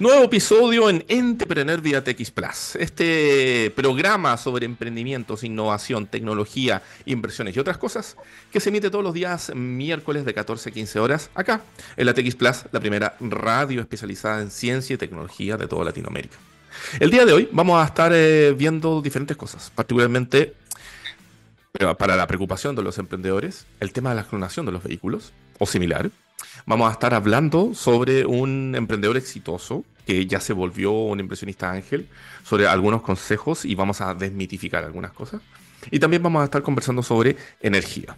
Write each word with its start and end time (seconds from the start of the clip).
Nuevo 0.00 0.24
episodio 0.24 0.88
en 0.88 1.04
Entrepreneur 1.08 1.78
vía 1.78 2.02
TX 2.02 2.30
Plus. 2.30 2.76
Este 2.76 3.70
programa 3.76 4.38
sobre 4.38 4.64
emprendimientos, 4.64 5.44
innovación, 5.44 6.06
tecnología, 6.06 6.82
inversiones 7.04 7.54
y 7.54 7.58
otras 7.58 7.76
cosas 7.76 8.16
que 8.50 8.60
se 8.60 8.70
emite 8.70 8.88
todos 8.88 9.04
los 9.04 9.12
días 9.12 9.54
miércoles 9.54 10.24
de 10.24 10.32
14 10.32 10.70
a 10.70 10.72
15 10.72 11.00
horas 11.00 11.30
acá 11.34 11.60
en 11.98 12.06
la 12.06 12.14
TX 12.14 12.34
Plus, 12.34 12.64
la 12.72 12.80
primera 12.80 13.14
radio 13.20 13.82
especializada 13.82 14.40
en 14.40 14.50
ciencia 14.50 14.94
y 14.94 14.96
tecnología 14.96 15.58
de 15.58 15.68
toda 15.68 15.84
Latinoamérica. 15.84 16.38
El 16.98 17.10
día 17.10 17.26
de 17.26 17.34
hoy 17.34 17.50
vamos 17.52 17.78
a 17.82 17.84
estar 17.84 18.10
eh, 18.14 18.54
viendo 18.56 19.02
diferentes 19.02 19.36
cosas, 19.36 19.70
particularmente 19.74 20.54
para 21.98 22.16
la 22.16 22.26
preocupación 22.26 22.74
de 22.74 22.82
los 22.82 22.96
emprendedores, 22.96 23.66
el 23.80 23.92
tema 23.92 24.08
de 24.10 24.16
la 24.16 24.24
clonación 24.24 24.64
de 24.64 24.72
los 24.72 24.82
vehículos 24.82 25.34
o 25.58 25.66
similar 25.66 26.10
Vamos 26.66 26.88
a 26.88 26.92
estar 26.92 27.14
hablando 27.14 27.74
sobre 27.74 28.24
un 28.26 28.74
emprendedor 28.74 29.16
exitoso 29.16 29.84
que 30.06 30.26
ya 30.26 30.40
se 30.40 30.52
volvió 30.52 30.92
un 30.92 31.20
impresionista 31.20 31.70
ángel, 31.70 32.08
sobre 32.42 32.66
algunos 32.66 33.02
consejos 33.02 33.64
y 33.64 33.74
vamos 33.74 34.00
a 34.00 34.14
desmitificar 34.14 34.84
algunas 34.84 35.12
cosas. 35.12 35.40
Y 35.90 35.98
también 35.98 36.22
vamos 36.22 36.42
a 36.42 36.44
estar 36.44 36.62
conversando 36.62 37.02
sobre 37.02 37.36
energía. 37.60 38.16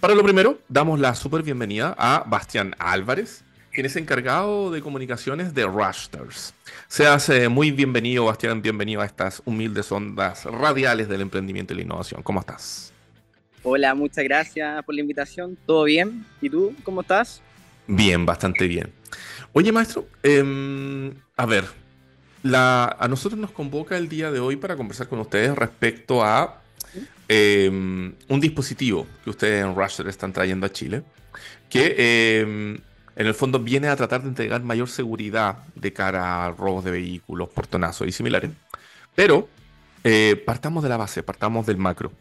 Para 0.00 0.14
lo 0.14 0.22
primero, 0.22 0.58
damos 0.68 1.00
la 1.00 1.14
súper 1.14 1.42
bienvenida 1.42 1.94
a 1.98 2.24
Bastián 2.26 2.74
Álvarez, 2.78 3.44
quien 3.72 3.84
es 3.86 3.96
encargado 3.96 4.70
de 4.70 4.80
comunicaciones 4.80 5.54
de 5.54 5.66
Rushters. 5.66 6.54
Seas 6.86 7.30
muy 7.50 7.72
bienvenido, 7.72 8.24
Bastián, 8.24 8.62
bienvenido 8.62 9.00
a 9.00 9.06
estas 9.06 9.42
humildes 9.44 9.90
ondas 9.92 10.44
radiales 10.44 11.08
del 11.08 11.20
emprendimiento 11.20 11.74
y 11.74 11.76
la 11.76 11.82
innovación. 11.82 12.22
¿Cómo 12.22 12.40
estás? 12.40 12.92
Hola, 13.62 13.94
muchas 13.94 14.24
gracias 14.24 14.84
por 14.84 14.94
la 14.94 15.00
invitación. 15.00 15.58
¿Todo 15.66 15.84
bien? 15.84 16.24
¿Y 16.40 16.48
tú? 16.48 16.74
¿Cómo 16.84 17.00
estás? 17.00 17.42
Bien, 17.88 18.26
bastante 18.26 18.68
bien. 18.68 18.92
Oye, 19.54 19.72
maestro, 19.72 20.06
em, 20.22 21.14
a 21.36 21.46
ver, 21.46 21.64
a 22.44 23.06
nosotros 23.08 23.40
nos 23.40 23.50
convoca 23.50 23.96
el 23.96 24.08
día 24.10 24.30
de 24.30 24.40
hoy 24.40 24.56
para 24.56 24.76
conversar 24.76 25.08
con 25.08 25.18
ustedes 25.20 25.56
respecto 25.56 26.22
a 26.22 26.60
em, 27.28 28.14
un 28.28 28.40
dispositivo 28.40 29.06
que 29.24 29.30
ustedes 29.30 29.64
en 29.64 29.74
Rusher 29.74 30.06
están 30.08 30.34
trayendo 30.34 30.66
a 30.66 30.72
Chile, 30.72 31.02
que 31.70 32.40
em, 32.40 32.78
en 33.16 33.26
el 33.26 33.34
fondo 33.34 33.58
viene 33.58 33.88
a 33.88 33.96
tratar 33.96 34.22
de 34.22 34.28
entregar 34.28 34.62
mayor 34.62 34.88
seguridad 34.88 35.64
de 35.74 35.92
cara 35.92 36.44
a 36.44 36.50
robos 36.50 36.84
de 36.84 36.90
vehículos, 36.90 37.48
portonazos 37.48 38.06
y 38.06 38.12
similares. 38.12 38.50
Pero 39.14 39.48
eh, 40.04 40.42
partamos 40.46 40.82
de 40.82 40.90
la 40.90 40.98
base, 40.98 41.22
partamos 41.22 41.66
del 41.66 41.78
macro. 41.78 42.12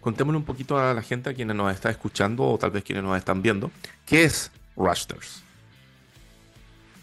Contémosle 0.00 0.38
un 0.38 0.44
poquito 0.44 0.78
a 0.78 0.94
la 0.94 1.02
gente, 1.02 1.30
a 1.30 1.34
quienes 1.34 1.56
nos 1.56 1.74
está 1.74 1.90
escuchando 1.90 2.44
o 2.44 2.58
tal 2.58 2.70
vez 2.70 2.84
quienes 2.84 3.02
nos 3.02 3.18
están 3.18 3.42
viendo, 3.42 3.72
qué 4.06 4.24
es 4.24 4.52
Rusters. 4.76 5.42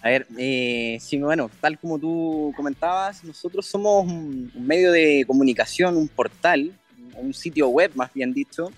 A 0.02 0.10
ver, 0.10 0.28
eh, 0.38 0.98
sí, 1.00 1.18
bueno, 1.18 1.50
tal 1.62 1.80
como 1.80 1.98
tú 1.98 2.54
comentabas, 2.58 3.24
nosotros 3.24 3.66
somos 3.66 4.06
un, 4.06 4.52
medio 4.54 4.92
de 4.92 5.24
comunicación, 5.26 5.96
un 5.96 6.10
portal, 6.10 6.74
un 7.16 7.34
sitio 7.34 7.70
web 7.70 7.92
más 7.96 8.14
bien 8.14 8.34
dicho, 8.34 8.70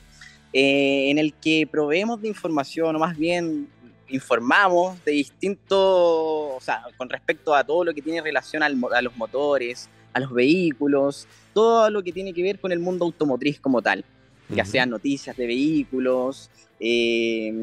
eh, 0.53 1.09
en 1.09 1.17
el 1.17 1.33
que 1.33 1.67
proveemos 1.69 2.21
de 2.21 2.27
información, 2.27 2.95
o 2.95 2.99
más 2.99 3.17
bien 3.17 3.67
informamos 4.07 5.03
de 5.03 5.13
distintos, 5.13 5.79
o 5.79 6.59
sea, 6.61 6.83
con 6.95 7.09
respecto 7.09 7.55
a 7.55 7.63
todo 7.63 7.83
lo 7.83 7.93
que 7.93 8.03
tiene 8.03 8.21
relación 8.21 8.61
a 8.61 8.69
los 8.69 9.17
motores, 9.17 9.89
a 10.13 10.19
los 10.19 10.31
vehículos, 10.31 11.27
todo 11.53 11.89
lo 11.89 12.03
que 12.03 12.11
tiene 12.11 12.33
que 12.33 12.43
ver 12.43 12.59
con 12.59 12.71
el 12.71 12.79
mundo 12.79 13.03
automotriz 13.03 13.59
como 13.59 13.81
tal, 13.81 14.05
ya 14.49 14.65
sean 14.65 14.89
noticias 14.89 15.35
de 15.35 15.47
vehículos, 15.47 16.49
eh, 16.79 17.53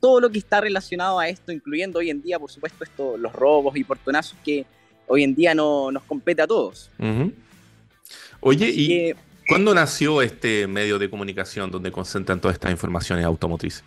todo 0.00 0.20
lo 0.20 0.30
que 0.30 0.38
está 0.38 0.60
relacionado 0.60 1.18
a 1.18 1.28
esto, 1.28 1.52
incluyendo 1.52 1.98
hoy 1.98 2.10
en 2.10 2.22
día, 2.22 2.38
por 2.38 2.50
supuesto, 2.50 2.84
esto, 2.84 3.16
los 3.16 3.32
robos 3.32 3.76
y 3.76 3.84
portonazos 3.84 4.38
que 4.44 4.64
hoy 5.06 5.22
en 5.22 5.34
día 5.34 5.54
no, 5.54 5.90
nos 5.90 6.02
compete 6.04 6.42
a 6.42 6.46
todos. 6.46 6.90
Oye, 8.40 8.68
¿y 8.70 9.14
cuándo 9.48 9.74
nació 9.74 10.22
este 10.22 10.66
medio 10.66 10.98
de 10.98 11.10
comunicación 11.10 11.70
donde 11.70 11.92
concentran 11.92 12.40
todas 12.40 12.54
estas 12.54 12.70
informaciones 12.70 13.24
automotrices? 13.24 13.84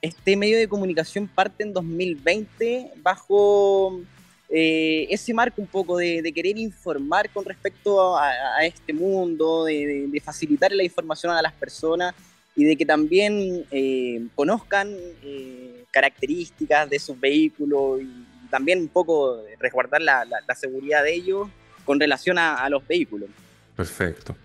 Este 0.00 0.36
medio 0.36 0.58
de 0.58 0.66
comunicación 0.66 1.28
parte 1.28 1.62
en 1.62 1.72
2020 1.72 2.90
bajo 3.02 4.00
eh, 4.54 5.06
ese 5.08 5.32
marco 5.32 5.62
un 5.62 5.66
poco 5.66 5.96
de, 5.96 6.30
querer 6.34 6.58
informar 6.58 7.30
con 7.30 7.42
respecto 7.42 8.18
a, 8.18 8.62
este 8.62 8.92
mundo, 8.92 9.64
de, 9.64 10.22
facilitar 10.22 10.70
la 10.72 10.84
información 10.84 11.32
a 11.32 11.40
las 11.40 11.54
personas 11.54 12.14
y 12.54 12.64
de 12.64 12.76
que 12.76 12.84
también 12.84 13.64
eh, 13.70 14.26
conozcan 14.34 14.94
eh, 15.22 15.84
características 15.90 16.90
de 16.90 16.98
sus 16.98 17.18
vehículos 17.18 18.02
y 18.02 18.26
también 18.50 18.80
un 18.80 18.88
poco 18.88 19.42
resguardar 19.58 20.02
la, 20.02 20.26
seguridad 20.54 21.02
de 21.02 21.14
ellos 21.14 21.48
con 21.86 21.98
relación 21.98 22.36
a, 22.36 22.68
los 22.68 22.86
vehículos. 22.86 23.30
Perfecto. 23.74 24.36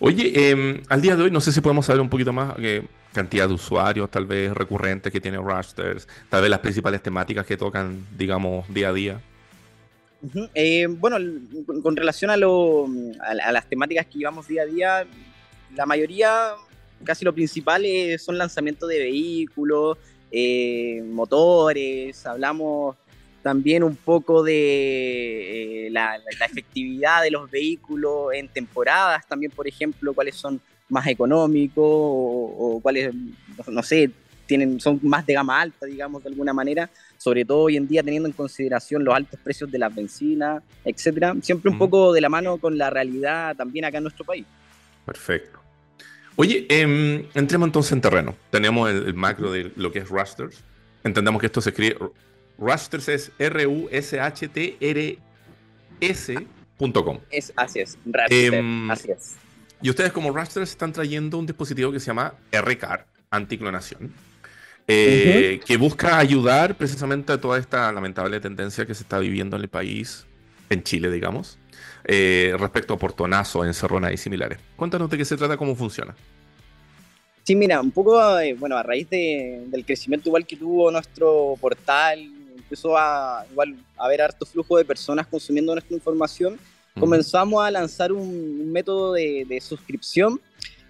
Oye, 0.00 0.50
em, 0.50 0.82
al 0.88 1.00
día 1.00 1.14
de 1.14 1.22
hoy 1.22 1.30
no 1.30 1.40
sé 1.40 1.52
si 1.52 1.60
podemos 1.60 1.86
saber 1.86 2.02
un 2.02 2.10
poquito 2.10 2.32
más 2.32 2.56
cantidad 3.12 3.46
de 3.46 3.54
usuarios 3.54 4.10
tal 4.10 4.26
vez 4.26 4.52
recurrentes 4.52 5.12
que 5.12 5.20
tiene 5.20 5.38
Rusters, 5.38 6.08
tal 6.28 6.42
vez 6.42 6.50
las 6.50 6.58
principales 6.58 7.00
temáticas 7.00 7.46
que 7.46 7.56
tocan, 7.56 8.04
digamos, 8.18 8.68
día 8.74 8.88
a 8.88 8.92
día. 8.92 9.20
Eh, 10.54 10.86
bueno, 10.88 11.16
con, 11.82 11.96
relación 11.96 12.30
a, 12.30 12.36
lo, 12.36 12.86
a, 13.20 13.52
las 13.52 13.68
temáticas 13.68 14.06
que 14.06 14.18
llevamos 14.18 14.48
día 14.48 14.62
a 14.62 14.66
día, 14.66 15.06
la 15.74 15.86
mayoría 15.86 16.54
casi 17.04 17.24
lo 17.24 17.34
principal 17.34 17.84
son 18.18 18.38
lanzamientos 18.38 18.88
de 18.88 18.98
vehículos, 18.98 19.98
eh, 20.30 21.02
motores, 21.06 22.26
hablamos 22.26 22.96
también 23.42 23.84
un 23.84 23.94
poco 23.94 24.42
de 24.42 25.86
eh, 25.86 25.90
la, 25.90 26.20
efectividad 26.44 27.22
de 27.22 27.30
los 27.30 27.48
vehículos 27.50 28.34
en 28.34 28.48
temporadas, 28.48 29.26
también 29.28 29.52
por 29.52 29.68
ejemplo 29.68 30.12
cuáles 30.14 30.34
son 30.34 30.60
más 30.88 31.06
económicos 31.06 31.84
o, 31.86 32.80
cuáles, 32.82 33.14
no 33.68 33.82
sé, 33.82 34.10
tienen, 34.46 34.80
son 34.80 35.00
más 35.02 35.26
de 35.26 35.34
gama 35.34 35.60
alta, 35.60 35.86
digamos, 35.86 36.22
de 36.22 36.30
alguna 36.30 36.52
manera, 36.52 36.88
sobre 37.18 37.44
todo 37.44 37.62
hoy 37.62 37.76
en 37.76 37.86
día 37.86 38.02
teniendo 38.02 38.28
en 38.28 38.32
consideración 38.32 39.04
los 39.04 39.14
altos 39.14 39.38
precios 39.40 39.70
de 39.70 39.78
las 39.78 39.94
bencinas, 39.94 40.62
etcétera, 40.84 41.34
siempre 41.42 41.70
un 41.70 41.78
poco 41.78 42.12
de 42.12 42.20
la 42.20 42.28
mano 42.28 42.58
con 42.58 42.78
la 42.78 42.90
realidad 42.90 43.56
también 43.56 43.84
acá 43.84 43.98
en 43.98 44.04
nuestro 44.04 44.24
país. 44.24 44.44
Perfecto. 45.04 45.60
Oye, 46.36 46.66
em, 46.68 47.24
entremos 47.34 47.66
entonces 47.66 47.92
en 47.92 48.00
terreno. 48.02 48.34
Tenemos 48.50 48.90
el, 48.90 49.14
macro 49.14 49.50
de 49.50 49.72
lo 49.76 49.90
que 49.90 50.00
es 50.00 50.08
Rusters. 50.08 50.62
Entendemos 51.02 51.40
que 51.40 51.46
esto 51.46 51.62
se 51.62 51.70
escribe. 51.70 51.96
Rusters 52.58 53.08
es 53.08 53.32
R-U-S-H-T-R-S.com. 53.38 53.98
Es, 57.30 57.52
así 57.56 57.80
es, 57.80 57.98
Rusters, 58.04 58.52
em, 58.52 58.90
así 58.90 59.10
es. 59.10 59.36
Y 59.80 59.90
ustedes 59.90 60.12
como 60.12 60.30
Rusters 60.30 60.70
están 60.70 60.92
trayendo 60.92 61.38
un 61.38 61.46
dispositivo 61.46 61.90
que 61.92 62.00
se 62.00 62.06
llama 62.06 62.34
R-Car, 62.50 63.06
anticlonación, 63.30 64.12
eh, 64.88 65.60
que 65.66 65.76
busca 65.76 66.18
ayudar 66.18 66.76
precisamente 66.76 67.32
a 67.32 67.40
toda 67.40 67.58
esta 67.58 67.90
lamentable 67.92 68.40
tendencia 68.40 68.86
que 68.86 68.94
se 68.94 69.02
está 69.02 69.18
viviendo 69.18 69.56
en 69.56 69.62
el 69.62 69.68
país, 69.68 70.26
en 70.70 70.82
Chile, 70.82 71.10
digamos, 71.10 71.58
eh, 72.04 72.54
respecto 72.58 72.94
a 72.94 72.98
portonazo, 72.98 73.64
encerrona 73.64 74.12
y 74.12 74.16
similares. 74.16 74.58
Cuéntanos 74.76 75.10
de 75.10 75.18
qué 75.18 75.24
se 75.24 75.36
trata, 75.36 75.56
cómo 75.56 75.74
funciona. 75.74 76.14
Sí, 77.42 77.54
mira, 77.54 77.80
un 77.80 77.92
poco, 77.92 78.38
eh, 78.40 78.54
bueno, 78.54 78.76
a 78.76 78.82
raíz 78.82 79.08
del 79.08 79.84
crecimiento 79.84 80.28
igual 80.28 80.46
que 80.46 80.56
tuvo 80.56 80.90
nuestro 80.90 81.54
portal, 81.60 82.18
empezó 82.56 82.98
a 82.98 83.44
igual 83.50 83.76
a 83.96 84.06
haber 84.06 84.22
harto 84.22 84.44
flujo 84.44 84.76
de 84.76 84.84
personas 84.84 85.26
consumiendo 85.28 85.72
nuestra 85.72 85.94
información, 85.94 86.58
comenzamos 86.98 87.64
a 87.64 87.70
lanzar 87.70 88.12
un, 88.12 88.72
método 88.72 89.12
de, 89.12 89.58
suscripción 89.60 90.40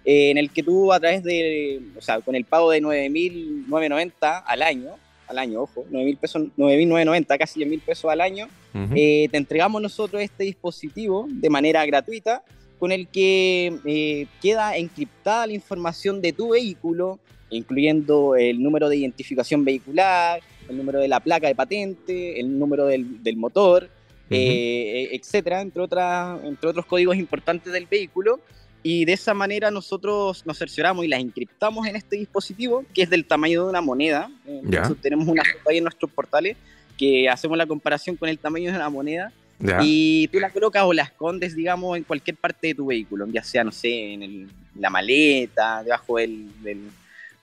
eh, 0.09 0.31
en 0.31 0.37
el 0.37 0.49
que 0.51 0.63
tú 0.63 0.93
a 0.93 1.01
través 1.01 1.21
de, 1.21 1.81
o 1.97 2.01
sea, 2.01 2.21
con 2.21 2.33
el 2.33 2.45
pago 2.45 2.71
de 2.71 2.81
9.990 2.81 4.43
al 4.45 4.61
año, 4.61 4.91
al 5.27 5.37
año, 5.37 5.63
ojo, 5.63 5.85
9.000 5.91 6.17
pesos, 6.17 6.43
9.990, 6.57 7.37
casi 7.37 7.59
10.000 7.59 7.81
pesos 7.81 8.09
al 8.09 8.21
año, 8.21 8.47
eh, 8.95 9.27
te 9.29 9.35
entregamos 9.37 9.81
nosotros 9.81 10.21
este 10.21 10.45
dispositivo 10.45 11.25
de 11.27 11.49
manera 11.49 11.85
gratuita 11.85 12.41
con 12.79 12.93
el 12.93 13.09
que 13.09 13.79
eh, 13.83 14.27
queda 14.41 14.77
encriptada 14.77 15.45
la 15.45 15.53
información 15.53 16.21
de 16.21 16.31
tu 16.31 16.51
vehículo, 16.51 17.19
incluyendo 17.49 18.37
el 18.37 18.63
número 18.63 18.87
de 18.87 18.95
identificación 18.95 19.65
vehicular, 19.65 20.39
el 20.69 20.77
número 20.77 20.99
de 20.99 21.09
la 21.09 21.19
placa 21.19 21.47
de 21.47 21.55
patente, 21.55 22.39
el 22.39 22.57
número 22.57 22.85
del, 22.85 23.21
del 23.21 23.35
motor, 23.35 23.89
eh, 24.29 25.09
etcétera, 25.11 25.59
entre, 25.59 25.81
otras, 25.81 26.41
entre 26.45 26.69
otros 26.69 26.85
códigos 26.85 27.17
importantes 27.17 27.73
del 27.73 27.87
vehículo. 27.87 28.39
Y 28.89 29.03
de 29.03 29.11
esa 29.11 29.33
manera 29.33 29.69
nosotros 29.69 30.43
nos 30.45 30.57
cercioramos 30.57 31.03
y 31.03 31.09
las 31.09 31.19
encriptamos 31.19 31.85
en 31.87 31.97
este 31.97 32.15
dispositivo, 32.15 32.85
que 32.93 33.01
es 33.01 33.09
del 33.09 33.25
tamaño 33.25 33.63
de 33.63 33.69
una 33.69 33.81
moneda. 33.81 34.31
tenemos 35.01 35.27
una 35.27 35.43
foto 35.43 35.69
ahí 35.69 35.79
en 35.79 35.83
nuestros 35.83 36.09
portales 36.09 36.55
que 36.97 37.27
hacemos 37.27 37.57
la 37.57 37.65
comparación 37.65 38.15
con 38.15 38.29
el 38.29 38.39
tamaño 38.39 38.71
de 38.71 38.77
una 38.77 38.89
moneda. 38.89 39.33
Y 39.81 40.29
tú 40.29 40.39
la 40.39 40.51
colocas 40.51 40.83
o 40.85 40.93
la 40.93 41.03
escondes, 41.03 41.53
digamos, 41.53 41.97
en 41.97 42.05
cualquier 42.05 42.37
parte 42.37 42.67
de 42.67 42.75
tu 42.75 42.85
vehículo, 42.85 43.27
ya 43.27 43.43
sea, 43.43 43.65
no 43.65 43.73
sé, 43.73 44.13
en 44.13 44.49
la 44.79 44.89
maleta, 44.89 45.83
debajo 45.83 46.15
del, 46.15 46.47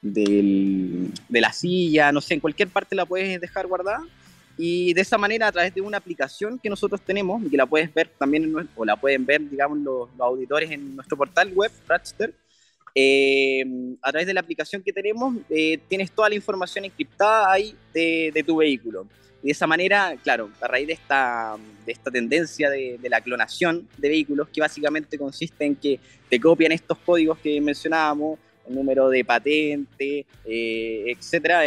del, 0.01 1.11
de 1.29 1.41
la 1.43 1.53
silla, 1.53 2.11
no 2.11 2.23
sé, 2.23 2.33
en 2.33 2.41
cualquier 2.41 2.69
parte 2.69 2.97
la 2.97 3.05
puedes 3.05 3.39
dejar 3.39 3.67
guardada. 3.67 4.03
Y 4.57 4.95
de 4.95 5.01
esa 5.01 5.19
manera, 5.19 5.49
a 5.49 5.53
través 5.53 5.75
de 5.75 5.81
una 5.81 5.99
aplicación 5.99 6.59
que 6.59 6.69
nosotros 6.69 7.01
tenemos 7.01 7.43
y 7.43 7.51
que 7.51 7.57
la 7.57 7.67
puedes 7.67 7.93
ver 7.93 8.09
también, 8.19 8.45
en 8.45 8.69
o 8.77 8.85
la 8.85 8.97
pueden 8.97 9.27
ver, 9.27 9.49
digamos, 9.49 9.79
los, 9.79 10.09
auditores 10.19 10.71
en 10.71 10.95
nuestro 10.95 11.17
portal 11.17 11.53
web, 11.53 11.73
Ratster, 11.89 12.33
eh, 12.95 13.65
a 14.01 14.13
través 14.13 14.27
de 14.27 14.35
la 14.35 14.41
aplicación 14.41 14.81
que 14.83 14.93
tenemos, 14.93 15.35
eh, 15.51 15.79
tienes 15.89 16.13
toda 16.13 16.29
la 16.29 16.37
información 16.37 16.85
encriptada 16.85 17.51
ahí 17.51 17.75
de, 17.93 18.31
de, 18.33 18.43
tu 18.45 18.57
vehículo. 18.57 19.07
Y 19.43 19.47
de 19.49 19.53
esa 19.53 19.67
manera, 19.67 20.15
claro, 20.23 20.51
a 20.61 20.69
raíz 20.69 20.87
de 20.87 20.93
esta, 20.93 21.57
de 21.85 21.93
esta 21.93 22.11
tendencia 22.13 22.71
de, 22.71 22.99
la 23.03 23.21
clonación 23.21 23.89
de 23.99 24.09
vehículos, 24.09 24.49
que 24.51 24.61
básicamente 24.61 25.19
consiste 25.19 25.65
en 25.65 25.75
que 25.75 25.99
te 26.31 26.39
copian 26.39 26.71
estos 26.71 26.97
códigos 26.99 27.39
que 27.39 27.61
mencionábamos, 27.61 28.39
el 28.69 28.77
número 28.77 29.11
de 29.11 29.25
patente, 29.25 30.25
eh, 30.47 31.05
etcétera, 31.09 31.63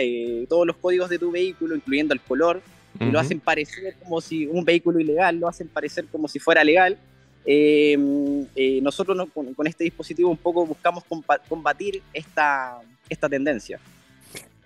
todos 0.47 0.65
los 0.65 0.77
códigos 0.77 1.09
de 1.09 1.19
tu 1.19 1.29
vehículo, 1.29 1.75
incluyendo 1.75 2.13
el 2.13 2.21
color, 2.21 2.61
y 2.99 3.05
lo 3.05 3.19
hacen 3.19 3.39
parecer 3.39 3.95
como 4.03 4.21
si 4.21 4.45
un 4.45 4.63
vehículo 4.63 4.99
ilegal, 4.99 5.37
lo 5.37 5.47
hacen 5.47 5.67
parecer 5.67 6.05
como 6.11 6.27
si 6.27 6.39
fuera 6.39 6.63
legal. 6.63 6.97
Em, 7.45 8.45
eh, 8.55 8.81
nosotros 8.81 9.27
con, 9.33 9.67
este 9.67 9.85
dispositivo 9.85 10.29
un 10.29 10.37
poco 10.37 10.65
buscamos 10.65 11.03
combatir 11.47 12.01
esta, 12.13 12.79
esta 13.09 13.29
tendencia. 13.29 13.79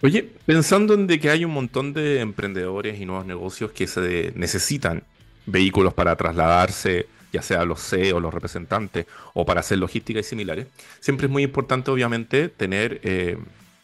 Oye, 0.02 0.28
pensando 0.46 0.96
en 0.96 1.06
de 1.06 1.20
que 1.20 1.30
hay 1.30 1.46
un 1.46 1.52
montón 1.52 1.94
de 1.94 2.22
emprendedores 2.22 3.00
y 3.00 3.06
nuevos 3.06 3.26
negocios 3.26 3.72
que 3.72 3.86
se 3.86 4.34
necesitan 4.36 5.04
vehículos 5.46 5.94
para 5.94 6.16
trasladarse, 6.16 7.06
ya 7.32 7.44
sea 7.44 7.66
los 7.66 7.82
CEO, 7.88 8.20
los 8.20 8.34
representantes, 8.34 9.06
o 9.34 9.46
para 9.46 9.60
hacer 9.60 9.78
logística 9.78 10.20
y 10.20 10.24
similares, 10.24 10.68
siempre 11.00 11.28
es 11.28 11.32
muy 11.32 11.44
importante, 11.44 11.92
obviamente, 11.92 12.50
tener 12.50 13.00
eh, 13.04 13.38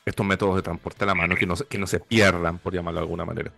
estos 0.06 0.26
métodos 0.26 0.56
de 0.56 0.64
transporte 0.64 1.04
a 1.04 1.08
la 1.08 1.16
mano 1.16 1.36
que 1.36 1.46
no, 1.46 1.56
que 1.56 1.78
no 1.78 1.86
se 1.86 2.00
pierdan, 2.00 2.58
por 2.58 2.74
llamarlo 2.74 3.00
de 3.00 3.04
alguna 3.04 3.26
manera. 3.26 3.52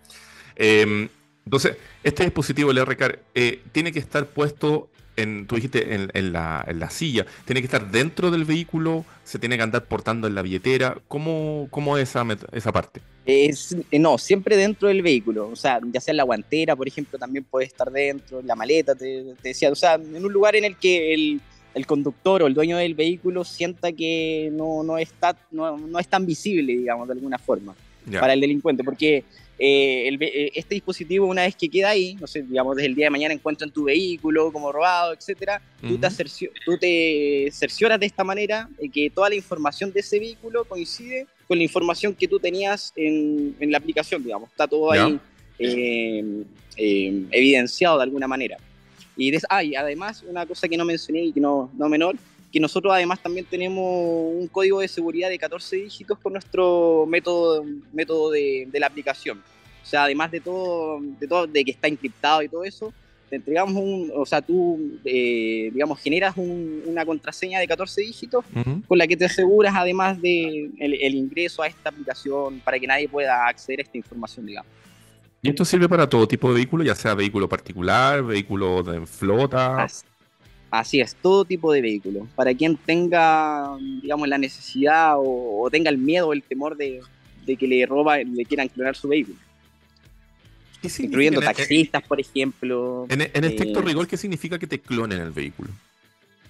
Em, 0.59 1.07
entonces, 1.45 1.77
este 2.03 2.23
dispositivo, 2.23 2.69
el 2.69 2.85
RCAR, 2.85 3.19
eh, 3.33 3.61
tiene 3.71 3.91
que 3.91 3.97
estar 3.97 4.27
puesto 4.27 4.89
en, 5.15 5.47
tú 5.47 5.55
dijiste, 5.55 5.95
en, 5.95 6.33
la, 6.33 6.89
silla, 6.91 7.25
tiene 7.45 7.61
que 7.61 7.65
estar 7.65 7.91
dentro 7.91 8.29
del 8.29 8.45
vehículo, 8.45 9.05
se 9.23 9.39
tiene 9.39 9.57
que 9.57 9.63
andar 9.63 9.85
portando 9.85 10.27
en 10.27 10.35
la 10.35 10.41
billetera. 10.41 10.97
¿Cómo, 11.07 11.67
cómo 11.71 11.97
es 11.97 12.09
esa, 12.09 12.25
esa 12.51 12.71
parte? 12.71 13.01
Es, 13.25 13.75
eh, 13.91 13.99
no, 13.99 14.17
siempre 14.17 14.55
dentro 14.55 14.87
del 14.87 15.01
vehículo. 15.01 15.49
O 15.49 15.55
sea, 15.55 15.79
ya 15.91 15.99
sea 15.99 16.11
en 16.11 16.17
la 16.17 16.23
guantera, 16.23 16.75
por 16.75 16.87
ejemplo, 16.87 17.17
también 17.17 17.43
puede 17.43 17.65
estar 17.65 17.91
dentro, 17.91 18.39
en 18.39 18.47
la 18.47 18.55
maleta, 18.55 18.95
te, 18.95 19.35
decía. 19.41 19.71
O 19.71 19.75
sea, 19.75 19.95
en 19.95 20.23
un 20.23 20.31
lugar 20.31 20.55
en 20.55 20.65
el 20.65 20.77
que 20.77 21.13
el, 21.13 21.41
conductor 21.85 22.43
o 22.43 22.47
el 22.47 22.53
dueño 22.53 22.75
del 22.75 22.93
vehículo 22.93 23.45
sienta 23.45 23.93
que 23.93 24.49
no, 24.51 24.83
no, 24.83 24.97
está, 24.97 25.37
no, 25.49 25.97
es 25.97 26.07
tan 26.09 26.25
visible, 26.25 26.73
digamos, 26.73 27.07
de 27.07 27.13
alguna 27.13 27.37
forma, 27.37 27.73
para 28.19 28.33
el 28.33 28.41
delincuente. 28.41 28.83
Porque 28.83 29.23
eh, 29.61 30.17
eh, 30.21 30.51
este 30.55 30.75
dispositivo, 30.75 31.27
una 31.27 31.41
vez 31.41 31.53
que 31.53 31.67
queda 31.67 31.89
ahí, 31.89 32.15
no 32.15 32.27
sé, 32.27 32.43
digamos, 32.43 32.77
desde 32.77 32.87
el 32.87 32.95
día 32.95 33.07
de 33.07 33.09
mañana 33.09 33.33
encuentran 33.33 33.69
tu 33.69 33.83
vehículo 33.83 34.53
como 34.53 34.71
robado, 34.71 35.13
etcétera, 35.13 35.61
tú, 35.81 35.97
te 36.77 37.49
cercioras 37.51 37.99
de 37.99 38.05
esta 38.05 38.23
manera 38.23 38.69
que 38.93 39.09
toda 39.09 39.27
la 39.27 39.35
información 39.35 39.91
de 39.91 39.99
ese 39.99 40.17
vehículo 40.17 40.63
coincide 40.63 41.27
con 41.45 41.57
la 41.57 41.63
información 41.65 42.15
que 42.15 42.25
tú 42.25 42.39
tenías 42.39 42.93
en, 42.95 43.53
la 43.59 43.77
aplicación, 43.79 44.23
digamos, 44.23 44.49
está 44.49 44.65
todo 44.65 44.91
ahí 44.91 45.19
eh, 45.57 46.23
evidenciado 46.77 47.97
de 47.97 48.03
alguna 48.03 48.29
manera. 48.29 48.57
Y, 49.17 49.33
ah, 49.49 49.61
y 49.61 49.75
además, 49.75 50.23
una 50.25 50.45
cosa 50.45 50.69
que 50.69 50.77
no 50.77 50.85
mencioné 50.85 51.23
y 51.23 51.33
que 51.33 51.41
no, 51.41 51.69
no 51.77 51.89
menor, 51.89 52.15
que 52.51 52.59
nosotros 52.59 52.93
además 52.93 53.21
también 53.21 53.45
tenemos 53.45 53.83
un 53.83 54.47
código 54.47 54.79
de 54.79 54.87
seguridad 54.87 55.29
de 55.29 55.37
14 55.37 55.75
dígitos 55.75 56.17
con 56.19 56.33
nuestro 56.33 57.05
método, 57.07 57.63
método 57.93 58.31
de, 58.31 58.67
de, 58.71 58.79
la 58.79 58.87
aplicación. 58.87 59.39
O 59.83 59.85
sea, 59.85 60.03
además 60.03 60.31
de 60.31 60.39
todo, 60.39 60.99
de 61.01 61.27
todo, 61.27 61.47
de 61.47 61.63
que 61.63 61.71
está 61.71 61.87
encriptado 61.87 62.41
y 62.41 62.49
todo 62.49 62.63
eso, 62.63 62.93
te 63.29 63.35
entregamos 63.35 63.75
un, 63.75 64.11
o 64.15 64.25
sea, 64.25 64.41
tú, 64.41 64.99
eh, 65.05 65.69
digamos, 65.71 65.99
generas 65.99 66.35
una 66.35 67.05
contraseña 67.05 67.59
de 67.59 67.67
14 67.67 68.01
dígitos 68.01 68.43
con 68.87 68.97
la 68.97 69.07
que 69.07 69.15
te 69.15 69.25
aseguras 69.25 69.75
además 69.75 70.19
de 70.21 70.71
el, 70.79 71.15
ingreso 71.15 71.61
a 71.61 71.67
esta 71.67 71.89
aplicación 71.89 72.59
para 72.61 72.79
que 72.79 72.87
nadie 72.87 73.07
pueda 73.07 73.47
acceder 73.47 73.79
a 73.79 73.83
esta 73.83 73.97
información, 73.97 74.47
digamos. 74.47 74.71
¿Y 75.41 75.49
esto 75.49 75.63
sirve 75.63 75.87
para 75.87 76.09
todo 76.09 76.27
tipo 76.27 76.49
de 76.49 76.55
vehículo, 76.55 76.83
ya 76.83 76.95
sea 76.95 77.13
vehículo 77.13 77.47
particular, 77.47 78.23
vehículo 78.23 78.83
de 78.83 79.05
flota? 79.05 79.83
Así 79.83 80.03
es, 80.91 81.15
todo 81.15 81.45
tipo 81.45 81.71
de 81.71 81.81
vehículos. 81.81 82.27
Para 82.35 82.53
quien 82.53 82.77
tenga, 82.77 83.77
digamos, 84.01 84.27
la 84.27 84.37
necesidad 84.37 85.15
o, 85.17 85.67
tenga 85.71 85.89
el 85.89 85.97
miedo 85.97 86.27
o 86.27 86.33
el 86.33 86.43
temor 86.43 86.77
de, 86.77 87.01
que 87.45 87.67
le 87.67 87.85
roba, 87.85 88.17
le 88.19 88.45
quieran 88.45 88.67
clonar 88.67 88.95
su 88.95 89.07
vehículo. 89.07 89.37
Incluyendo 90.81 91.41
taxistas, 91.41 92.03
por 92.03 92.19
ejemplo. 92.19 93.05
En, 93.09 93.21
en 93.21 93.43
estricto 93.43 93.79
eh, 93.79 93.83
rigor, 93.83 94.07
¿qué 94.07 94.15
significa 94.15 94.57
que 94.57 94.67
te 94.67 94.79
clonen 94.79 95.19
el 95.19 95.31
vehículo? 95.31 95.69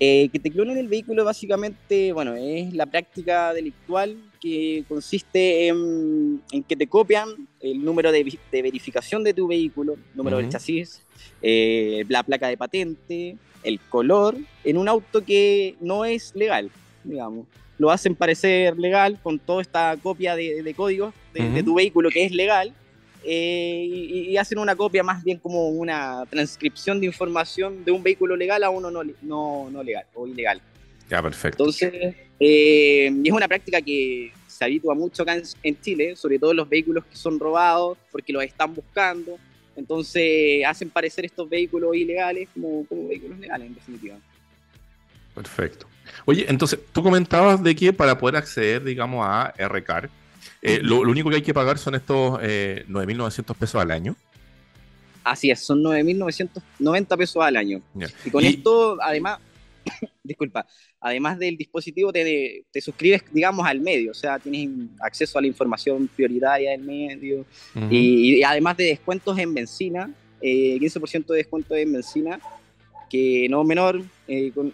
Eh, 0.02 0.30
que 0.32 0.40
te 0.40 0.50
clonen 0.50 0.78
el 0.78 0.88
vehículo 0.88 1.26
básicamente, 1.26 2.14
bueno, 2.14 2.34
es 2.34 2.74
la 2.74 2.86
práctica 2.86 3.54
delictual 3.54 4.16
que 4.40 4.86
consiste 4.88 5.68
en, 5.68 6.42
que 6.70 6.78
te 6.78 6.88
copian 6.88 7.28
el 7.60 7.84
número 7.84 8.10
de, 8.14 8.24
verificación 8.50 9.26
de 9.26 9.34
tu 9.34 9.48
vehículo, 9.48 9.98
número 10.16 10.38
del 10.38 10.48
chasis, 10.48 11.02
eh, 11.42 12.06
la 12.08 12.24
placa 12.24 12.48
de 12.48 12.56
patente, 12.56 13.36
el 13.64 13.80
color 13.80 14.36
en 14.64 14.78
un 14.78 14.88
auto 14.88 15.24
que 15.24 15.76
no 15.80 16.06
es 16.06 16.36
legal, 16.36 16.70
digamos. 17.04 17.48
Lo 17.78 17.92
hacen 17.92 18.16
parecer 18.16 18.78
legal 18.78 19.20
con 19.22 19.40
toda 19.40 19.62
esta 19.62 19.96
copia 20.02 20.36
de, 20.36 20.74
código 20.76 21.14
de, 21.34 21.64
tu 21.64 21.76
vehículo 21.76 22.10
que 22.10 22.26
es 22.26 22.32
legal 22.34 22.74
eh, 23.24 23.86
y, 23.90 24.38
hacen 24.38 24.60
una 24.60 24.76
copia 24.76 25.04
más 25.04 25.24
bien 25.24 25.38
como 25.40 25.70
una 25.70 26.26
transcripción 26.30 27.00
de 27.00 27.06
información 27.06 27.84
de 27.86 27.92
un 27.92 28.04
vehículo 28.04 28.36
legal 28.36 28.64
a 28.64 28.70
uno 28.70 28.92
no, 28.92 29.04
no, 29.22 29.70
no 29.70 29.84
legal 29.84 30.06
o 30.14 30.28
ilegal. 30.28 30.62
Ya, 31.10 31.22
perfecto. 31.22 31.64
Entonces, 31.64 32.16
eh, 32.40 33.12
es 33.24 33.32
una 33.32 33.48
práctica 33.48 33.82
que 33.82 34.32
se 34.48 34.66
habitúa 34.66 34.94
mucho 34.94 35.24
acá 35.24 35.42
en 35.64 35.82
Chile, 35.82 36.16
sobre 36.16 36.38
todo 36.38 36.54
los 36.54 36.68
vehículos 36.68 37.06
que 37.06 37.16
son 37.16 37.40
robados 37.40 37.98
porque 38.12 38.34
los 38.34 38.44
están 38.44 38.74
buscando 38.74 39.38
entonces 39.76 40.66
hacen 40.66 40.90
parecer 40.90 41.26
estos 41.26 41.50
vehículos 41.50 41.96
ilegales 41.96 42.50
como, 42.54 42.86
vehículos 43.08 43.40
legales, 43.40 43.68
en 43.68 43.76
definitiva. 43.76 44.18
Perfecto. 45.34 45.88
Oye, 46.26 46.46
entonces, 46.50 46.80
tú 46.92 47.04
comentabas 47.04 47.64
de 47.64 47.76
que 47.76 47.94
para 47.94 48.18
poder 48.18 48.36
acceder, 48.36 48.84
digamos, 48.84 49.26
a 49.26 49.54
RCAR, 49.58 50.10
eh, 50.62 50.80
lo, 50.82 51.00
único 51.00 51.30
que 51.30 51.38
hay 51.38 51.42
que 51.42 51.54
pagar 51.54 51.78
son 51.78 51.96
estos 51.96 52.40
eh, 52.42 52.84
9.900 52.90 53.56
pesos 53.56 53.82
al 53.82 53.92
año. 53.92 54.16
Así 55.24 55.52
es, 55.52 55.60
son 55.60 55.84
9.990 55.84 57.18
pesos 57.18 57.44
al 57.44 57.56
año. 57.56 57.82
Y 58.26 58.30
con 58.30 58.44
esto, 58.44 58.98
además, 59.02 59.40
disculpa, 60.24 60.66
además 61.00 61.38
del 61.40 61.58
dispositivo 61.58 62.12
te, 62.12 62.66
te, 62.72 62.82
suscribes, 62.82 63.24
digamos, 63.32 63.66
al 63.66 63.80
medio, 63.80 64.12
o 64.12 64.14
sea, 64.14 64.40
tienes 64.40 64.70
acceso 65.02 65.38
a 65.38 65.42
la 65.42 65.48
información 65.48 66.08
prioritaria 66.08 66.72
del 66.72 66.82
medio 66.82 67.46
y, 67.90 68.42
además 68.44 68.78
de 68.78 68.86
descuentos 68.86 69.38
en 69.38 69.54
benzina, 69.54 70.10
15% 70.42 70.42
eh, 70.42 71.24
de 71.28 71.36
descuento 71.36 71.76
en 71.76 71.94
benzina, 71.94 72.40
que 73.10 73.48
no 73.50 73.64
menor, 73.64 74.02
eh, 74.28 74.52
con, 74.54 74.74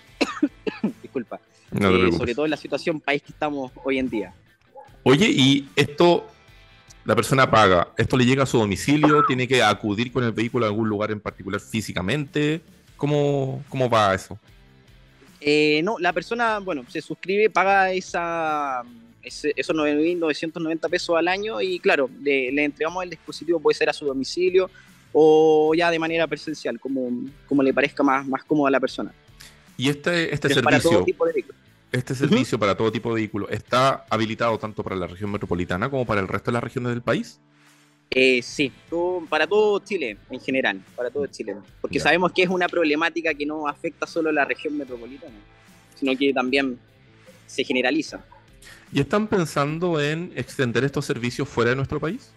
disculpa, 1.02 1.40
eh, 1.72 2.12
sobre 2.12 2.36
todo 2.36 2.46
en 2.46 2.52
la 2.52 2.58
situación 2.58 3.00
país 3.00 3.22
que 3.22 3.32
estamos 3.32 3.72
hoy 3.84 3.98
en 3.98 4.10
día. 4.10 4.34
Oye, 5.04 5.30
y 5.30 5.70
esto, 5.76 6.28
la 7.06 7.16
persona 7.16 7.50
paga, 7.50 7.90
¿esto 7.98 8.18
le 8.18 8.26
llega 8.26 8.44
a 8.44 8.46
su 8.46 8.58
domicilio? 8.58 9.24
¿Tiene 9.26 9.48
que 9.48 9.64
acudir 9.64 10.12
con 10.12 10.24
el 10.24 10.32
vehículo 10.32 10.66
a 10.66 10.70
algún 10.70 10.90
lugar 10.90 11.12
en 11.12 11.20
particular 11.20 11.62
físicamente? 11.62 12.62
¿Cómo, 12.98 13.64
cómo 13.70 13.90
va 13.90 14.16
eso? 14.16 14.40
Eh, 15.48 15.82
no, 15.84 15.98
la 16.00 16.12
persona, 16.12 16.58
bueno, 16.58 16.84
se 16.88 17.02
suscribe, 17.02 17.52
paga 17.52 17.92
esa, 17.92 18.82
esos 19.22 19.76
9.990 19.76 20.90
pesos 20.90 21.16
al 21.16 21.28
año 21.28 21.62
y 21.62 21.78
claro, 21.78 22.10
le, 22.24 22.50
entregamos 22.64 23.04
el 23.04 23.12
dispositivo, 23.12 23.60
puede 23.60 23.78
ser 23.78 23.88
a 23.88 23.94
su 23.94 24.06
domicilio 24.06 24.72
o 25.14 25.72
ya 25.76 25.92
de 25.92 26.00
manera 26.00 26.26
presencial, 26.26 26.80
como, 26.80 27.30
como 27.48 27.62
le 27.62 27.76
parezca 27.76 28.02
más, 28.02 28.28
más 28.28 28.44
cómodo 28.44 28.66
a 28.66 28.72
la 28.72 28.80
persona. 28.80 29.14
Y 29.78 29.90
este, 29.90 30.34
este 30.34 30.48
servicio, 30.48 30.64
para 30.64 30.80
todo 30.80 31.04
tipo 31.04 31.28
de 31.28 31.46
este 31.92 32.16
servicio 32.16 32.58
para 32.58 32.76
todo 32.76 32.92
tipo 32.92 33.10
de 33.10 33.22
vehículos, 33.22 33.52
¿está 33.52 34.04
habilitado 34.10 34.58
tanto 34.58 34.84
para 34.84 34.96
la 34.96 35.06
región 35.06 35.32
metropolitana 35.32 35.92
como 35.92 36.08
para 36.08 36.22
el 36.22 36.28
resto 36.28 36.50
de 36.50 36.54
las 36.54 36.64
regiones 36.64 36.92
del 36.92 37.04
país? 37.04 37.40
Eh, 38.10 38.42
sí, 38.42 38.72
para 39.30 39.46
todo 39.48 39.80
Chile 39.80 40.18
en 40.30 40.40
general, 40.40 40.82
para 40.96 41.10
todo 41.10 41.28
Chile. 41.28 41.56
Porque 41.82 42.00
sabemos 42.00 42.32
que 42.32 42.44
es 42.44 42.50
una 42.50 42.68
problemática 42.68 43.34
que 43.34 43.46
no 43.46 43.68
afecta 43.68 44.08
solo 44.08 44.30
a 44.30 44.34
la 44.34 44.46
región 44.46 44.78
metropolitana, 44.78 45.36
sino 45.96 46.18
que 46.18 46.34
también 46.34 46.80
se 47.46 47.64
generaliza. 47.64 48.24
¿Y 48.92 49.02
están 49.02 49.28
pensando 49.28 50.00
en 50.00 50.32
extender 50.36 50.84
estos 50.84 51.06
servicios 51.06 51.50
fuera 51.50 51.72
de 51.72 51.76
nuestro 51.76 52.00
país? 52.00 52.32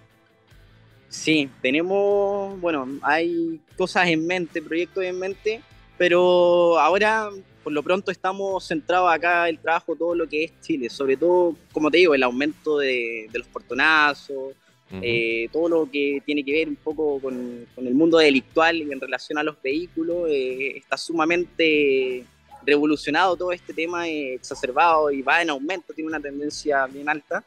Sí, 1.08 1.48
tenemos, 1.62 2.60
bueno, 2.60 2.86
hay 3.02 3.60
cosas 3.76 4.08
en 4.08 4.26
mente, 4.26 4.60
proyectos 4.60 5.04
en 5.04 5.18
mente, 5.18 5.62
pero 5.96 6.78
ahora 6.78 7.30
por 7.62 7.72
lo 7.72 7.82
pronto 7.82 8.10
estamos 8.10 8.66
centrados 8.66 9.12
acá 9.12 9.48
el 9.48 9.58
trabajo, 9.58 9.94
todo 9.94 10.14
lo 10.14 10.28
que 10.28 10.44
es 10.44 10.60
Chile, 10.60 10.90
sobre 10.90 11.16
todo, 11.16 11.54
como 11.72 11.90
te 11.90 11.98
digo, 11.98 12.14
el 12.14 12.22
aumento 12.22 12.78
de, 12.78 13.28
de 13.30 13.38
los 13.38 13.48
portonazos, 13.48 14.54
eh, 14.90 15.48
todo 15.52 15.68
lo 15.68 15.90
que 15.90 16.22
tiene 16.24 16.42
que 16.42 16.52
ver 16.52 16.68
un 16.68 16.76
poco 16.76 17.20
con, 17.20 17.66
el 17.76 17.94
mundo 17.94 18.18
delictual 18.18 18.76
y 18.76 18.90
en 18.90 19.00
relación 19.00 19.38
a 19.38 19.42
los 19.42 19.60
vehículos, 19.62 20.28
eh, 20.30 20.78
está 20.78 20.96
sumamente 20.96 22.24
revolucionado 22.64 23.36
todo 23.36 23.52
este 23.52 23.74
tema, 23.74 24.08
eh, 24.08 24.34
exacerbado 24.34 25.10
y 25.10 25.20
va 25.22 25.42
en 25.42 25.50
aumento, 25.50 25.92
tiene 25.92 26.08
una 26.08 26.20
tendencia 26.20 26.86
bien 26.86 27.08
alta, 27.08 27.44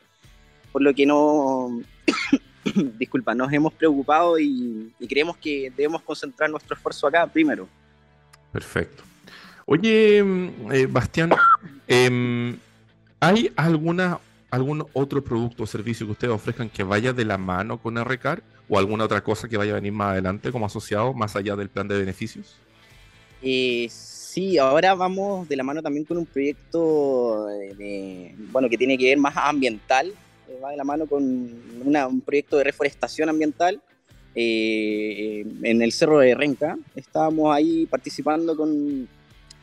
por 0.71 0.83
lo 0.83 0.93
que 0.93 1.05
no, 1.05 1.81
disculpa, 3.00 3.33
nos 3.33 3.51
hemos 3.51 3.74
preocupado 3.74 4.39
y, 4.39 4.93
creemos 5.10 5.36
que 5.38 5.71
debemos 5.75 6.03
concentrar 6.03 6.50
nuestro 6.50 6.75
esfuerzo 6.75 7.07
acá 7.07 7.25
primero. 7.25 7.67
Perfecto. 8.51 9.03
Oye, 9.65 10.21
Bastián, 10.89 11.31
em, 11.88 12.57
¿hay 13.19 13.51
alguna 13.55 14.19
algún 14.51 14.86
otro 14.93 15.24
producto 15.24 15.63
o 15.63 15.65
servicio 15.65 16.05
que 16.05 16.12
ustedes 16.12 16.34
ofrezcan 16.34 16.70
que 16.70 16.84
vaya 16.84 17.13
de 17.13 17.24
la 17.24 17.38
mano 17.38 17.81
con 17.81 17.96
RCAR 17.96 18.43
o 18.70 18.77
alguna 18.77 19.05
otra 19.05 19.24
cosa 19.24 19.48
que 19.48 19.58
vaya 19.58 19.72
a 19.72 19.75
venir 19.75 19.93
más 19.93 20.12
adelante 20.12 20.51
como 20.51 20.65
asociado, 20.65 21.13
más 21.13 21.36
allá 21.36 21.55
del 21.55 21.70
plan 21.70 21.88
de 21.88 21.98
beneficios? 21.98 22.58
Eh, 23.41 23.88
sí, 23.89 24.58
ahora 24.58 24.93
vamos 24.93 25.48
de 25.48 25.55
la 25.55 25.63
mano 25.63 25.81
también 25.81 26.05
con 26.05 26.17
un 26.17 26.25
proyecto 26.25 27.48
de, 27.48 28.36
bueno, 28.51 28.70
que 28.70 28.77
tiene 28.77 28.98
que 28.98 29.05
ver 29.05 29.17
más 29.17 29.36
ambiental, 29.38 30.08
eh, 30.08 30.60
va 30.63 30.72
de 30.72 30.77
la 30.77 30.84
mano 30.84 31.08
con 31.08 31.24
un 31.24 32.22
proyecto 32.22 32.58
de 32.58 32.65
reforestación 32.65 33.29
ambiental 33.29 33.81
eh, 34.36 35.46
en 35.63 35.81
el 35.81 35.93
Cerro 35.93 36.20
de 36.20 36.36
Renca. 36.36 36.77
Estábamos 36.93 37.55
ahí 37.55 37.86
participando 37.86 38.55
con, 38.58 39.08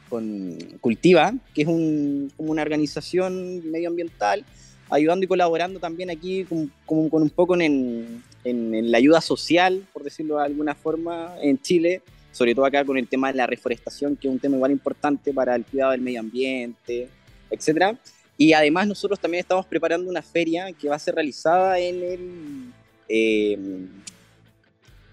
con 0.08 0.58
Cultiva, 0.80 1.34
que 1.54 1.62
es 1.62 1.68
un, 1.68 2.32
como 2.36 2.52
una 2.52 2.62
organización 2.62 3.70
medioambiental 3.70 4.46
ayudando 4.90 5.24
y 5.24 5.28
colaborando 5.28 5.80
también 5.80 6.10
aquí 6.10 6.44
con, 6.44 6.70
un 6.86 7.30
poco 7.30 7.58
en, 7.60 8.22
la 8.44 8.98
ayuda 8.98 9.20
social, 9.20 9.84
por 9.92 10.02
decirlo 10.02 10.38
de 10.38 10.44
alguna 10.44 10.74
forma, 10.74 11.34
en 11.42 11.60
Chile, 11.60 12.02
sobre 12.32 12.54
todo 12.54 12.64
acá 12.64 12.84
con 12.84 12.96
el 12.96 13.08
tema 13.08 13.30
de 13.30 13.36
la 13.36 13.46
reforestación, 13.46 14.16
que 14.16 14.28
es 14.28 14.32
un 14.32 14.38
tema 14.40 14.56
igual 14.56 14.72
importante 14.72 15.32
para 15.32 15.54
el 15.54 15.64
cuidado 15.64 15.92
del 15.92 16.00
medio 16.00 16.20
ambiente, 16.20 17.08
etcétera. 17.50 17.98
Y 18.36 18.52
además 18.52 18.86
nosotros 18.86 19.18
también 19.18 19.40
estamos 19.40 19.66
preparando 19.66 20.08
una 20.08 20.22
feria 20.22 20.72
que 20.72 20.88
va 20.88 20.96
a 20.96 20.98
ser 20.98 21.14
realizada 21.14 21.78
en 21.78 22.02
el... 22.02 22.72
Eh, 23.08 23.58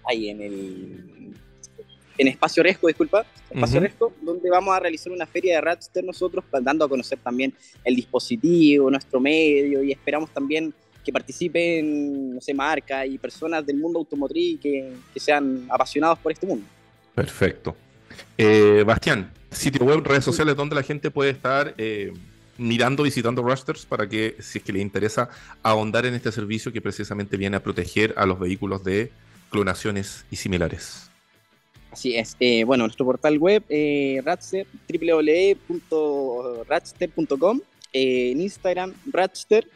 ahí, 0.04 0.28
en 0.28 0.40
el 0.40 1.16
en 2.18 2.28
Espacio 2.28 2.62
Resco, 2.62 2.86
disculpa, 2.86 3.24
Espacio 3.50 3.80
Resco, 3.80 4.12
donde 4.22 4.50
vamos 4.50 4.74
a 4.74 4.80
realizar 4.80 5.12
una 5.12 5.26
feria 5.26 5.56
de 5.56 5.60
Ratster 5.60 6.04
nosotros, 6.04 6.44
dando 6.62 6.84
a 6.84 6.88
conocer 6.88 7.18
también 7.18 7.52
el 7.84 7.94
dispositivo, 7.96 8.90
nuestro 8.90 9.20
medio, 9.20 9.82
y 9.82 9.92
esperamos 9.92 10.30
también 10.30 10.72
que 11.04 11.12
participen, 11.12 12.34
no 12.34 12.40
sé, 12.40 12.52
marcas 12.52 13.06
y 13.06 13.16
personas 13.16 13.64
del 13.64 13.76
mundo 13.76 14.00
automotriz 14.00 14.58
que, 14.60 14.92
que 15.14 15.20
sean 15.20 15.66
apasionados 15.70 16.18
por 16.18 16.32
este 16.32 16.46
mundo. 16.46 16.66
Perfecto. 17.14 17.76
Eh, 18.36 18.82
Bastián, 18.84 19.32
sitio 19.50 19.84
web, 19.84 20.02
redes 20.04 20.24
sociales, 20.24 20.56
donde 20.56 20.74
la 20.74 20.82
gente 20.82 21.10
puede 21.10 21.30
estar 21.30 21.74
eh, 21.78 22.12
mirando, 22.58 23.02
visitando 23.02 23.42
Rasters 23.42 23.86
para 23.86 24.08
que, 24.08 24.36
si 24.40 24.58
es 24.58 24.64
que 24.64 24.72
le 24.72 24.80
interesa, 24.80 25.28
ahondar 25.62 26.06
en 26.06 26.14
este 26.14 26.32
servicio 26.32 26.72
que 26.72 26.80
precisamente 26.80 27.36
viene 27.36 27.56
a 27.56 27.62
proteger 27.62 28.14
a 28.16 28.26
los 28.26 28.38
vehículos 28.38 28.84
de 28.84 29.12
clonaciones 29.50 30.26
y 30.30 30.36
similares. 30.36 31.10
Así 31.96 32.14
es. 32.14 32.36
Eh, 32.40 32.62
bueno, 32.64 32.84
nuestro 32.84 33.06
portal 33.06 33.38
web, 33.38 33.64
eh, 33.70 34.20
Ratster, 34.22 34.66
www.ratster.com, 34.86 37.60
eh, 37.90 38.32
en 38.32 38.42
Instagram, 38.42 38.92
Ratster. 39.06 39.66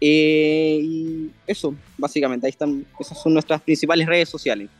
Eh, 0.00 0.80
y 0.82 1.30
eso, 1.46 1.74
básicamente, 1.98 2.46
ahí 2.46 2.52
están, 2.52 2.86
esas 2.98 3.22
son 3.22 3.34
nuestras 3.34 3.60
principales 3.60 4.06
redes 4.06 4.30
sociales. 4.30 4.70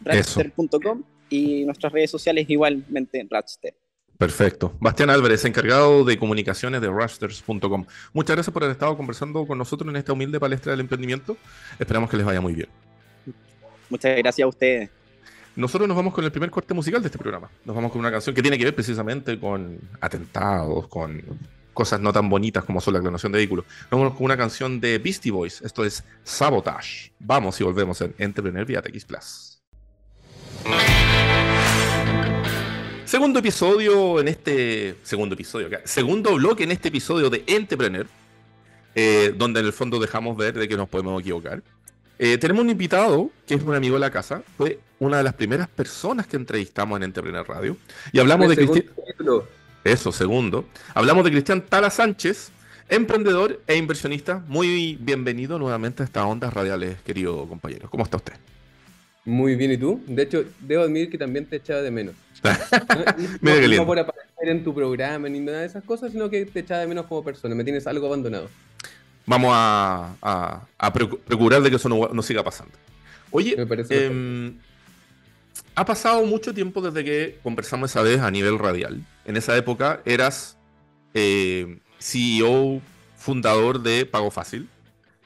Ratster.com 0.00 1.02
y 1.28 1.64
nuestras 1.64 1.92
redes 1.92 2.12
sociales 2.12 2.48
igualmente 2.48 3.26
Ratster. 3.28 3.74
Perfecto. 4.16 4.76
Bastián 4.78 5.10
Álvarez, 5.10 5.44
encargado 5.44 6.04
de 6.04 6.16
comunicaciones 6.18 6.80
de 6.80 6.88
Rasters.com. 6.88 7.84
Muchas 8.12 8.36
gracias 8.36 8.54
por 8.54 8.62
haber 8.62 8.74
estado 8.74 8.96
conversando 8.96 9.44
con 9.44 9.58
nosotros 9.58 9.90
en 9.90 9.96
esta 9.96 10.12
humilde 10.12 10.38
palestra 10.38 10.70
del 10.70 10.78
emprendimiento. 10.78 11.36
Esperamos 11.80 12.08
que 12.08 12.16
les 12.16 12.26
vaya 12.26 12.40
muy 12.40 12.54
bien. 12.54 12.68
Muchas 13.90 14.16
gracias 14.16 14.44
a 14.44 14.48
ustedes. 14.48 14.97
Nosotros 15.58 15.88
nos 15.88 15.96
vamos 15.96 16.14
con 16.14 16.24
el 16.24 16.30
primer 16.30 16.52
corte 16.52 16.72
musical 16.72 17.02
de 17.02 17.08
este 17.08 17.18
programa. 17.18 17.50
Nos 17.64 17.74
vamos 17.74 17.90
con 17.90 17.98
una 17.98 18.12
canción 18.12 18.32
que 18.32 18.42
tiene 18.42 18.56
que 18.56 18.62
ver 18.62 18.76
precisamente 18.76 19.40
con 19.40 19.80
atentados, 20.00 20.86
con 20.86 21.20
cosas 21.74 21.98
no 21.98 22.12
tan 22.12 22.28
bonitas 22.28 22.62
como 22.62 22.80
son 22.80 22.94
la 22.94 23.00
clonación 23.00 23.32
de 23.32 23.38
vehículos. 23.38 23.64
Nos 23.90 24.00
vamos 24.00 24.14
con 24.14 24.26
una 24.26 24.36
canción 24.36 24.78
de 24.78 24.98
Beastie 24.98 25.32
Boys. 25.32 25.60
Esto 25.62 25.84
es 25.84 26.04
Sabotage. 26.22 27.10
Vamos 27.18 27.60
y 27.60 27.64
volvemos 27.64 28.00
en 28.02 28.14
Entrepreneur 28.18 28.64
vía 28.64 28.80
TX 28.80 29.04
Plus. 29.04 29.60
Segundo 33.04 33.40
episodio 33.40 34.20
en 34.20 34.28
este. 34.28 34.94
Segundo 35.02 35.34
episodio, 35.34 35.70
segundo 35.82 36.36
bloque 36.36 36.62
en 36.62 36.70
este 36.70 36.86
episodio 36.86 37.30
de 37.30 37.42
Entrepreneur, 37.48 38.06
eh, 38.94 39.34
donde 39.36 39.58
en 39.58 39.66
el 39.66 39.72
fondo 39.72 39.98
dejamos 39.98 40.36
ver 40.36 40.56
de 40.56 40.68
que 40.68 40.76
nos 40.76 40.88
podemos 40.88 41.20
equivocar. 41.20 41.64
Eh, 42.18 42.36
tenemos 42.36 42.64
un 42.64 42.70
invitado 42.70 43.30
que 43.46 43.54
es 43.54 43.62
un 43.62 43.74
amigo 43.74 43.94
de 43.94 44.00
la 44.00 44.10
casa, 44.10 44.42
fue 44.56 44.80
una 44.98 45.18
de 45.18 45.22
las 45.22 45.34
primeras 45.34 45.68
personas 45.68 46.26
que 46.26 46.36
entrevistamos 46.36 46.96
en 46.96 47.04
Entrepreneur 47.04 47.46
Radio. 47.46 47.76
Y 48.12 48.18
hablamos 48.18 48.48
de 48.48 48.56
Cristian. 48.56 48.84
Eso, 49.84 50.10
segundo. 50.10 50.64
Hablamos 50.94 51.24
de 51.24 51.30
Cristian 51.30 51.62
Tala 51.62 51.90
Sánchez, 51.90 52.50
emprendedor 52.88 53.60
e 53.68 53.76
inversionista. 53.76 54.42
Muy 54.48 54.98
bienvenido 55.00 55.60
nuevamente 55.60 56.02
a 56.02 56.06
estas 56.06 56.24
ondas 56.24 56.52
radiales, 56.52 57.00
querido 57.02 57.46
compañero. 57.46 57.88
¿Cómo 57.88 58.02
está 58.02 58.16
usted? 58.16 58.34
Muy 59.24 59.54
bien, 59.54 59.70
¿y 59.72 59.76
tú? 59.76 60.02
De 60.06 60.22
hecho, 60.22 60.44
debo 60.58 60.82
admitir 60.82 61.10
que 61.10 61.18
también 61.18 61.46
te 61.46 61.56
echaba 61.56 61.82
de 61.82 61.90
menos. 61.92 62.16
no, 63.40 63.68
no 63.76 63.86
por 63.86 63.98
aparecer 63.98 64.48
en 64.48 64.64
tu 64.64 64.74
programa 64.74 65.28
ni 65.28 65.38
nada 65.38 65.60
de 65.60 65.66
esas 65.66 65.84
cosas, 65.84 66.10
sino 66.10 66.28
que 66.28 66.46
te 66.46 66.60
echaba 66.60 66.80
de 66.80 66.88
menos 66.88 67.06
como 67.06 67.22
persona. 67.22 67.54
Me 67.54 67.62
tienes 67.62 67.86
algo 67.86 68.06
abandonado 68.06 68.48
vamos 69.28 69.52
a, 69.52 70.66
procurar 70.92 71.62
de 71.62 71.70
que 71.70 71.76
eso 71.76 71.88
no, 71.88 72.22
siga 72.22 72.42
pasando. 72.42 72.72
Oye, 73.30 73.56
em, 73.90 74.54
ha 75.74 75.84
pasado 75.84 76.24
mucho 76.24 76.54
tiempo 76.54 76.80
desde 76.80 77.04
que 77.04 77.38
conversamos 77.42 77.90
esa 77.90 78.02
vez 78.02 78.20
a 78.20 78.30
nivel 78.30 78.58
radial. 78.58 79.04
En 79.26 79.36
esa 79.36 79.56
época 79.56 80.00
eras 80.06 80.56
eh, 81.14 81.78
CEO, 82.00 82.80
fundador 83.16 83.82
de 83.82 84.06
Pago 84.06 84.30
Fácil, 84.30 84.68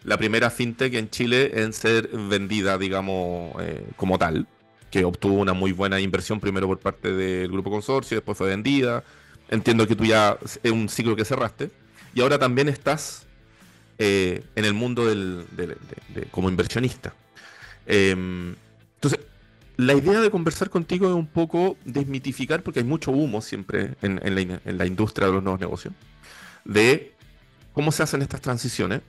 la 0.02 0.18
primera 0.18 0.50
fintech 0.50 0.94
en 0.94 1.08
Chile 1.08 1.62
en 1.62 1.72
ser 1.72 2.08
vendida, 2.08 2.76
digamos, 2.76 3.54
eh, 3.62 3.86
como 3.96 4.18
tal, 4.18 4.48
que 4.90 5.04
obtuvo 5.04 5.34
una 5.34 5.52
muy 5.52 5.70
buena 5.70 6.00
inversión 6.00 6.40
primero 6.40 6.66
por 6.66 6.80
parte 6.80 7.12
del 7.12 7.52
grupo 7.52 7.70
consorcio, 7.70 8.16
después 8.16 8.36
fue 8.36 8.48
vendida. 8.48 9.04
Entiendo 9.48 9.86
que 9.86 9.94
tú 9.94 10.04
ya 10.04 10.38
es 10.62 10.72
un 10.72 10.88
ciclo 10.88 11.14
que 11.14 11.24
cerraste. 11.24 11.70
Y 12.14 12.20
ahora 12.20 12.38
también 12.38 12.68
estás 12.68 13.26
eh, 13.98 14.44
en 14.54 14.64
el 14.64 14.74
mundo 14.74 15.06
del, 15.06 15.46
como 16.30 16.48
inversionista. 16.48 17.14
Em, 17.86 18.54
entonces, 18.94 19.20
la 19.76 19.94
idea 19.94 20.20
de 20.20 20.30
conversar 20.30 20.70
contigo 20.70 21.08
es 21.08 21.14
un 21.14 21.26
poco 21.26 21.76
desmitificar, 21.84 22.62
porque 22.62 22.80
hay 22.80 22.84
mucho 22.84 23.10
humo 23.10 23.40
siempre 23.40 23.94
en, 24.02 24.20
la, 24.78 24.86
industria 24.86 25.26
de 25.26 25.32
los 25.34 25.42
nuevos 25.42 25.60
negocios, 25.60 25.94
de 26.64 27.14
cómo 27.72 27.90
se 27.90 28.02
hacen 28.02 28.22
estas 28.22 28.40
transiciones 28.40 29.00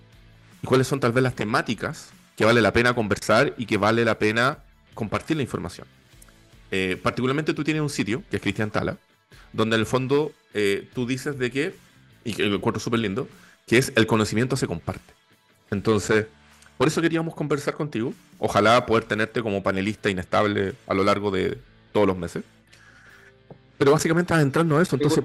y 0.61 0.67
cuáles 0.67 0.87
son 0.87 0.99
tal 0.99 1.11
vez 1.11 1.23
las 1.23 1.35
temáticas 1.35 2.09
que 2.35 2.45
vale 2.45 2.61
la 2.61 2.73
pena 2.73 2.95
conversar 2.95 3.53
y 3.57 3.65
que 3.65 3.77
vale 3.77 4.05
la 4.05 4.17
pena 4.17 4.59
compartir 4.93 5.37
la 5.37 5.43
información. 5.43 5.87
Eh, 6.71 6.99
particularmente 7.01 7.53
tú 7.53 7.63
tienes 7.63 7.83
un 7.83 7.89
sitio, 7.89 8.23
que 8.29 8.37
es 8.37 8.41
Cristian 8.41 8.71
Tala, 8.71 8.97
donde 9.51 9.75
en 9.75 9.81
el 9.81 9.85
fondo 9.85 10.31
eh, 10.53 10.89
tú 10.95 11.05
dices 11.05 11.37
de 11.37 11.51
que, 11.51 11.75
y 12.23 12.33
que 12.33 12.45
lo 12.45 12.55
encuentro 12.55 12.79
súper 12.79 12.99
lindo, 12.99 13.27
que 13.67 13.77
es 13.77 13.91
el 13.95 14.07
conocimiento 14.07 14.55
se 14.55 14.67
comparte. 14.67 15.13
Entonces, 15.71 16.27
por 16.77 16.87
eso 16.87 17.01
queríamos 17.01 17.35
conversar 17.35 17.75
contigo. 17.75 18.13
Ojalá 18.39 18.85
poder 18.85 19.05
tenerte 19.05 19.41
como 19.41 19.63
panelista 19.63 20.09
inestable 20.09 20.73
a 20.87 20.93
lo 20.93 21.03
largo 21.03 21.31
de 21.31 21.57
todos 21.91 22.07
los 22.07 22.17
meses. 22.17 22.43
Pero 23.77 23.91
básicamente 23.91 24.33
adentrarnos 24.33 24.79
a 24.79 24.81
eso. 24.81 24.95
Entonces, 24.95 25.23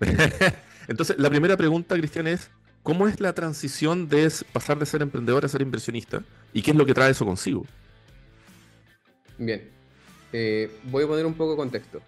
entonces, 0.88 1.18
la 1.18 1.30
primera 1.30 1.56
pregunta, 1.56 1.94
Cristian, 1.96 2.26
es: 2.26 2.50
¿cómo 2.82 3.06
es 3.06 3.20
la 3.20 3.32
transición 3.32 4.08
de 4.08 4.30
pasar 4.52 4.78
de 4.78 4.86
ser 4.86 5.02
emprendedor 5.02 5.44
a 5.44 5.48
ser 5.48 5.62
inversionista? 5.62 6.22
¿Y 6.52 6.62
qué 6.62 6.72
es 6.72 6.76
lo 6.76 6.86
que 6.86 6.94
trae 6.94 7.10
eso 7.10 7.24
consigo? 7.24 7.64
Bien. 9.38 9.70
Eh, 10.32 10.70
voy 10.84 11.04
a 11.04 11.06
poner 11.06 11.26
un 11.26 11.34
poco 11.34 11.52
de 11.52 11.56
contexto. 11.58 12.00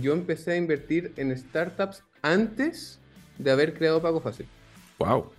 Yo 0.00 0.12
empecé 0.12 0.52
a 0.52 0.56
invertir 0.56 1.12
en 1.16 1.36
startups 1.36 2.04
antes 2.22 2.99
de 3.42 3.50
haber 3.50 3.74
creado 3.74 4.02
Pago 4.02 4.20
Fácil. 4.20 4.46
Wow. 4.98 5.30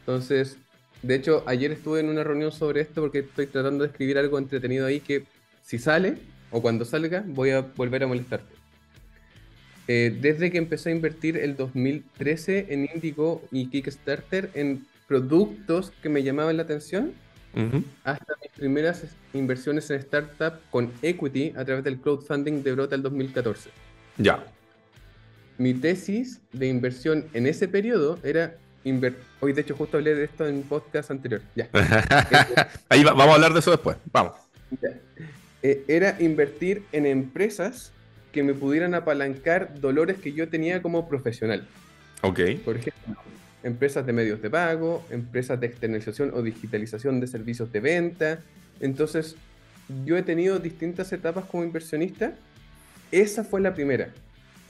Entonces, 0.00 0.56
de 1.02 1.14
hecho, 1.14 1.42
ayer 1.46 1.72
estuve 1.72 2.00
en 2.00 2.08
una 2.08 2.24
reunión 2.24 2.52
sobre 2.52 2.80
esto 2.80 3.00
porque 3.00 3.20
estoy 3.20 3.46
tratando 3.46 3.84
de 3.84 3.90
escribir 3.90 4.18
algo 4.18 4.38
entretenido 4.38 4.86
ahí 4.86 5.00
que 5.00 5.24
si 5.62 5.78
sale 5.78 6.18
o 6.50 6.60
cuando 6.60 6.84
salga 6.84 7.24
voy 7.26 7.50
a 7.50 7.60
volver 7.60 8.02
a 8.02 8.06
molestarte. 8.06 8.54
Eh, 9.88 10.16
desde 10.20 10.50
que 10.50 10.58
empecé 10.58 10.90
a 10.90 10.92
invertir 10.92 11.36
el 11.36 11.56
2013 11.56 12.66
en 12.70 12.88
Indigo 12.94 13.42
y 13.50 13.66
Kickstarter 13.66 14.50
en 14.54 14.86
productos 15.08 15.90
que 16.02 16.08
me 16.08 16.22
llamaban 16.22 16.56
la 16.56 16.62
atención 16.62 17.12
hasta 18.04 18.34
mis 18.40 18.52
primeras 18.52 19.04
inversiones 19.34 19.90
en 19.90 19.98
startup 19.98 20.60
con 20.70 20.92
equity 21.02 21.52
a 21.56 21.64
través 21.64 21.82
del 21.82 21.98
crowdfunding 22.00 22.62
de 22.62 22.72
Brota 22.72 22.94
el 22.94 23.02
2014. 23.02 23.70
Ya. 24.18 24.44
Mi 25.60 25.74
tesis 25.74 26.40
de 26.54 26.68
inversión 26.68 27.26
en 27.34 27.46
ese 27.46 27.68
periodo 27.68 28.18
era 28.22 28.54
inver- 28.82 29.16
Hoy, 29.40 29.52
de 29.52 29.60
hecho, 29.60 29.76
justo 29.76 29.98
hablé 29.98 30.14
de 30.14 30.24
esto 30.24 30.48
en 30.48 30.54
un 30.54 30.62
podcast 30.62 31.10
anterior. 31.10 31.42
Ya. 31.54 31.68
Ahí 32.88 33.04
va- 33.04 33.12
vamos 33.12 33.32
a 33.32 33.34
hablar 33.34 33.52
de 33.52 33.58
eso 33.58 33.70
después. 33.70 33.98
Vamos. 34.10 34.32
Ya. 34.80 34.88
Eh, 35.62 35.84
era 35.86 36.16
invertir 36.18 36.84
en 36.92 37.04
empresas 37.04 37.92
que 38.32 38.42
me 38.42 38.54
pudieran 38.54 38.94
apalancar 38.94 39.78
dolores 39.78 40.16
que 40.16 40.32
yo 40.32 40.48
tenía 40.48 40.80
como 40.80 41.06
profesional. 41.06 41.68
Ok. 42.22 42.40
Por 42.64 42.76
ejemplo, 42.78 43.16
empresas 43.62 44.06
de 44.06 44.14
medios 44.14 44.40
de 44.40 44.48
pago, 44.48 45.04
empresas 45.10 45.60
de 45.60 45.66
externalización 45.66 46.30
o 46.32 46.40
digitalización 46.40 47.20
de 47.20 47.26
servicios 47.26 47.70
de 47.70 47.80
venta. 47.80 48.40
Entonces, 48.80 49.36
yo 50.06 50.16
he 50.16 50.22
tenido 50.22 50.58
distintas 50.58 51.12
etapas 51.12 51.44
como 51.44 51.64
inversionista. 51.64 52.32
Esa 53.12 53.44
fue 53.44 53.60
la 53.60 53.74
primera. 53.74 54.08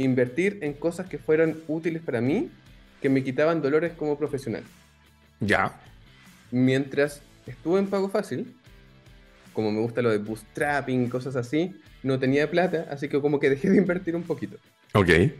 Invertir 0.00 0.59
en 0.62 0.73
cosas 0.73 1.09
que 1.09 1.19
fueran 1.19 1.57
útiles 1.69 2.00
para 2.00 2.23
mí, 2.23 2.50
que 3.02 3.11
me 3.11 3.23
quitaban 3.23 3.61
dolores 3.61 3.92
como 3.92 4.16
profesional. 4.16 4.62
Ya. 5.40 5.78
Mientras 6.50 7.21
estuve 7.47 7.80
en 7.80 7.87
Pago 7.87 8.09
Fácil, 8.09 8.54
como 9.52 9.71
me 9.71 9.80
gusta 9.80 10.00
lo 10.00 10.11
de 10.11 10.16
bootstrapping, 10.16 11.11
cosas 11.11 11.37
así, 11.37 11.75
no 12.02 12.19
tenía 12.19 12.50
plata, 12.50 12.87
así 12.90 13.09
que 13.09 13.21
como 13.21 13.38
que 13.38 13.50
dejé 13.50 13.69
de 13.69 13.76
invertir 13.76 14.16
un 14.16 14.23
poquito. 14.23 14.57
Ok. 14.95 15.09
Sin 15.09 15.33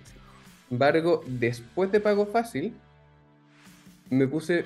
embargo, 0.73 1.25
después 1.27 1.91
de 1.91 2.01
Pago 2.01 2.27
Fácil, 2.27 2.75
me 4.11 4.27
puse 4.27 4.65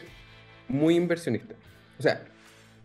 muy 0.66 0.96
inversionista. 0.96 1.54
O 2.00 2.02
sea, 2.02 2.24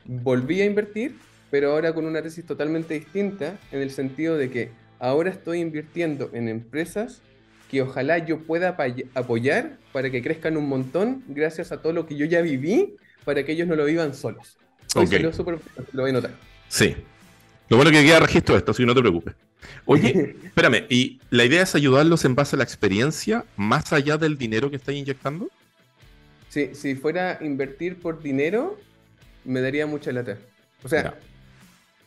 volví 0.05 0.61
a 0.61 0.65
invertir, 0.65 1.17
pero 1.49 1.71
ahora 1.71 1.91
con 1.91 2.05
una 2.05 2.21
tesis 2.21 2.45
totalmente 2.45 2.93
distinta, 2.93 3.57
en 3.71 3.81
el 3.81 3.89
sentido 3.89 4.37
de 4.37 4.51
que 4.51 4.69
ahora 4.99 5.29
estoy 5.29 5.59
invirtiendo 5.59 6.29
en 6.33 6.47
empresas 6.49 7.21
que 7.69 7.81
ojalá 7.81 8.17
yo 8.19 8.39
pueda 8.39 8.75
apoyar 9.13 9.77
para 9.93 10.09
que 10.09 10.21
crezcan 10.21 10.57
un 10.57 10.67
montón 10.67 11.23
gracias 11.27 11.71
a 11.71 11.81
todo 11.81 11.93
lo 11.93 12.05
que 12.07 12.15
yo 12.15 12.25
ya 12.25 12.41
viví, 12.41 12.95
para 13.25 13.43
que 13.45 13.51
ellos 13.51 13.67
no 13.67 13.75
lo 13.75 13.85
vivan 13.85 14.13
solos. 14.15 14.57
Hoy 14.95 15.05
Ok. 15.05 15.11
salió 15.11 15.33
súper- 15.33 15.59
lo 15.93 16.01
voy 16.01 16.09
a 16.09 16.13
notar. 16.13 16.31
Sí. 16.67 16.95
Lo 17.69 17.77
bueno 17.77 17.91
que 17.91 18.03
queda 18.03 18.19
registro 18.19 18.55
de 18.55 18.59
esto, 18.59 18.71
así 18.71 18.81
que 18.81 18.87
no 18.87 18.95
te 18.95 19.01
preocupes. 19.01 19.35
Oye, 19.85 20.35
espérame, 20.45 20.85
¿y 20.89 21.19
la 21.29 21.45
idea 21.45 21.61
es 21.61 21.75
ayudarlos 21.75 22.25
en 22.25 22.33
base 22.33 22.55
a 22.55 22.57
la 22.57 22.63
experiencia, 22.63 23.45
más 23.55 23.93
allá 23.93 24.17
del 24.17 24.37
dinero 24.37 24.69
que 24.71 24.77
estáis 24.77 24.97
inyectando? 24.97 25.47
Si, 26.49 26.73
si 26.73 26.95
fuera 26.95 27.37
a 27.39 27.43
invertir 27.45 27.99
por 27.99 28.23
dinero, 28.23 28.79
me 29.45 29.61
daría 29.61 29.85
mucha 29.85 30.11
lata. 30.11 30.37
O 30.83 30.89
sea, 30.89 31.19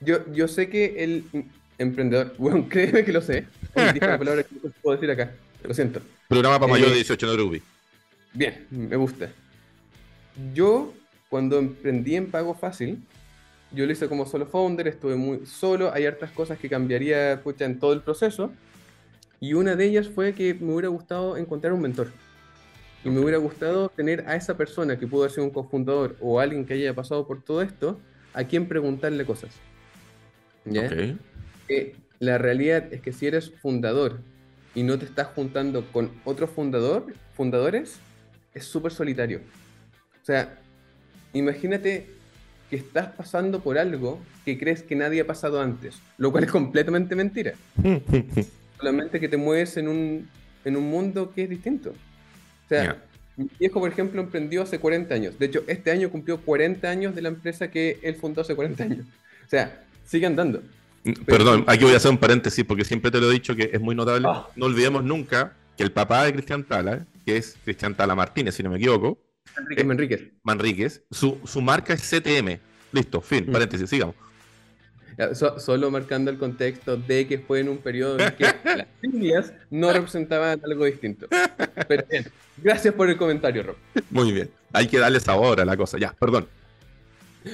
yo, 0.01 0.25
yo 0.33 0.49
sé 0.49 0.69
que 0.69 1.05
el 1.05 1.25
emprendedor, 1.79 2.35
bueno, 2.39 2.67
créeme 2.69 3.05
que 3.05 3.13
lo 3.13 3.21
sé. 3.21 3.47
Una 3.75 4.19
palabra 4.19 4.43
que 4.43 4.55
puedo 4.83 4.97
decir 4.97 5.11
acá. 5.11 5.33
Lo 5.65 5.75
siento. 5.75 6.01
Programa 6.29 6.59
para 6.59 6.73
mayor 6.73 6.89
de 6.89 6.95
Eh, 6.95 6.99
18, 6.99 7.27
no 7.27 7.33
preocupes. 7.35 7.63
Bien, 8.35 8.67
me 8.71 8.97
gusta. 8.97 9.31
Yo, 10.55 10.93
cuando 11.29 11.59
emprendí 11.59 12.17
en 12.17 12.31
Pago 12.31 12.55
Fácil, 12.55 12.99
yo 13.71 13.87
lo 13.87 13.93
hice 13.93 14.09
como 14.09 14.27
solo 14.27 14.47
founder, 14.47 14.89
estuve 14.89 15.17
muy 15.17 15.47
solo, 15.47 15.93
hay 15.93 16.07
hartas 16.07 16.31
cosas 16.31 16.59
que 16.59 16.69
cambiaría 16.69 17.41
pucha, 17.43 17.65
en 17.65 17.79
todo 17.79 17.93
el 17.93 18.01
proceso. 18.01 18.53
Y 19.41 19.55
una 19.55 19.77
de 19.77 19.87
ellas 19.87 20.09
fue 20.09 20.35
que 20.35 20.55
me 20.55 20.73
hubiera 20.73 20.89
gustado 20.89 21.37
encontrar 21.37 21.73
un 21.73 21.81
mentor. 21.81 22.13
Y 23.05 23.11
me 23.11 23.21
hubiera 23.21 23.39
gustado 23.39 23.89
tener 23.89 24.25
a 24.29 24.37
esa 24.37 24.57
persona 24.57 24.99
que 24.99 25.07
pudo 25.07 25.29
ser 25.29 25.43
un 25.43 25.51
cofundador 25.51 26.17
o 26.21 26.39
alguien 26.39 26.65
que 26.65 26.75
haya 26.75 26.95
pasado 26.95 27.27
por 27.27 27.43
todo 27.43 27.61
esto, 27.63 27.99
a 28.35 28.45
quien 28.45 28.69
preguntarle 28.69 29.25
cosas. 29.25 29.51
¿Ya? 30.65 30.87
Ok. 30.87 30.93
Que 31.73 31.97
la 32.19 32.37
realidad 32.37 32.93
es 32.93 33.01
que 33.01 33.13
si 33.13 33.27
eres 33.27 33.51
fundador 33.51 34.21
y 34.75 34.83
no 34.83 34.99
te 34.99 35.07
estás 35.07 35.29
juntando 35.29 35.87
con 35.91 36.11
otros 36.25 36.51
fundador, 36.51 37.07
fundadores, 37.35 37.97
es 38.53 38.65
súper 38.65 38.93
solitario. 38.93 39.41
O 40.23 40.25
sea, 40.25 40.59
imagínate 41.33 42.07
que 42.69 42.77
estás 42.77 43.09
pasando 43.09 43.61
por 43.61 43.79
algo 43.79 44.21
que 44.45 44.59
crees 44.59 44.83
que 44.83 44.95
nadie 44.95 45.23
ha 45.23 45.27
pasado 45.27 45.63
antes, 45.63 45.97
lo 46.19 46.31
cual 46.31 46.45
es 46.45 46.51
completamente 46.51 47.15
mentira. 47.17 47.55
Solamente 48.77 49.19
que 49.19 49.29
te 49.29 49.37
mueves 49.39 49.77
en 49.79 49.89
un, 49.89 50.29
en 50.65 50.77
un 50.77 50.91
mundo 50.91 51.33
que 51.35 51.45
es 51.45 51.51
distinto. 51.51 51.91
O 51.91 52.69
sea, 52.69 53.03
mi 53.37 53.49
viejo, 53.59 53.81
por 53.81 53.91
ejemplo, 53.91 54.21
emprendió 54.21 54.63
hace 54.63 54.79
40 54.79 55.15
años. 55.15 55.39
De 55.39 55.47
hecho, 55.47 55.65
este 55.67 55.91
año 55.91 56.11
cumplió 56.11 56.41
40 56.41 56.89
años 56.89 57.15
de 57.15 57.23
la 57.23 57.29
empresa 57.29 57.71
que 57.71 57.99
él 58.03 58.17
fundó 58.17 58.43
hace 58.43 58.55
40 58.55 58.85
años. 58.85 59.07
O 59.47 59.49
sea, 59.49 59.85
sigue 60.05 60.27
andando. 60.27 60.63
Perdón, 61.27 61.65
aquí 61.67 61.85
voy 61.85 61.95
a 61.95 61.97
hacer 61.97 62.11
un 62.11 62.19
paréntesis 62.19 62.65
porque 62.65 62.85
siempre 62.85 63.11
te 63.11 63.21
lo 63.21 63.29
he 63.31 63.33
dicho 63.33 63.57
que 63.57 63.71
es 63.73 63.81
muy 63.81 63.95
notable. 63.95 64.29
Ah. 64.31 64.47
No 64.57 64.67
olvidemos 64.67 65.03
nunca 65.03 65.55
que 65.77 65.83
el 65.83 65.91
papá 65.93 66.25
de 66.25 66.33
Cristian 66.33 66.63
Tala, 66.65 67.07
que 67.25 67.37
es 67.37 67.57
Cristian 67.65 67.95
Tala 67.97 68.15
Martínez, 68.15 68.55
si 68.55 68.63
no 68.63 68.71
me 68.71 68.77
equivoco, 68.77 69.19
Enrique 69.59 69.85
Manríquez. 69.85 70.21
Manríquez, 70.45 71.03
su, 71.11 71.39
su 71.45 71.61
marca 71.61 71.93
es 71.93 72.03
CTM. 72.09 72.59
Listo, 72.93 73.21
fin, 73.21 73.47
Mm. 73.49 73.53
paréntesis, 73.53 73.89
sigamos. 73.91 74.15
So- 75.35 75.59
solo 75.61 75.91
marcando 75.91 76.31
el 76.31 76.39
contexto 76.39 76.97
de 76.97 77.27
que 77.27 77.39
fue 77.39 77.61
en 77.61 77.69
un 77.69 77.79
periodo 77.79 78.19
en 78.19 78.33
que 78.35 78.45
las 78.65 78.87
siglas 79.01 79.53
no 79.71 79.93
representaban 79.93 80.61
algo 80.65 80.85
distinto. 80.87 81.27
Pero 81.87 82.05
bien, 82.11 82.27
gracias 82.57 82.95
por 82.95 83.11
el 83.11 83.17
comentario, 83.19 83.63
Rob. 83.63 83.77
Muy 84.11 84.33
bien. 84.33 84.51
Hay 84.73 84.87
que 84.89 84.99
darle 84.99 85.21
sabor 85.21 85.61
a 85.61 85.65
la 85.67 85.77
cosa. 85.77 85.99
Ya, 85.99 86.13
perdón. 86.19 86.49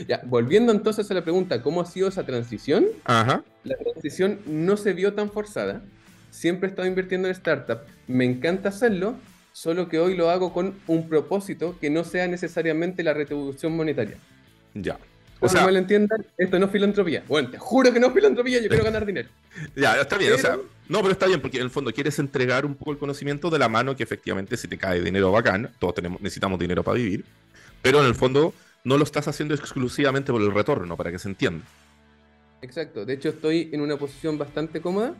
Ya, 0.06 0.20
volviendo 0.24 0.72
entonces 0.72 1.10
a 1.10 1.14
la 1.14 1.22
pregunta, 1.22 1.62
¿cómo 1.62 1.80
ha 1.80 1.86
sido 1.86 2.08
esa 2.08 2.24
transición? 2.26 2.86
Ajá. 3.04 3.42
La 3.64 3.76
transición 3.76 4.40
no 4.46 4.76
se 4.76 4.92
vio 4.92 5.14
tan 5.14 5.30
forzada. 5.30 5.82
Siempre 6.30 6.68
he 6.68 6.70
estado 6.70 6.86
invirtiendo 6.86 7.28
en 7.28 7.32
startup. 7.32 7.78
Me 8.06 8.24
encanta 8.24 8.68
hacerlo, 8.68 9.16
solo 9.52 9.88
que 9.88 9.98
hoy 9.98 10.16
lo 10.16 10.30
hago 10.30 10.52
con 10.52 10.74
un 10.86 11.08
propósito 11.08 11.76
que 11.80 11.90
no 11.90 12.04
sea 12.04 12.28
necesariamente 12.28 13.02
la 13.02 13.14
retribución 13.14 13.76
monetaria. 13.76 14.16
Ya. 14.74 14.98
O 15.40 15.48
sea, 15.48 15.64
me 15.64 15.70
lo 15.72 15.78
entiendan, 15.78 16.26
esto 16.36 16.58
no 16.58 16.66
es 16.66 16.72
filantropía. 16.72 17.22
Bueno, 17.28 17.48
te 17.50 17.58
juro 17.58 17.92
que 17.92 18.00
no 18.00 18.08
es 18.08 18.12
filantropía, 18.12 18.60
yo 18.60 18.68
quiero 18.68 18.82
ganar 18.84 19.06
dinero. 19.06 19.28
ya, 19.76 20.00
está 20.00 20.18
bien. 20.18 20.32
O 20.32 20.38
sea, 20.38 20.50
Pero- 20.56 20.64
no, 20.88 20.98
pero 21.00 21.12
está 21.12 21.26
bien 21.26 21.40
porque 21.40 21.58
en 21.58 21.62
el 21.64 21.70
fondo 21.70 21.92
quieres 21.92 22.18
entregar 22.18 22.66
un 22.66 22.74
poco 22.74 22.90
el 22.92 22.98
conocimiento 22.98 23.48
de 23.48 23.58
la 23.58 23.68
mano 23.68 23.94
que 23.94 24.02
efectivamente 24.02 24.56
si 24.56 24.66
te 24.66 24.76
cae 24.76 25.00
dinero 25.00 25.30
bacán, 25.30 25.70
todos 25.78 25.94
tenemos, 25.94 26.20
necesitamos 26.20 26.58
dinero 26.58 26.82
para 26.82 26.96
vivir, 26.96 27.24
pero 27.82 28.00
en 28.00 28.06
el 28.06 28.14
fondo 28.16 28.52
no 28.88 28.96
lo 28.96 29.04
estás 29.04 29.28
haciendo 29.28 29.54
exclusivamente 29.54 30.32
por 30.32 30.40
el 30.40 30.52
retorno, 30.52 30.96
para 30.96 31.12
que 31.12 31.18
se 31.18 31.28
entienda. 31.28 31.64
Exacto, 32.62 33.04
de 33.04 33.12
hecho 33.12 33.28
estoy 33.28 33.68
en 33.72 33.80
una 33.82 33.96
posición 33.96 34.38
bastante 34.38 34.80
cómoda. 34.80 35.14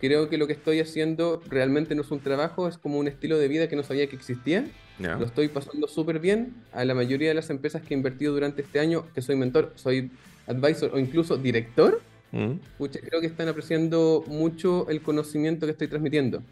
Creo 0.00 0.28
que 0.28 0.36
lo 0.36 0.46
que 0.46 0.52
estoy 0.52 0.80
haciendo 0.80 1.42
realmente 1.48 1.94
no 1.94 2.02
es 2.02 2.10
un 2.10 2.20
trabajo, 2.20 2.68
es 2.68 2.76
como 2.76 2.98
un 2.98 3.08
estilo 3.08 3.38
de 3.38 3.48
vida 3.48 3.68
que 3.68 3.76
no 3.76 3.82
sabía 3.82 4.08
que 4.08 4.16
existía. 4.16 4.66
Lo 4.98 5.24
estoy 5.24 5.48
pasando 5.48 5.88
súper 5.88 6.18
bien. 6.18 6.54
A 6.72 6.84
la 6.84 6.94
mayoría 6.94 7.28
de 7.28 7.34
las 7.34 7.48
empresas 7.48 7.80
que 7.82 7.94
he 7.94 7.96
invertido 7.96 8.34
durante 8.34 8.60
este 8.62 8.78
año, 8.80 9.06
que 9.14 9.22
soy 9.22 9.36
mentor, 9.36 9.72
soy 9.76 10.10
advisor 10.46 10.90
o 10.92 10.98
incluso 10.98 11.36
director, 11.38 12.00
Mm. 12.32 12.58
pucha, 12.76 12.98
creo 13.00 13.20
que 13.20 13.28
están 13.28 13.48
apreciando 13.48 14.24
mucho 14.26 14.88
el 14.90 15.00
conocimiento 15.00 15.64
que 15.64 15.72
estoy 15.72 15.86
transmitiendo. 15.86 16.42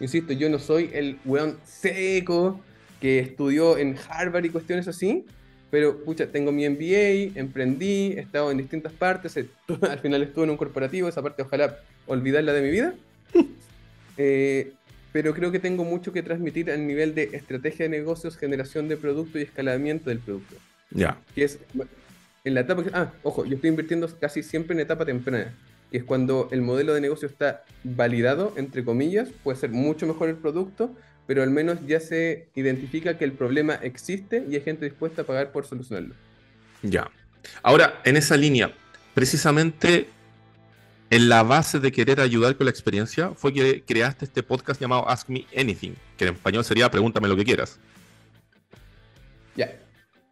Insisto, 0.00 0.32
yo 0.32 0.50
no 0.50 0.58
soy 0.58 0.90
el 0.92 1.18
weón 1.24 1.56
seco 1.64 2.60
que 3.00 3.20
estudió 3.20 3.78
en 3.78 3.96
Harvard 4.08 4.44
y 4.44 4.50
cuestiones 4.50 4.88
así, 4.88 5.24
pero 5.70 5.98
pucha, 6.04 6.26
tengo 6.26 6.50
mi 6.52 6.68
MBA, 6.68 7.38
emprendí, 7.38 8.12
he 8.16 8.20
estado 8.20 8.50
en 8.50 8.58
distintas 8.58 8.92
partes, 8.92 9.36
he- 9.36 9.48
al 9.90 9.98
final 10.00 10.22
estuve 10.22 10.44
en 10.44 10.50
un 10.50 10.56
corporativo, 10.56 11.08
esa 11.08 11.22
parte 11.22 11.42
ojalá 11.42 11.78
olvidarla 12.06 12.52
de 12.52 12.62
mi 12.62 12.70
vida. 12.70 12.94
Eh, 14.16 14.72
pero 15.12 15.32
creo 15.34 15.50
que 15.50 15.58
tengo 15.58 15.82
mucho 15.84 16.12
que 16.12 16.22
transmitir 16.22 16.70
al 16.70 16.86
nivel 16.86 17.14
de 17.14 17.30
estrategia 17.32 17.84
de 17.84 17.88
negocios, 17.88 18.36
generación 18.36 18.86
de 18.88 18.96
producto 18.96 19.38
y 19.38 19.42
escalamiento 19.42 20.10
del 20.10 20.18
producto 20.18 20.56
Ya. 20.90 21.18
que 21.34 21.44
es 21.44 21.58
en 22.44 22.54
la 22.54 22.60
etapa, 22.60 22.84
ah, 22.92 23.12
ojo, 23.22 23.44
yo 23.44 23.54
estoy 23.54 23.70
invirtiendo 23.70 24.08
casi 24.18 24.42
siempre 24.42 24.74
en 24.74 24.80
etapa 24.80 25.04
temprana, 25.06 25.54
que 25.90 25.98
es 25.98 26.04
cuando 26.04 26.48
el 26.52 26.60
modelo 26.62 26.92
de 26.94 27.00
negocio 27.00 27.28
está 27.28 27.64
validado, 27.82 28.52
entre 28.56 28.84
comillas, 28.84 29.28
puede 29.42 29.58
ser 29.58 29.70
mucho 29.70 30.06
mejor 30.06 30.28
el 30.28 30.36
producto, 30.36 30.94
pero 31.30 31.44
al 31.44 31.50
menos 31.50 31.78
ya 31.86 32.00
se 32.00 32.48
identifica 32.56 33.16
que 33.16 33.24
el 33.24 33.30
problema 33.30 33.74
existe 33.74 34.44
y 34.50 34.56
hay 34.56 34.62
gente 34.62 34.86
dispuesta 34.86 35.22
a 35.22 35.24
pagar 35.24 35.52
por 35.52 35.64
solucionarlo. 35.64 36.12
Ya. 36.82 37.08
Ahora, 37.62 38.00
en 38.04 38.16
esa 38.16 38.36
línea, 38.36 38.74
precisamente 39.14 40.08
en 41.08 41.28
la 41.28 41.44
base 41.44 41.78
de 41.78 41.92
querer 41.92 42.20
ayudar 42.20 42.56
con 42.56 42.64
la 42.64 42.72
experiencia, 42.72 43.30
fue 43.36 43.52
que 43.54 43.84
creaste 43.86 44.24
este 44.24 44.42
podcast 44.42 44.80
llamado 44.80 45.08
Ask 45.08 45.28
Me 45.28 45.46
Anything, 45.56 45.92
que 46.16 46.26
en 46.26 46.34
español 46.34 46.64
sería 46.64 46.90
Pregúntame 46.90 47.28
lo 47.28 47.36
que 47.36 47.44
quieras. 47.44 47.78
Ya. 49.54 49.70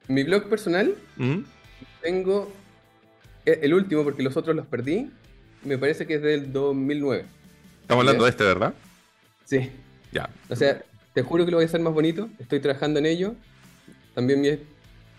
Mi 0.09 0.25
blog 0.25 0.49
personal, 0.49 0.97
¿Mm? 1.17 1.43
tengo 2.03 2.53
eh, 3.47 3.61
el 3.63 3.73
último 3.73 4.03
porque 4.03 4.25
los 4.25 4.37
otros 4.37 4.57
los 4.57 4.67
perdí, 4.67 5.13
me 5.63 5.79
parece 5.79 6.09
que 6.09 6.15
es 6.15 6.23
del 6.23 6.53
2009. 6.53 7.25
Estamos 7.83 8.03
hablando 8.03 8.25
Ya. 8.25 8.25
de 8.25 8.31
este, 8.31 8.43
¿verdad? 8.43 8.75
Sí. 9.45 9.71
Ya. 10.13 10.29
O 10.49 10.57
sea, 10.57 10.83
te 11.19 11.25
juro 11.25 11.45
que 11.45 11.51
lo 11.51 11.57
voy 11.57 11.65
a 11.65 11.67
hacer 11.67 11.81
más 11.81 11.93
bonito, 11.93 12.29
estoy 12.39 12.61
trabajando 12.61 13.01
en 13.01 13.07
ello. 13.07 13.35
también 14.15 14.41
mi 14.41 14.51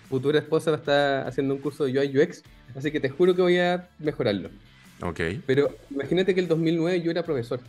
futura 0.07 0.39
esposa 0.39 0.73
está 0.73 1.27
haciendo 1.27 1.53
un 1.53 1.59
curso 1.59 1.83
de 1.83 1.99
UI 1.99 2.17
UX, 2.17 2.41
así 2.73 2.89
que 2.89 3.01
te 3.01 3.09
juro 3.09 3.35
que 3.35 3.41
voy 3.41 3.57
a 3.57 3.89
mejorarlo. 3.99 4.49
Ok. 5.01 5.19
Pero 5.45 5.75
imagínate 5.89 6.33
que 6.33 6.39
el 6.39 6.47
2009 6.47 7.01
yo 7.01 7.12
era 7.12 7.23
profesor. 7.23 7.59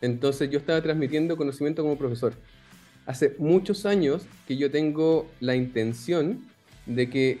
Entonces 0.00 0.50
yo 0.50 0.58
estaba 0.58 0.82
transmitiendo 0.82 1.36
conocimiento 1.36 1.84
como 1.84 1.96
profesor. 1.96 2.32
Hace 3.06 3.36
muchos 3.38 3.86
años 3.86 4.26
que 4.48 4.56
yo 4.56 4.68
tengo 4.72 5.30
la 5.38 5.54
intención 5.54 6.44
de 6.84 7.08
que 7.08 7.38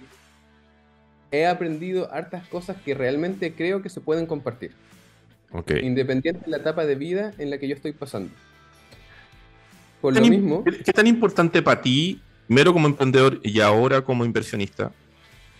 he 1.32 1.46
aprendido 1.46 2.12
hartas 2.12 2.46
cosas 2.46 2.76
que 2.80 2.94
realmente 2.94 3.54
creo 3.54 3.82
que 3.82 3.88
se 3.88 4.00
pueden 4.00 4.26
compartir. 4.26 4.70
Okay. 5.50 5.84
Independiente 5.84 6.44
de 6.44 6.50
la 6.52 6.58
etapa 6.58 6.86
de 6.86 6.94
vida 6.94 7.32
en 7.38 7.50
la 7.50 7.58
que 7.58 7.66
yo 7.66 7.74
estoy 7.74 7.90
pasando. 7.90 8.30
Por 10.06 10.14
lo 10.14 10.24
mismo. 10.24 10.62
¿Qué 10.62 10.92
tan 10.92 11.08
importante 11.08 11.62
para 11.62 11.82
ti, 11.82 12.20
mero 12.46 12.72
como 12.72 12.86
emprendedor 12.86 13.40
y 13.42 13.58
ahora 13.58 14.02
como 14.02 14.24
inversionista, 14.24 14.92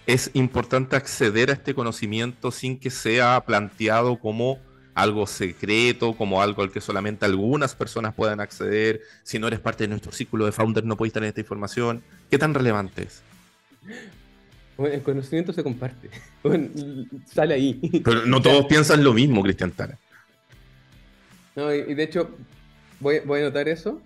es 0.06 0.30
importante 0.34 0.94
acceder 0.94 1.50
a 1.50 1.54
este 1.54 1.74
conocimiento 1.74 2.52
sin 2.52 2.78
que 2.78 2.90
sea 2.90 3.42
planteado 3.44 4.20
como 4.20 4.60
algo 4.94 5.26
secreto, 5.26 6.16
como 6.16 6.40
algo 6.40 6.62
al 6.62 6.70
que 6.70 6.80
solamente 6.80 7.26
algunas 7.26 7.74
personas 7.74 8.14
puedan 8.14 8.38
acceder. 8.38 9.00
Si 9.24 9.40
no 9.40 9.48
eres 9.48 9.58
parte 9.58 9.82
de 9.82 9.88
nuestro 9.88 10.12
círculo 10.12 10.46
de 10.46 10.52
founders, 10.52 10.86
no 10.86 10.96
puedes 10.96 11.12
tener 11.12 11.30
esta 11.30 11.40
información. 11.40 12.04
¿Qué 12.30 12.38
tan 12.38 12.54
relevante 12.54 13.02
es? 13.02 13.22
Bueno, 14.76 14.94
el 14.94 15.02
conocimiento 15.02 15.52
se 15.52 15.64
comparte. 15.64 16.08
sale 17.34 17.54
ahí. 17.54 17.80
Pero 18.04 18.26
no 18.26 18.40
todos 18.40 18.66
piensan 18.66 19.02
lo 19.02 19.12
mismo, 19.12 19.42
Cristian 19.42 19.72
Tara. 19.72 19.98
No, 21.56 21.74
y, 21.74 21.94
de 21.94 22.02
hecho, 22.04 22.30
voy, 23.00 23.18
voy, 23.24 23.40
a 23.40 23.44
notar 23.46 23.68
eso 23.68 24.00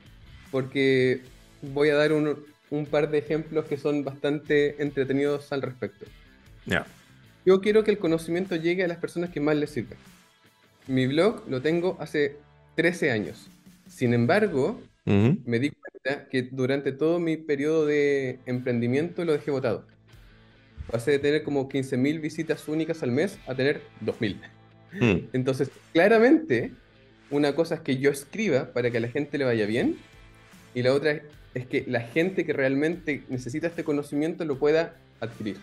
porque 0.50 1.20
voy 1.62 1.90
a 1.90 1.94
dar 1.94 2.12
un, 2.12 2.44
un, 2.70 2.86
par 2.86 3.10
de 3.10 3.18
ejemplos 3.18 3.66
que 3.66 3.76
son 3.76 4.04
bastante 4.04 4.82
entretenidos 4.82 5.52
al 5.52 5.62
respecto. 5.62 6.06
Ya. 6.66 6.86
Yo 7.46 7.60
quiero 7.60 7.84
que 7.84 7.90
el 7.90 7.98
conocimiento 7.98 8.56
llegue 8.56 8.84
a 8.84 8.88
las 8.88 8.98
personas 8.98 9.30
que 9.30 9.40
más 9.40 9.56
les 9.56 9.70
sirva. 9.70 9.96
Mi 10.86 11.06
blog 11.06 11.48
lo 11.48 11.62
tengo 11.62 11.96
hace 12.00 12.36
13 12.76 13.10
años. 13.10 13.48
Sin 13.86 14.14
embargo, 14.14 14.80
me 15.04 15.58
di 15.58 15.70
cuenta 15.70 16.28
que 16.28 16.42
durante 16.42 16.92
todo 16.92 17.18
mi 17.18 17.36
periodo 17.36 17.86
de 17.86 18.38
emprendimiento 18.46 19.24
lo 19.24 19.32
dejé 19.32 19.50
votado. 19.50 19.86
Pasé 20.90 21.12
de 21.12 21.18
tener 21.18 21.42
como 21.42 21.68
15.000 21.68 22.20
visitas 22.20 22.68
únicas 22.68 23.02
al 23.02 23.12
mes 23.12 23.38
a 23.46 23.54
tener 23.54 23.82
2.000. 24.04 24.36
Mm. 24.92 25.28
Entonces, 25.32 25.70
claramente, 25.92 26.72
una 27.30 27.54
cosa 27.54 27.76
es 27.76 27.80
que 27.80 27.98
yo 27.98 28.10
escriba 28.10 28.72
para 28.72 28.90
que 28.90 28.98
a 28.98 29.00
la 29.00 29.08
gente 29.08 29.38
le 29.38 29.44
vaya 29.44 29.66
bien 29.66 29.96
y 30.74 30.82
la 30.82 30.92
otra 30.92 31.20
es 31.54 31.66
que 31.66 31.84
la 31.88 32.00
gente 32.00 32.44
que 32.44 32.52
realmente 32.52 33.22
necesita 33.28 33.66
este 33.66 33.84
conocimiento 33.84 34.44
lo 34.44 34.58
pueda 34.58 34.94
adquirir. 35.20 35.56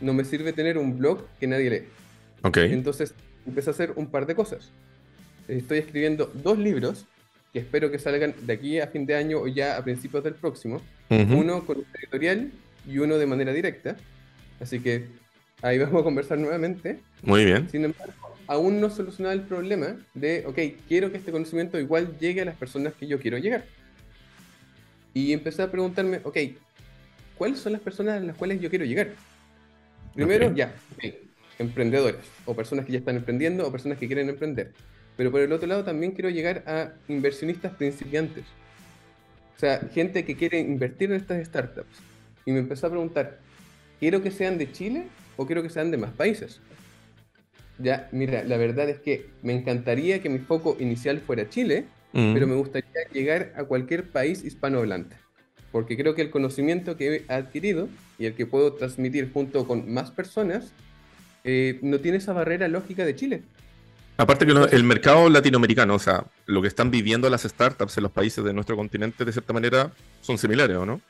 No 0.00 0.14
me 0.14 0.24
sirve 0.24 0.52
tener 0.52 0.78
un 0.78 0.98
blog 0.98 1.26
que 1.38 1.46
nadie 1.46 1.70
lee. 1.70 1.82
Okay. 2.42 2.72
Entonces, 2.72 3.14
empecé 3.46 3.70
a 3.70 3.72
hacer 3.72 3.92
un 3.96 4.06
par 4.06 4.26
de 4.26 4.34
cosas. 4.34 4.70
Estoy 5.48 5.78
escribiendo 5.78 6.30
dos 6.34 6.58
libros 6.58 7.06
que 7.52 7.60
espero 7.60 7.90
que 7.90 7.98
salgan 7.98 8.34
de 8.42 8.52
aquí 8.52 8.80
a 8.80 8.88
fin 8.88 9.06
de 9.06 9.14
año 9.14 9.38
o 9.38 9.48
ya 9.48 9.76
a 9.76 9.84
principios 9.84 10.24
del 10.24 10.34
próximo. 10.34 10.80
Uno 11.08 11.64
con 11.64 11.78
un 11.78 11.86
editorial 11.98 12.50
y 12.86 12.98
uno 12.98 13.18
de 13.18 13.26
manera 13.26 13.52
directa. 13.52 13.96
Así 14.60 14.80
que 14.80 15.06
ahí 15.62 15.78
vamos 15.78 16.00
a 16.00 16.04
conversar 16.04 16.38
nuevamente. 16.38 17.00
Muy 17.22 17.44
bien. 17.44 17.68
Sin 17.70 17.84
embargo, 17.84 18.12
aún 18.46 18.80
no 18.80 18.90
solucionado 18.90 19.34
el 19.34 19.42
problema 19.42 19.96
de, 20.14 20.44
ok, 20.46 20.58
quiero 20.88 21.10
que 21.10 21.18
este 21.18 21.32
conocimiento 21.32 21.78
igual 21.78 22.18
llegue 22.18 22.42
a 22.42 22.44
las 22.44 22.56
personas 22.56 22.94
que 22.94 23.06
yo 23.06 23.18
quiero 23.20 23.38
llegar. 23.38 23.64
Y 25.16 25.32
empecé 25.32 25.62
a 25.62 25.70
preguntarme, 25.70 26.20
ok, 26.24 26.36
¿cuáles 27.38 27.58
son 27.58 27.72
las 27.72 27.80
personas 27.80 28.18
a 28.18 28.20
las 28.20 28.36
cuales 28.36 28.60
yo 28.60 28.68
quiero 28.68 28.84
llegar? 28.84 29.12
Primero, 30.14 30.54
ya, 30.54 30.74
emprendedores, 31.58 32.20
o 32.44 32.54
personas 32.54 32.84
que 32.84 32.92
ya 32.92 32.98
están 32.98 33.16
emprendiendo, 33.16 33.66
o 33.66 33.72
personas 33.72 33.96
que 33.96 34.08
quieren 34.08 34.28
emprender. 34.28 34.74
Pero 35.16 35.30
por 35.30 35.40
el 35.40 35.50
otro 35.52 35.66
lado 35.66 35.84
también 35.84 36.12
quiero 36.12 36.28
llegar 36.28 36.64
a 36.66 36.92
inversionistas 37.08 37.72
principiantes. 37.76 38.44
O 39.56 39.58
sea, 39.58 39.80
gente 39.94 40.26
que 40.26 40.36
quiere 40.36 40.58
invertir 40.58 41.10
en 41.10 41.16
estas 41.16 41.46
startups. 41.46 41.96
Y 42.44 42.52
me 42.52 42.58
empezó 42.58 42.88
a 42.88 42.90
preguntar, 42.90 43.38
¿quiero 43.98 44.22
que 44.22 44.30
sean 44.30 44.58
de 44.58 44.70
Chile 44.70 45.06
o 45.38 45.46
quiero 45.46 45.62
que 45.62 45.70
sean 45.70 45.90
de 45.90 45.96
más 45.96 46.10
países? 46.10 46.60
Ya, 47.78 48.10
mira, 48.12 48.44
la 48.44 48.58
verdad 48.58 48.90
es 48.90 49.00
que 49.00 49.30
me 49.42 49.54
encantaría 49.54 50.20
que 50.20 50.28
mi 50.28 50.40
foco 50.40 50.76
inicial 50.78 51.20
fuera 51.20 51.48
Chile, 51.48 51.86
mm. 52.16 52.34
pero 52.34 52.46
me 52.46 52.54
gustaría 52.56 52.90
llegar 53.12 53.52
a 53.56 53.64
cualquier 53.64 54.10
país 54.10 54.44
hispanohablante. 54.44 55.16
Porque 55.72 55.96
creo 55.96 56.14
que 56.14 56.22
el 56.22 56.30
conocimiento 56.30 56.96
que 56.96 57.24
he 57.28 57.32
adquirido 57.32 57.88
y 58.18 58.26
el 58.26 58.34
que 58.34 58.46
puedo 58.46 58.72
transmitir 58.72 59.30
junto 59.32 59.66
con 59.66 59.92
más 59.92 60.10
personas 60.10 60.72
eh, 61.44 61.78
no 61.82 62.00
tiene 62.00 62.18
esa 62.18 62.32
barrera 62.32 62.66
lógica 62.68 63.04
de 63.04 63.14
Chile. 63.14 63.42
Aparte 64.16 64.46
que 64.46 64.52
el 64.52 64.84
mercado 64.84 65.28
latinoamericano, 65.28 65.94
o 65.94 65.98
sea, 65.98 66.24
lo 66.46 66.62
que 66.62 66.68
están 66.68 66.90
viviendo 66.90 67.28
las 67.28 67.42
startups 67.42 67.98
en 67.98 68.04
los 68.04 68.12
países 68.12 68.42
de 68.42 68.54
nuestro 68.54 68.74
continente, 68.74 69.24
de 69.24 69.32
cierta 69.32 69.52
manera, 69.52 69.92
son 70.22 70.38
similares, 70.38 70.76
¿o 70.76 70.86
no? 70.86 71.02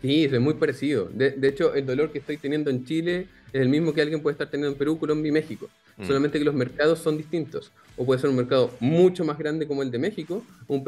Sí, 0.00 0.24
es 0.24 0.40
muy 0.40 0.54
parecido. 0.54 1.10
De, 1.12 1.34
hecho, 1.42 1.74
el 1.74 1.84
dolor 1.84 2.12
que 2.12 2.18
estoy 2.18 2.36
teniendo 2.36 2.70
en 2.70 2.84
Chile 2.84 3.26
es 3.52 3.60
el 3.60 3.68
mismo 3.68 3.92
que 3.92 4.02
alguien 4.02 4.22
puede 4.22 4.34
estar 4.34 4.48
teniendo 4.48 4.72
en 4.72 4.78
Perú, 4.78 4.98
Colombia 4.98 5.28
y 5.28 5.32
México. 5.32 5.68
Mm. 5.96 6.06
Solamente 6.06 6.38
que 6.38 6.44
los 6.44 6.54
mercados 6.54 6.98
son 6.98 7.16
distintos. 7.16 7.72
O 7.96 8.04
puede 8.04 8.20
ser 8.20 8.30
un 8.30 8.36
mercado 8.36 8.70
mucho 8.80 9.24
más 9.24 9.38
grande 9.38 9.66
como 9.66 9.82
el 9.82 9.90
de 9.90 9.98
México, 9.98 10.42
un, 10.68 10.84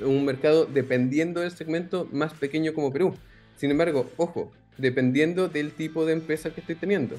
un 0.00 0.24
mercado 0.24 0.64
dependiendo 0.64 1.40
del 1.40 1.50
segmento 1.50 2.08
más 2.12 2.32
pequeño 2.32 2.72
como 2.72 2.92
Perú. 2.92 3.14
Sin 3.56 3.70
embargo, 3.70 4.10
ojo, 4.16 4.52
dependiendo 4.78 5.48
del 5.48 5.72
tipo 5.72 6.06
de 6.06 6.14
empresa 6.14 6.50
que 6.50 6.60
estoy 6.60 6.76
teniendo. 6.76 7.16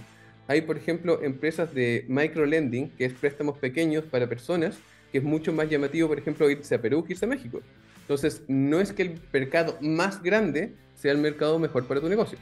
Hay, 0.47 0.61
por 0.61 0.77
ejemplo, 0.77 1.21
empresas 1.23 1.73
de 1.73 2.05
microlending, 2.07 2.89
que 2.91 3.05
es 3.05 3.13
préstamos 3.13 3.57
pequeños 3.57 4.05
para 4.05 4.27
personas, 4.27 4.77
que 5.11 5.17
es 5.17 5.23
mucho 5.23 5.51
más 5.53 5.69
llamativo, 5.69 6.07
por 6.07 6.17
ejemplo, 6.17 6.49
irse 6.49 6.75
a 6.75 6.81
Perú 6.81 7.03
que 7.03 7.13
irse 7.13 7.25
a 7.25 7.27
México. 7.27 7.61
Entonces, 8.01 8.41
no 8.47 8.79
es 8.79 8.93
que 8.93 9.01
el 9.03 9.19
mercado 9.33 9.77
más 9.81 10.23
grande 10.23 10.73
sea 10.95 11.11
el 11.11 11.17
mercado 11.17 11.59
mejor 11.59 11.85
para 11.85 11.99
tu 11.99 12.07
negocio. 12.07 12.37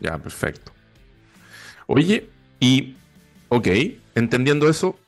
Ya, 0.00 0.18
perfecto. 0.18 0.72
Oye, 1.86 2.28
y, 2.60 2.96
ok, 3.48 3.68
entendiendo 4.14 4.68
eso, 4.68 4.98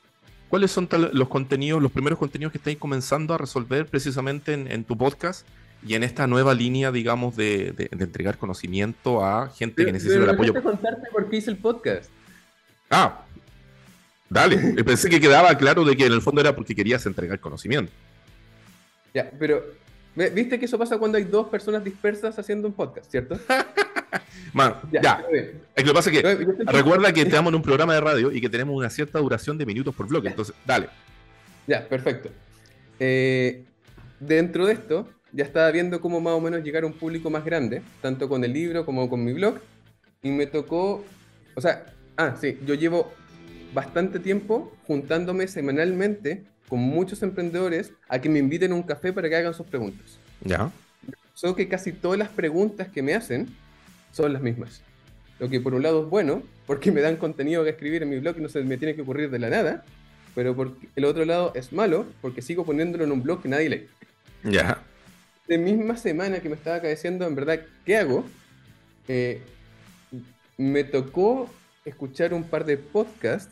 ¿cuáles 0.49 0.71
son 0.71 0.89
los 1.13 1.29
contenidos, 1.29 1.83
los 1.83 1.93
primeros 1.93 2.19
contenidos 2.19 2.53
que 2.53 2.59
estáis 2.59 2.79
comenzando 2.79 3.35
a 3.35 3.39
resolver 3.39 3.87
precisamente 3.87 4.53
en 4.53 4.85
tu 4.85 4.97
podcast? 4.97 5.47
y 5.87 5.95
en 5.95 6.03
esta 6.03 6.27
nueva 6.27 6.55
línea, 6.55 6.91
digamos, 6.91 7.37
de, 7.37 7.73
de, 7.73 7.89
entregar 7.93 8.37
conocimiento 8.39 9.25
a 9.25 9.51
gente 9.51 9.85
que 9.85 9.93
necesita 9.93 10.25
el 10.25 10.31
apoyo. 10.31 10.61
contarte 10.63 11.09
por 11.13 11.29
qué 11.31 11.37
hice 11.37 11.51
el 11.51 11.57
podcast. 11.57 12.11
Ah, 12.91 13.25
dale. 14.29 14.83
Pensé 14.85 15.09
que 15.09 15.21
quedaba 15.21 15.57
claro 15.57 15.85
de 15.85 15.97
que 15.97 16.07
en 16.07 16.13
el 16.13 16.23
fondo 16.23 16.41
era 16.41 16.55
porque 16.55 16.75
querías 16.75 17.07
entregar 17.07 17.39
conocimiento. 17.39 17.93
Ya, 19.15 19.31
pero 19.39 19.63
viste 20.26 20.59
que 20.59 20.64
eso 20.64 20.78
pasa 20.78 20.98
cuando 20.98 21.18
hay 21.18 21.24
dos 21.24 21.48
personas 21.48 21.85
dispersas 21.85 22.38
haciendo 22.38 22.66
un 22.68 22.74
podcast, 22.74 23.11
¿cierto? 23.11 23.38
Man, 24.52 24.74
ya. 24.90 25.24
Es 25.33 25.52
que 25.76 25.83
lo 25.83 25.88
que 25.88 25.94
pasa 25.94 26.11
es 26.11 26.22
que 26.22 26.62
recuerda 26.64 27.12
que 27.12 27.22
estamos 27.22 27.50
en 27.50 27.57
un 27.57 27.62
programa 27.62 27.94
de 27.94 28.00
radio 28.00 28.33
y 28.33 28.40
que 28.40 28.48
tenemos 28.48 28.76
una 28.76 28.90
cierta 28.90 29.18
duración 29.18 29.59
de 29.59 29.66
minutos 29.66 29.94
por 29.94 30.09
bloque, 30.09 30.28
entonces, 30.28 30.54
dale. 30.66 30.88
Ya, 31.66 31.87
perfecto. 31.87 32.31
Eh, 32.98 33.64
dentro 34.18 34.66
de 34.66 34.72
esto, 34.72 35.09
ya 35.33 35.44
estaba 35.44 35.70
viendo 35.70 36.00
cómo 36.00 36.20
más 36.20 36.35
o 36.35 36.40
menos 36.40 36.62
llegar 36.64 36.85
a 36.85 36.87
un 36.87 36.94
público 36.94 37.31
más 37.31 37.44
grande, 37.44 37.83
tanto 38.00 38.28
con 38.28 38.42
el 38.42 38.52
libro 38.52 38.85
como 38.85 39.09
con 39.09 39.24
mi 39.24 39.33
blog, 39.33 39.61
y 40.22 40.31
me 40.31 40.46
tocó, 40.46 41.04
o 41.54 41.61
sea, 41.61 41.87
ah, 42.16 42.35
sí, 42.40 42.59
yo 42.66 42.74
llevo 42.74 43.12
bastante 43.74 44.18
tiempo 44.18 44.72
juntándome 44.87 45.46
semanalmente 45.46 46.44
con 46.68 46.81
muchos 46.81 47.22
emprendedores 47.22 47.92
a 48.09 48.20
que 48.20 48.28
me 48.28 48.38
inviten 48.38 48.72
a 48.72 48.74
un 48.74 48.83
café 48.83 49.12
para 49.12 49.28
que 49.28 49.37
hagan 49.37 49.54
sus 49.54 49.66
preguntas. 49.66 50.18
Ya. 50.44 50.70
Solo 51.35 51.54
que 51.54 51.68
casi 51.68 51.92
todas 51.92 52.18
las 52.18 52.28
preguntas 52.28 52.88
que 52.88 53.02
me 53.02 53.14
hacen 53.14 53.48
son 54.12 54.33
las 54.33 54.42
mismas. 54.42 54.83
Lo 55.38 55.48
que 55.48 55.61
por 55.61 55.74
un 55.74 55.83
lado 55.83 56.04
es 56.04 56.11
bueno, 56.11 56.42
porque 56.66 56.90
me 56.90 57.00
dan 57.00 57.16
contenido 57.16 57.64
que 57.64 57.70
escribir 57.70 58.02
en 58.02 58.11
mi 58.11 58.18
blog 58.18 58.38
y 58.38 58.40
no 58.40 58.48
se 58.48 58.62
me 58.64 58.76
tiene 58.76 58.94
que 58.94 59.02
ocurrir 59.02 59.31
de 59.31 59.38
la 59.38 59.48
nada, 59.48 59.85
pero 60.35 60.54
por 60.54 60.76
el 60.96 61.04
otro 61.04 61.24
lado 61.24 61.52
es 61.54 61.72
malo, 61.72 62.07
porque 62.20 62.42
sigo 62.42 62.64
poniéndolo 62.64 63.04
en 63.04 63.12
un 63.12 63.22
blog 63.22 63.42
que 63.42 63.48
nadie 63.48 63.68
lee. 63.68 63.87
Ya 64.44 64.83
de 65.48 65.57
misma 65.57 65.96
semana 65.96 66.40
que 66.40 66.48
me 66.48 66.54
estaba 66.54 66.81
cabeceando, 66.81 67.26
en 67.26 67.35
verdad, 67.35 67.61
¿qué 67.85 67.96
hago? 67.96 68.24
Eh, 69.09 69.40
me 70.59 70.85
tocó 70.85 71.50
escuchar 71.87 72.35
un 72.35 72.44
par 72.44 72.66
de 72.66 72.76
podcasts 72.76 73.50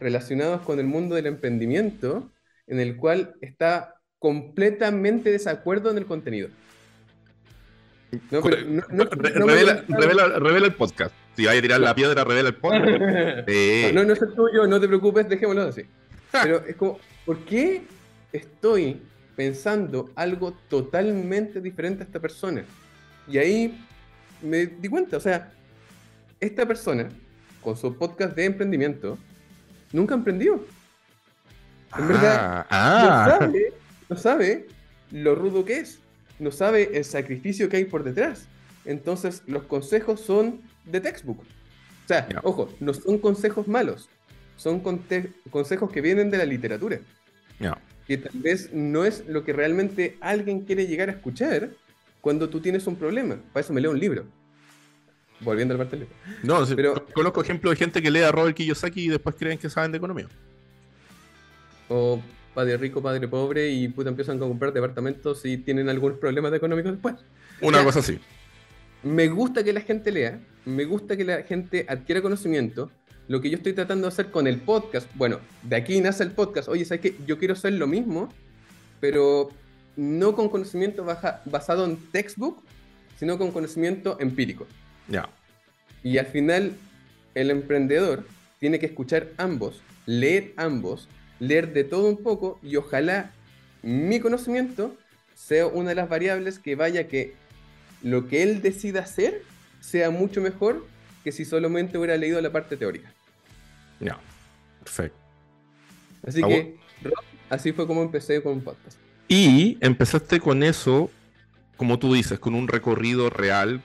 relacionados 0.00 0.62
con 0.62 0.80
el 0.80 0.86
mundo 0.86 1.14
del 1.14 1.26
emprendimiento, 1.26 2.30
en 2.66 2.80
el 2.80 2.96
cual 2.96 3.34
está 3.40 3.94
completamente 4.18 5.30
desacuerdo 5.30 5.90
en 5.90 5.98
el 5.98 6.06
contenido. 6.06 6.48
revela, 8.30 10.66
el 10.66 10.74
podcast. 10.74 11.14
Si 11.36 11.46
vaya 11.46 11.58
a 11.58 11.62
tirar 11.62 11.80
la 11.80 11.94
piedra, 11.94 12.24
revela 12.24 12.48
el 12.48 12.56
podcast. 12.56 12.86
No, 13.94 14.04
no 14.04 14.12
es 14.12 14.22
el 14.22 14.34
tuyo, 14.34 14.66
no 14.66 14.80
te 14.80 14.88
preocupes, 14.88 15.28
dejémoslo 15.28 15.62
así. 15.62 15.82
Pero 16.30 16.64
es 16.66 16.76
como, 16.76 16.98
¿por 17.24 17.38
qué 17.44 17.82
estoy 18.32 19.00
pensando 19.36 20.10
algo 20.14 20.52
totalmente 20.68 21.60
diferente 21.60 22.02
a 22.02 22.06
esta 22.06 22.20
persona. 22.20 22.64
Y 23.28 23.38
ahí 23.38 23.84
me 24.42 24.66
di 24.66 24.88
cuenta, 24.88 25.16
o 25.16 25.20
sea, 25.20 25.52
esta 26.40 26.66
persona, 26.66 27.08
con 27.62 27.76
su 27.76 27.96
podcast 27.96 28.36
de 28.36 28.44
emprendimiento, 28.44 29.18
nunca 29.92 30.14
emprendió. 30.14 30.64
En 31.98 32.08
verdad, 32.08 32.66
ah. 32.70 33.26
no, 33.28 33.38
sabe, 33.46 33.72
no 34.10 34.16
sabe 34.16 34.66
lo 35.12 35.34
rudo 35.34 35.64
que 35.64 35.78
es, 35.78 35.98
no 36.38 36.50
sabe 36.50 36.96
el 36.96 37.04
sacrificio 37.04 37.68
que 37.68 37.76
hay 37.78 37.84
por 37.84 38.02
detrás. 38.04 38.46
Entonces, 38.84 39.42
los 39.46 39.62
consejos 39.64 40.20
son 40.20 40.60
de 40.84 41.00
textbook. 41.00 41.40
O 41.40 42.08
sea, 42.08 42.28
Ya. 42.28 42.40
ojo, 42.42 42.68
no 42.80 42.92
son 42.92 43.18
consejos 43.18 43.66
malos, 43.68 44.08
son 44.56 44.80
consejos 45.50 45.90
que 45.90 46.00
vienen 46.00 46.30
de 46.30 46.38
la 46.38 46.44
literatura, 46.44 46.98
que 48.06 48.18
tal 48.18 48.32
vez 48.40 48.70
no 48.72 49.04
es 49.06 49.24
lo 49.26 49.44
que 49.44 49.52
realmente 49.54 50.18
alguien 50.20 50.60
quiere 50.60 50.86
llegar 50.86 51.08
a 51.08 51.12
escuchar 51.12 51.70
cuando 52.20 52.48
tú 52.50 52.60
tienes 52.60 52.86
un 52.86 52.96
problema. 52.96 53.36
Para 53.52 53.64
eso 53.64 53.72
me 53.72 53.80
leo 53.80 53.90
un 53.92 53.98
libro. 53.98 54.24
Volviendo 55.40 55.72
al 55.74 55.78
parte 55.78 55.96
del 55.96 56.00
libro. 56.08 56.16
No, 56.42 56.66
Pero- 56.76 56.94
con- 56.94 57.12
conozco 57.12 57.40
ejemplos 57.42 57.72
de 57.72 57.76
gente 57.76 58.02
que 58.02 58.10
lee 58.10 58.20
a 58.20 58.32
Robert 58.32 58.54
Kiyosaki 58.56 59.06
y 59.06 59.08
después 59.08 59.34
creen 59.38 59.58
que 59.58 59.68
saben 59.70 59.90
de 59.92 59.98
economía. 59.98 60.26
O 61.88 62.20
padre 62.54 62.76
rico, 62.76 63.02
padre 63.02 63.26
pobre, 63.28 63.68
y 63.70 63.88
puta 63.88 64.08
empiezan 64.10 64.36
a 64.36 64.40
comprar 64.40 64.72
departamentos 64.72 65.44
y 65.44 65.58
tienen 65.58 65.88
algunos 65.88 66.18
problemas 66.18 66.52
económicos 66.52 66.92
después. 66.92 67.16
Una 67.60 67.82
cosa 67.84 68.00
así. 68.00 68.18
Me 69.02 69.28
gusta 69.28 69.62
que 69.62 69.72
la 69.72 69.80
gente 69.80 70.10
lea, 70.12 70.40
me 70.64 70.84
gusta 70.84 71.16
que 71.16 71.24
la 71.24 71.42
gente 71.42 71.84
adquiera 71.88 72.22
conocimiento. 72.22 72.90
Lo 73.28 73.40
que 73.40 73.50
yo 73.50 73.56
estoy 73.56 73.72
tratando 73.72 74.06
de 74.06 74.12
hacer 74.12 74.30
con 74.30 74.46
el 74.46 74.58
podcast, 74.58 75.08
bueno, 75.14 75.40
de 75.62 75.76
aquí 75.76 76.00
nace 76.00 76.22
el 76.22 76.30
podcast. 76.32 76.68
Oye, 76.68 76.84
¿sabes 76.84 77.00
qué? 77.00 77.16
Yo 77.26 77.38
quiero 77.38 77.54
hacer 77.54 77.72
lo 77.72 77.86
mismo, 77.86 78.28
pero 79.00 79.50
no 79.96 80.34
con 80.34 80.48
conocimiento 80.48 81.04
baja- 81.04 81.42
basado 81.46 81.84
en 81.84 81.96
textbook, 82.12 82.62
sino 83.18 83.38
con 83.38 83.50
conocimiento 83.50 84.18
empírico. 84.20 84.66
Ya. 85.08 85.28
Y 86.02 86.18
al 86.18 86.26
final, 86.26 86.72
el 87.34 87.50
emprendedor 87.50 88.26
tiene 88.58 88.78
que 88.78 88.86
escuchar 88.86 89.28
ambos, 89.38 89.80
leer 90.06 90.52
ambos, 90.56 91.08
leer 91.46 91.72
de 91.72 91.84
todo 91.84 92.08
un 92.08 92.16
poco 92.22 92.58
y 92.62 92.76
ojalá 92.76 93.30
mi 93.82 94.20
conocimiento 94.20 94.96
sea 95.34 95.66
una 95.66 95.90
de 95.90 95.94
las 95.96 96.08
variables 96.08 96.58
que 96.58 96.74
vaya 96.74 97.08
que 97.08 97.34
lo 98.02 98.28
que 98.28 98.42
él 98.42 98.62
decida 98.62 99.00
hacer 99.00 99.42
sea 99.80 100.10
mucho 100.10 100.40
mejor 100.40 100.86
que 101.22 101.32
si 101.32 101.44
solamente 101.44 101.98
hubiera 101.98 102.16
leído 102.16 102.40
la 102.40 102.52
parte 102.52 102.76
teórica. 102.76 103.12
Ya. 104.00 104.18
Perfecto. 104.82 105.18
Así 106.26 106.40
Ah, 106.42 106.48
que, 106.48 106.76
Rob, 107.02 107.14
así 107.50 107.72
fue 107.72 107.86
como 107.86 108.02
empecé 108.02 108.42
con 108.42 108.52
un 108.54 108.60
podcast. 108.62 108.98
Y 109.28 109.78
empezaste 109.80 110.40
con 110.40 110.62
eso, 110.62 111.10
como 111.76 111.98
tú 111.98 112.14
dices, 112.14 112.38
con 112.38 112.54
un 112.54 112.68
recorrido 112.68 113.30
real 113.30 113.82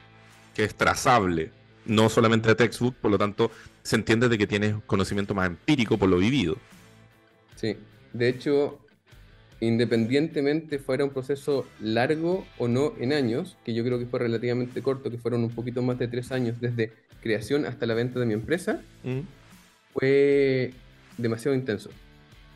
que 0.56 0.64
es 0.66 0.76
trazable, 0.76 1.52
no 1.86 2.10
solamente 2.10 2.50
de 2.50 2.56
textbook, 2.56 2.96
por 2.96 3.12
lo 3.12 3.18
tanto, 3.18 3.52
se 3.84 3.96
entiende 3.96 4.28
de 4.30 4.38
que 4.38 4.48
tienes 4.48 4.76
conocimiento 4.86 5.34
más 5.34 5.48
empírico 5.48 5.98
por 5.98 6.10
lo 6.10 6.18
vivido. 6.18 6.58
Sí, 7.60 7.76
de 8.14 8.30
hecho, 8.30 8.80
independientemente 9.60 10.80
fuera 10.80 11.04
un 11.04 11.10
proceso 11.10 11.66
largo 11.82 12.46
o 12.58 12.70
no 12.70 12.94
en 13.00 13.12
años, 13.12 13.58
que 13.66 13.74
yo 13.74 13.84
creo 13.84 14.00
que 14.00 14.06
fue 14.06 14.20
relativamente 14.20 14.82
corto, 14.82 15.12
que 15.12 15.18
fueron 15.18 15.44
un 15.44 15.50
poquito 15.50 15.82
más 15.82 16.00
de 16.00 16.08
tres 16.08 16.32
años 16.32 16.62
desde 16.62 16.94
creación 17.22 17.66
hasta 17.66 17.86
la 17.86 17.96
venta 17.96 18.20
de 18.20 18.26
mi 18.26 18.34
empresa, 18.34 18.82
Mm. 19.04 19.20
fue 19.94 20.72
demasiado 21.18 21.56
intenso. 21.56 21.90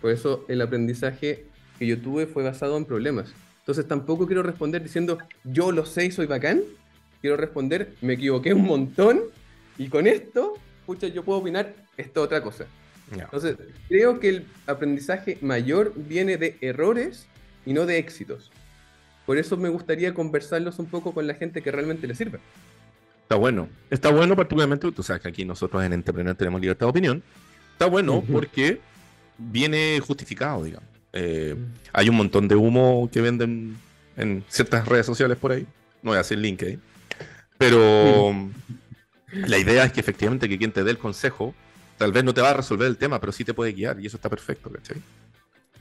Por 0.02 0.12
eso 0.12 0.46
el 0.48 0.62
aprendizaje 0.62 1.46
que 1.78 1.88
yo 1.88 2.00
tuve 2.00 2.26
fue 2.26 2.44
basado 2.44 2.78
en 2.78 2.86
problemas. 2.86 3.34
Entonces 3.60 3.86
tampoco 3.88 4.26
quiero 4.26 4.44
responder 4.44 4.84
diciendo 4.84 5.18
yo 5.44 5.72
lo 5.74 5.86
sé 5.86 6.06
y 6.06 6.12
soy 6.12 6.28
bacán. 6.28 6.62
Quiero 7.22 7.36
responder 7.38 7.94
me 8.02 8.14
equivoqué 8.14 8.54
un 8.54 8.64
montón 8.66 9.22
y 9.78 9.88
con 9.90 10.08
esto, 10.08 10.54
pucha, 10.86 11.08
yo 11.08 11.24
puedo 11.24 11.40
opinar 11.40 11.74
esto 11.98 12.22
otra 12.22 12.42
cosa. 12.42 12.66
Entonces, 13.22 13.58
creo 13.88 14.20
que 14.20 14.30
el 14.30 14.46
aprendizaje 14.68 15.38
mayor 15.42 15.94
viene 15.96 16.38
de 16.38 16.58
errores 16.62 17.28
y 17.66 17.74
no 17.74 17.86
de 17.86 17.98
éxitos. 17.98 18.52
Por 19.26 19.38
eso 19.38 19.56
me 19.58 19.70
gustaría 19.70 20.14
conversarlos 20.14 20.80
un 20.80 20.88
poco 20.88 21.14
con 21.14 21.28
la 21.28 21.34
gente 21.36 21.62
que 21.62 21.72
realmente 21.72 22.08
le 22.08 22.16
sirve. 22.16 22.40
Está 23.22 23.36
bueno. 23.36 23.70
Está 23.90 24.12
bueno 24.12 24.36
particularmente, 24.36 24.92
tú 24.92 25.02
sabes 25.02 25.22
que 25.22 25.30
aquí 25.30 25.46
nosotros 25.46 25.84
en 25.84 25.94
Entrepreneur 25.94 26.36
tenemos 26.36 26.60
libertad 26.60 26.88
de 26.88 26.90
opinión. 26.90 27.24
Está 27.72 27.86
bueno 27.86 28.18
Ujú. 28.18 28.34
porque 28.34 28.80
viene 29.38 30.00
justificado, 30.06 30.64
digamos. 30.64 30.90
Eh, 31.14 31.56
hay 31.94 32.10
un 32.10 32.16
montón 32.16 32.48
de 32.48 32.56
humo 32.56 33.10
que 33.12 33.22
venden 33.22 33.78
en 34.18 34.44
ciertas 34.50 34.88
redes 34.88 35.06
sociales 35.06 35.38
por 35.38 35.52
ahí. 35.52 35.66
No 36.02 36.12
voy 36.12 36.16
a 36.16 36.20
decir 36.20 36.38
LinkedIn. 36.38 36.82
Pero 37.58 38.36
la 39.32 39.58
idea 39.58 39.86
es 39.86 39.94
que 39.94 40.02
efectivamente 40.02 40.50
que 40.50 40.58
quien 40.58 40.72
te 40.72 40.84
dé 40.84 40.92
el 40.92 40.98
consejo, 40.98 41.56
tal 42.04 42.12
vez 42.12 42.26
no 42.26 42.34
te 42.34 42.42
va 42.42 42.50
a 42.50 42.54
resolver 42.56 42.86
el 42.86 42.98
tema, 42.98 43.18
pero 43.22 43.32
sí 43.32 43.46
te 43.46 43.54
puede 43.54 43.72
guiar 43.72 43.98
y 43.98 44.08
eso 44.08 44.18
está 44.18 44.30
perfecto, 44.30 44.70
¿cachai? 44.70 44.98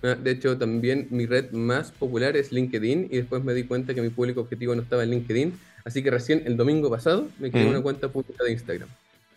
Ah, 0.04 0.14
De 0.14 0.30
hecho, 0.30 0.56
también 0.56 1.08
mi 1.10 1.26
red 1.26 1.50
más 1.50 1.90
popular 1.90 2.36
es 2.36 2.52
LinkedIn 2.52 3.08
y 3.10 3.16
después 3.16 3.42
me 3.42 3.52
di 3.54 3.64
cuenta 3.64 3.92
que 3.92 4.00
mi 4.00 4.08
público 4.08 4.40
objetivo 4.40 4.72
no 4.76 4.82
estaba 4.82 5.02
en 5.02 5.10
LinkedIn. 5.10 5.58
Así 5.84 6.00
que 6.00 6.12
recién 6.12 6.44
el 6.46 6.56
domingo 6.56 6.88
pasado 6.88 7.26
me 7.40 7.50
creé 7.50 7.64
Ujú. 7.64 7.72
una 7.72 7.82
cuenta 7.82 8.08
pública 8.08 8.44
de 8.44 8.52
Instagram. 8.52 8.88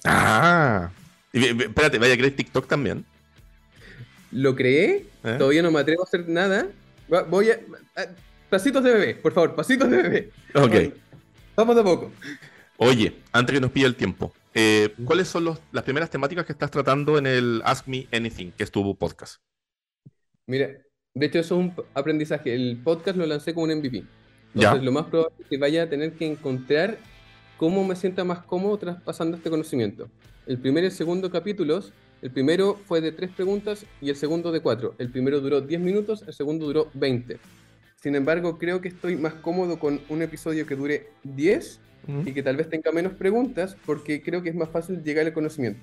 Ah. 0.04 0.92
Y, 1.34 1.44
espérate, 1.64 1.98
vaya 1.98 2.14
a 2.14 2.18
creer 2.18 2.36
TikTok 2.36 2.68
también. 2.68 3.04
Lo 4.32 4.56
creé, 4.56 5.08
¿Eh? 5.24 5.36
todavía 5.40 5.64
no 5.64 5.72
me 5.72 5.80
atrevo 5.80 6.04
a 6.04 6.06
hacer 6.06 6.30
nada. 6.30 6.68
Voy 7.32 7.50
a... 7.50 7.60
Pasitos 8.48 8.84
de 8.84 8.94
bebé, 8.94 9.16
por 9.16 9.34
favor, 9.34 9.56
pasitos 9.56 9.90
de 9.90 10.04
bebé. 10.04 10.30
Ok. 10.54 10.94
Vamos 11.56 11.74
de 11.76 11.82
a 11.82 11.84
poco. 11.84 12.12
Oye, 12.78 13.16
antes 13.32 13.56
que 13.56 13.60
nos 13.60 13.72
pille 13.72 13.88
el 13.88 13.96
tiempo, 13.96 14.32
eh, 14.56 14.96
¿cuáles 15.06 15.28
son 15.28 15.44
los- 15.46 15.60
las 15.72 15.84
primeras 15.84 16.10
temáticas 16.10 16.46
que 16.46 16.54
estás 16.54 16.72
tratando 16.72 17.18
en 17.20 17.28
el 17.28 17.62
Ask 17.66 17.88
Me 17.88 18.08
Anything, 18.12 18.52
que 18.52 18.64
es 18.64 18.72
tu 18.72 18.98
podcast? 18.98 19.42
Mira, 20.48 20.70
de 21.14 21.26
hecho 21.26 21.40
eso 21.40 21.60
es 21.60 21.66
un 21.66 21.74
aprendizaje. 21.94 22.54
El 22.56 22.82
podcast 22.84 23.18
lo 23.18 23.26
lancé 23.26 23.54
como 23.54 23.66
un 23.66 23.72
MVP. 23.72 24.00
Ya. 24.54 24.70
Entonces 24.70 24.84
lo 24.86 24.92
más 24.92 25.06
probable 25.08 25.36
es 25.40 25.48
que 25.48 25.58
vaya 25.58 25.84
a 25.84 25.90
tener 25.90 26.14
que 26.14 26.26
encontrar 26.26 26.98
cómo 27.58 27.86
me 27.86 27.96
sienta 27.96 28.24
más 28.24 28.40
cómodo 28.46 28.78
traspasando 28.78 29.38
este 29.38 29.50
conocimiento. 29.50 30.10
El 30.48 30.58
primer 30.60 30.84
y 30.84 30.88
el 30.88 30.92
segundo 30.94 31.30
capítulos, 31.30 31.92
el 32.22 32.32
primero 32.32 32.76
fue 32.86 33.02
de 33.02 33.12
tres 33.12 33.32
preguntas 33.32 33.86
y 34.02 34.10
el 34.10 34.16
segundo 34.16 34.52
de 34.52 34.62
cuatro. 34.62 34.96
El 34.98 35.10
primero 35.12 35.42
duró 35.42 35.62
10 35.62 35.82
minutos, 35.82 36.24
el 36.28 36.34
segundo 36.34 36.66
duró 36.66 36.90
20. 36.94 37.38
Sin 37.98 38.16
embargo, 38.16 38.58
creo 38.58 38.82
que 38.82 38.88
estoy 38.90 39.16
más 39.16 39.34
cómodo 39.34 39.80
con 39.80 40.00
un 40.10 40.22
episodio 40.22 40.66
que 40.66 40.76
dure 40.76 41.10
10 41.24 41.80
y 42.26 42.32
que 42.34 42.44
tal 42.44 42.58
vez 42.58 42.70
tenga 42.70 42.92
menos 42.92 43.14
preguntas 43.14 43.76
porque 43.86 44.22
creo 44.22 44.42
que 44.44 44.50
es 44.50 44.56
más 44.56 44.70
fácil 44.70 45.04
llegar 45.04 45.26
al 45.26 45.34
conocimiento. 45.34 45.80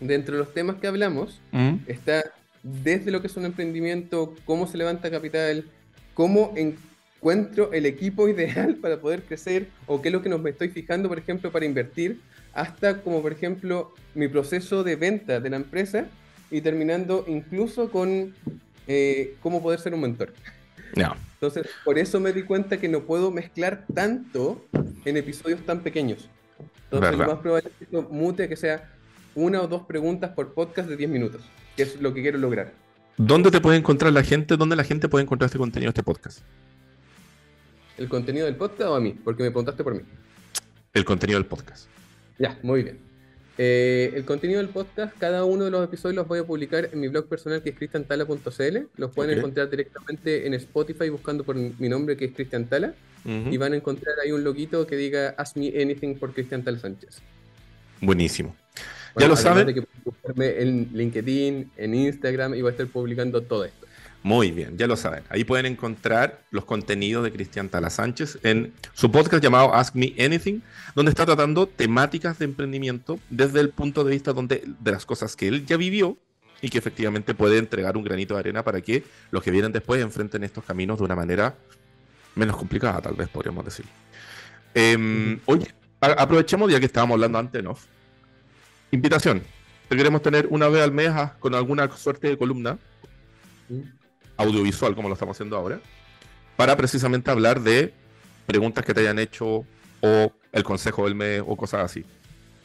Dentro 0.00 0.34
de 0.34 0.40
los 0.40 0.54
temas 0.54 0.76
que 0.76 0.86
hablamos, 0.86 1.40
Mm. 1.52 1.76
está 1.86 2.24
desde 2.62 3.10
lo 3.10 3.20
que 3.20 3.26
es 3.28 3.36
un 3.36 3.44
emprendimiento, 3.44 4.34
cómo 4.44 4.66
se 4.66 4.76
levanta 4.78 5.10
capital, 5.10 5.64
cómo 6.14 6.52
encuentro 6.56 7.72
el 7.72 7.86
equipo 7.86 8.28
ideal 8.68 8.76
para 8.76 9.00
poder 9.00 9.22
crecer 9.22 9.68
o 9.86 10.00
qué 10.02 10.08
es 10.08 10.12
lo 10.12 10.22
que 10.22 10.28
nos 10.28 10.40
me 10.40 10.50
estoy 10.50 10.68
fijando, 10.68 11.08
por 11.08 11.18
ejemplo, 11.18 11.50
para 11.52 11.64
invertir, 11.64 12.20
hasta 12.52 13.00
como 13.02 13.22
por 13.22 13.32
ejemplo 13.32 13.94
mi 14.14 14.26
proceso 14.28 14.82
de 14.84 14.96
venta 14.96 15.40
de 15.40 15.50
la 15.50 15.56
empresa 15.56 16.06
y 16.50 16.60
terminando 16.60 17.24
incluso 17.28 17.90
con 17.90 18.34
eh, 18.86 19.34
cómo 19.42 19.62
poder 19.62 19.80
ser 19.80 19.94
un 19.94 20.00
mentor. 20.00 20.32
Ya. 20.94 21.16
Entonces, 21.34 21.66
por 21.84 21.98
eso 21.98 22.18
me 22.20 22.32
di 22.32 22.42
cuenta 22.42 22.78
que 22.78 22.88
no 22.88 23.04
puedo 23.04 23.30
mezclar 23.30 23.84
tanto 23.94 24.66
en 25.04 25.16
episodios 25.16 25.64
tan 25.64 25.80
pequeños. 25.80 26.28
Entonces, 26.84 27.10
Verdad. 27.10 27.26
lo 27.26 27.32
más 27.34 27.42
probable 27.42 27.70
es 27.70 27.76
que 27.76 27.84
esto 27.84 28.08
mute 28.10 28.44
a 28.44 28.48
que 28.48 28.56
sea 28.56 28.90
una 29.34 29.62
o 29.62 29.68
dos 29.68 29.82
preguntas 29.82 30.30
por 30.30 30.54
podcast 30.54 30.88
de 30.88 30.96
10 30.96 31.10
minutos, 31.10 31.42
que 31.76 31.84
es 31.84 32.00
lo 32.00 32.12
que 32.12 32.22
quiero 32.22 32.38
lograr. 32.38 32.72
¿Dónde 33.16 33.50
te 33.50 33.60
puede 33.60 33.76
encontrar 33.78 34.12
la 34.12 34.22
gente? 34.22 34.56
¿Dónde 34.56 34.76
la 34.76 34.84
gente 34.84 35.08
puede 35.08 35.24
encontrar 35.24 35.46
este 35.46 35.58
contenido, 35.58 35.90
este 35.90 36.02
podcast? 36.02 36.40
¿El 37.96 38.08
contenido 38.08 38.46
del 38.46 38.56
podcast 38.56 38.90
o 38.90 38.94
a 38.94 39.00
mí? 39.00 39.12
Porque 39.12 39.42
me 39.42 39.50
preguntaste 39.50 39.82
por 39.82 39.94
mí. 39.94 40.02
El 40.94 41.04
contenido 41.04 41.38
del 41.38 41.46
podcast. 41.46 41.88
Ya, 42.38 42.58
muy 42.62 42.84
bien. 42.84 43.07
Eh, 43.60 44.12
el 44.14 44.24
contenido 44.24 44.60
del 44.60 44.68
podcast, 44.68 45.18
cada 45.18 45.44
uno 45.44 45.64
de 45.64 45.72
los 45.72 45.84
episodios 45.84 46.14
los 46.14 46.28
voy 46.28 46.38
a 46.38 46.44
publicar 46.44 46.90
en 46.92 47.00
mi 47.00 47.08
blog 47.08 47.26
personal 47.26 47.60
que 47.60 47.70
es 47.70 47.76
cristiantala.cl. 47.76 48.78
Los 48.96 49.10
pueden 49.12 49.36
encontrar 49.36 49.68
directamente 49.68 50.46
en 50.46 50.54
Spotify 50.54 51.08
buscando 51.08 51.42
por 51.42 51.56
mi 51.56 51.88
nombre 51.88 52.16
que 52.16 52.26
es 52.26 52.32
Cristian 52.32 52.66
Tala. 52.66 52.94
Y 53.24 53.58
van 53.58 53.74
a 53.74 53.76
encontrar 53.76 54.14
ahí 54.24 54.32
un 54.32 54.42
loguito 54.42 54.86
que 54.86 54.96
diga 54.96 55.34
Ask 55.36 55.56
Me 55.56 55.68
Anything 55.82 56.14
por 56.14 56.32
Cristian 56.32 56.62
Tala 56.62 56.78
Sánchez. 56.78 57.20
Buenísimo. 58.00 58.56
Bueno, 59.14 59.30
lo 59.30 59.36
saben. 59.36 59.74
que 59.74 59.84
buscarme 60.04 60.62
en 60.62 60.90
LinkedIn, 60.94 61.72
en 61.76 61.94
Instagram 61.94 62.54
y 62.54 62.62
voy 62.62 62.68
a 62.68 62.72
estar 62.72 62.86
publicando 62.86 63.42
todo 63.42 63.64
esto. 63.64 63.87
Muy 64.22 64.50
bien, 64.50 64.76
ya 64.76 64.86
lo 64.86 64.96
saben. 64.96 65.22
Ahí 65.28 65.44
pueden 65.44 65.66
encontrar 65.66 66.42
los 66.50 66.64
contenidos 66.64 67.22
de 67.22 67.32
Cristian 67.32 67.68
Tala 67.68 67.88
Sánchez 67.88 68.38
en 68.42 68.72
su 68.92 69.10
podcast 69.12 69.42
llamado 69.42 69.72
Ask 69.72 69.94
Me 69.94 70.12
Anything, 70.18 70.60
donde 70.94 71.10
está 71.10 71.24
tratando 71.24 71.68
temáticas 71.68 72.38
de 72.38 72.46
emprendimiento 72.46 73.20
desde 73.30 73.60
el 73.60 73.70
punto 73.70 74.02
de 74.02 74.10
vista 74.10 74.32
donde, 74.32 74.64
de 74.80 74.90
las 74.90 75.06
cosas 75.06 75.36
que 75.36 75.46
él 75.46 75.64
ya 75.66 75.76
vivió 75.76 76.16
y 76.60 76.68
que 76.68 76.78
efectivamente 76.78 77.32
puede 77.34 77.58
entregar 77.58 77.96
un 77.96 78.02
granito 78.02 78.34
de 78.34 78.40
arena 78.40 78.64
para 78.64 78.80
que 78.80 79.04
los 79.30 79.42
que 79.42 79.52
vienen 79.52 79.70
después 79.70 80.02
enfrenten 80.02 80.42
estos 80.42 80.64
caminos 80.64 80.98
de 80.98 81.04
una 81.04 81.14
manera 81.14 81.54
menos 82.34 82.56
complicada, 82.56 83.00
tal 83.00 83.14
vez 83.14 83.28
podríamos 83.28 83.64
decir. 83.64 83.86
Em, 84.74 85.38
oye, 85.46 85.68
aprovechemos 86.00 86.70
ya 86.70 86.80
que 86.80 86.86
estábamos 86.86 87.14
hablando 87.14 87.38
antes, 87.38 87.62
¿no? 87.62 87.76
Invitación. 88.90 89.42
Te 89.88 89.96
queremos 89.96 90.22
tener 90.22 90.48
una 90.50 90.68
vez 90.68 90.82
al 90.82 90.92
mes 90.92 91.10
ah, 91.10 91.36
con 91.38 91.54
alguna 91.54 91.88
suerte 91.96 92.28
de 92.28 92.36
columna 92.36 92.78
audiovisual, 94.38 94.94
como 94.94 95.08
lo 95.08 95.14
estamos 95.14 95.36
haciendo 95.36 95.56
ahora, 95.56 95.80
para 96.56 96.76
precisamente 96.76 97.30
hablar 97.30 97.60
de 97.60 97.92
preguntas 98.46 98.84
que 98.84 98.94
te 98.94 99.00
hayan 99.00 99.18
hecho 99.18 99.64
o 100.00 100.32
el 100.52 100.64
consejo 100.64 101.04
del 101.04 101.14
mes 101.14 101.42
o 101.46 101.56
cosas 101.56 101.84
así. 101.84 102.04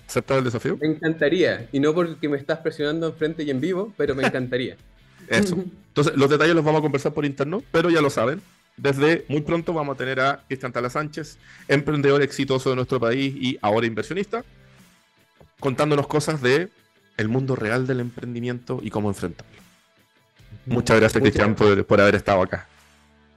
¿Aceptas 0.08 0.38
el 0.38 0.44
desafío? 0.46 0.78
Me 0.80 0.88
encantaría, 0.88 1.68
y 1.72 1.80
no 1.80 1.94
porque 1.94 2.30
me 2.30 2.38
estás 2.38 2.60
presionando 2.60 3.08
enfrente 3.08 3.44
y 3.44 3.50
en 3.50 3.60
vivo, 3.60 3.94
pero 3.98 4.16
me 4.16 4.24
encantaría. 4.24 4.78
Eso. 5.28 5.56
Entonces, 5.88 6.16
los 6.16 6.30
detalles 6.30 6.56
los 6.56 6.64
vamos 6.64 6.80
a 6.80 6.82
conversar 6.82 7.14
por 7.14 7.26
interno, 7.26 7.64
pero 7.72 7.90
ya 7.90 8.02
lo 8.02 8.10
saben. 8.10 8.42
Desde 8.78 9.26
muy 9.28 9.42
pronto 9.42 9.74
vamos 9.74 9.96
a 9.96 9.98
tener 9.98 10.20
a 10.20 10.44
Cristian 10.48 10.72
Tala 10.72 10.90
Sánchez, 10.90 11.38
emprendedor 11.68 12.22
exitoso 12.22 12.70
de 12.72 12.76
nuestro 12.76 13.00
país 13.00 13.34
y 13.36 13.58
ahora 13.62 13.86
inversionista, 13.86 14.44
contándonos 15.60 16.08
cosas 16.08 16.42
de 16.42 16.70
el 17.18 17.30
mundo 17.30 17.56
real 17.56 17.86
del 17.86 18.00
emprendimiento 18.00 18.80
y 18.82 18.90
cómo 18.90 19.10
enfrentarlo. 19.10 19.63
Muchas 20.66 21.00
gracias, 21.00 21.22
Cristian, 21.22 21.56
por, 21.56 21.86
por 21.86 22.00
haber 22.00 22.16
estado 22.16 22.42
acá. 22.42 22.68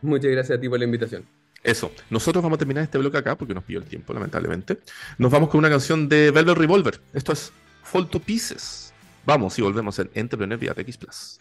Muchas 0.02 0.30
gracias 0.30 0.58
a 0.58 0.60
ti 0.60 0.68
por 0.68 0.78
la 0.78 0.84
invitación. 0.84 1.24
Eso. 1.62 1.90
Nosotros 2.10 2.42
vamos 2.42 2.56
a 2.56 2.58
terminar 2.60 2.84
este 2.84 2.98
bloque 2.98 3.18
acá 3.18 3.36
porque 3.36 3.52
nos 3.52 3.64
pidió 3.64 3.80
el 3.80 3.86
tiempo, 3.86 4.12
lamentablemente. 4.12 4.78
Nos 5.18 5.32
vamos 5.32 5.48
con 5.48 5.58
una 5.58 5.68
canción 5.68 6.08
de 6.08 6.30
Velvet 6.30 6.56
Revolver. 6.56 7.00
Esto 7.12 7.32
es 7.32 7.52
Fall 7.82 8.08
to 8.08 8.20
Pieces. 8.20 8.92
Vamos 9.24 9.58
y 9.58 9.62
volvemos 9.62 9.98
en 9.98 10.08
Entrepreneur 10.14 10.58
vía 10.58 10.74
TX 10.74 10.96
Plus. 10.96 11.40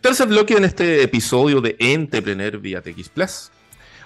Tercer 0.00 0.28
bloque 0.28 0.54
en 0.54 0.64
este 0.64 1.02
episodio 1.02 1.60
de 1.60 1.74
Entrepreneur 1.80 2.58
vía 2.58 2.80
TX 2.80 3.08
Plus. 3.08 3.50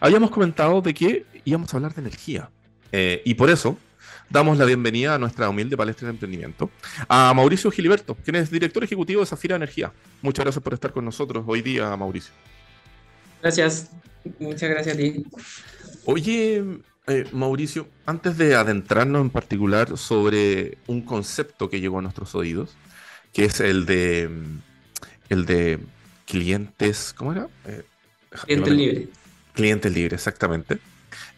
Habíamos 0.00 0.30
comentado 0.30 0.80
de 0.80 0.94
que 0.94 1.26
íbamos 1.44 1.72
a 1.72 1.76
hablar 1.76 1.94
de 1.94 2.00
energía. 2.00 2.50
Eh, 2.92 3.20
y 3.24 3.34
por 3.34 3.50
eso 3.50 3.76
damos 4.30 4.58
la 4.58 4.64
bienvenida 4.64 5.14
a 5.14 5.18
nuestra 5.18 5.48
humilde 5.48 5.76
palestra 5.76 6.06
de 6.06 6.12
emprendimiento, 6.12 6.70
a 7.08 7.32
Mauricio 7.34 7.70
Giliberto, 7.70 8.14
quien 8.16 8.36
es 8.36 8.50
director 8.50 8.82
ejecutivo 8.84 9.20
de 9.20 9.26
Zafira 9.26 9.56
Energía. 9.56 9.92
Muchas 10.22 10.44
gracias 10.44 10.62
por 10.62 10.74
estar 10.74 10.92
con 10.92 11.04
nosotros 11.04 11.44
hoy 11.46 11.62
día, 11.62 11.96
Mauricio. 11.96 12.32
Gracias, 13.42 13.90
muchas 14.38 14.68
gracias 14.68 14.94
a 14.94 14.98
ti. 14.98 15.24
Oye, 16.04 16.64
eh, 17.06 17.24
Mauricio, 17.32 17.88
antes 18.04 18.36
de 18.36 18.54
adentrarnos 18.54 19.22
en 19.22 19.30
particular 19.30 19.96
sobre 19.96 20.78
un 20.86 21.02
concepto 21.02 21.70
que 21.70 21.80
llegó 21.80 21.98
a 21.98 22.02
nuestros 22.02 22.34
oídos, 22.34 22.76
que 23.32 23.44
es 23.44 23.60
el 23.60 23.86
de 23.86 24.30
el 25.28 25.46
de 25.46 25.78
clientes, 26.24 27.14
¿cómo 27.16 27.32
era? 27.32 27.48
Eh, 27.66 27.82
clientes 28.44 28.74
libres. 28.74 29.08
Clientes 29.54 29.92
libres, 29.92 30.12
exactamente. 30.14 30.78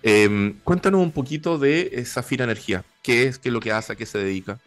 Em, 0.03 0.55
cuéntanos 0.65 1.01
un 1.01 1.11
poquito 1.11 1.59
de 1.59 2.05
Zafira 2.07 2.45
Energía. 2.45 2.85
¿Qué 3.03 3.25
es? 3.25 3.39
¿Qué 3.39 3.49
es 3.49 3.53
lo 3.53 3.61
que 3.61 3.73
hace? 3.73 3.93
¿A 3.93 3.97
qué 3.97 4.07
se 4.07 4.19
dedica? 4.19 4.59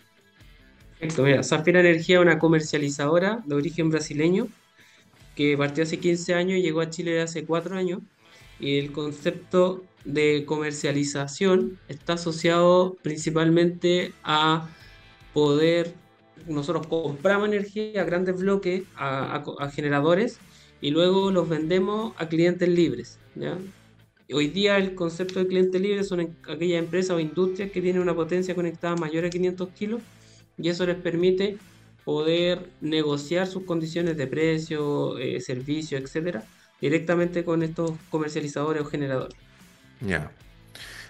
Perfecto, 1.00 1.24
mira, 1.24 1.44
Zafira 1.44 1.80
Energía 1.80 2.18
es 2.18 2.22
una 2.22 2.38
comercializadora 2.38 3.42
de 3.46 3.56
origen 3.56 3.90
brasileño 3.90 4.48
que 5.36 5.58
partió 5.58 5.84
hace 5.84 6.00
15 6.00 6.34
años 6.34 6.60
y 6.60 6.62
llegó 6.62 6.82
a 6.82 6.90
Chile 6.90 7.22
hace 7.22 7.46
4 7.46 7.76
años. 7.76 8.02
Y 8.60 8.78
el 8.78 8.92
concepto 8.92 9.84
de 10.06 10.46
comercialización 10.46 11.80
está 11.88 12.14
asociado 12.14 12.98
principalmente 13.02 14.14
a 14.24 14.70
poder, 15.34 15.94
nosotros 16.48 16.88
compramos 16.88 17.48
energía 17.48 18.02
a 18.02 18.06
grandes 18.06 18.40
bloques, 18.40 18.84
a, 18.96 19.72
generadores, 19.74 20.40
y 20.82 20.92
luego 20.92 21.32
los 21.32 21.48
vendemos 21.48 22.14
a 22.18 22.28
clientes 22.28 22.68
libres. 22.68 23.20
Hoy 24.34 24.48
día 24.48 24.78
el 24.78 24.96
concepto 24.96 25.40
de 25.40 25.48
cliente 25.48 25.80
libre 25.80 26.04
son 26.04 26.36
aquellas 26.48 26.80
empresas 26.80 27.12
o 27.12 27.20
industrias 27.20 27.72
que 27.72 27.82
tienen 27.82 28.02
una 28.02 28.16
potencia 28.16 28.56
conectada 28.56 28.96
mayor 28.96 29.26
a 29.26 29.30
500 29.30 29.70
kilos 29.70 30.02
y 30.58 30.70
eso 30.70 30.86
les 30.86 30.96
permite 30.96 31.58
poder 32.06 32.70
negociar 32.82 33.48
sus 33.48 33.64
condiciones 33.64 34.18
de 34.18 34.28
precio, 34.28 35.18
eh, 35.18 35.40
servicio, 35.42 35.98
etcétera, 35.98 36.44
directamente 36.80 37.44
con 37.44 37.62
estos 37.64 37.92
comercializadores 38.10 38.82
o 38.82 38.86
generadores. 38.86 39.36
Ya. 40.00 40.32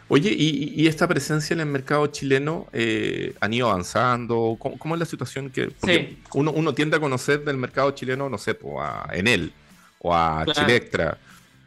Oye, 0.08 0.36
¿y, 0.38 0.88
esta 0.88 1.08
presencia 1.08 1.54
en 1.54 1.62
el 1.62 1.68
mercado 1.68 2.06
chileno 2.08 2.68
eh, 2.74 3.34
han 3.40 3.54
ido 3.54 3.70
avanzando? 3.70 4.58
¿Cómo, 4.60 4.96
es 4.96 5.00
la 5.00 5.06
situación 5.06 5.50
que 5.50 5.72
uno, 6.34 6.52
uno, 6.52 6.74
tiende 6.74 6.98
a 6.98 7.00
conocer 7.00 7.46
del 7.46 7.56
mercado 7.56 7.92
chileno, 7.92 8.30
no 8.30 8.38
sé, 8.38 8.58
a 8.78 9.10
Enel 9.14 9.54
o 10.00 10.14
a 10.14 10.46
Chilectra? 10.54 11.18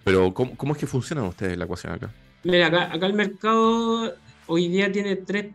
Pero, 0.05 0.35
¿cómo, 0.35 0.73
es 0.73 0.79
que 0.79 0.87
funcionan 0.87 1.27
ustedes 1.27 1.57
la 1.57 1.65
ecuación 1.65 1.95
acá? 1.95 2.11
Mira, 2.45 2.67
acá, 2.67 2.93
acá 2.93 3.07
el 3.07 3.15
mercado 3.15 4.15
hoy 4.47 4.69
día 4.69 4.93
tiene 4.93 5.17
tres, 5.17 5.47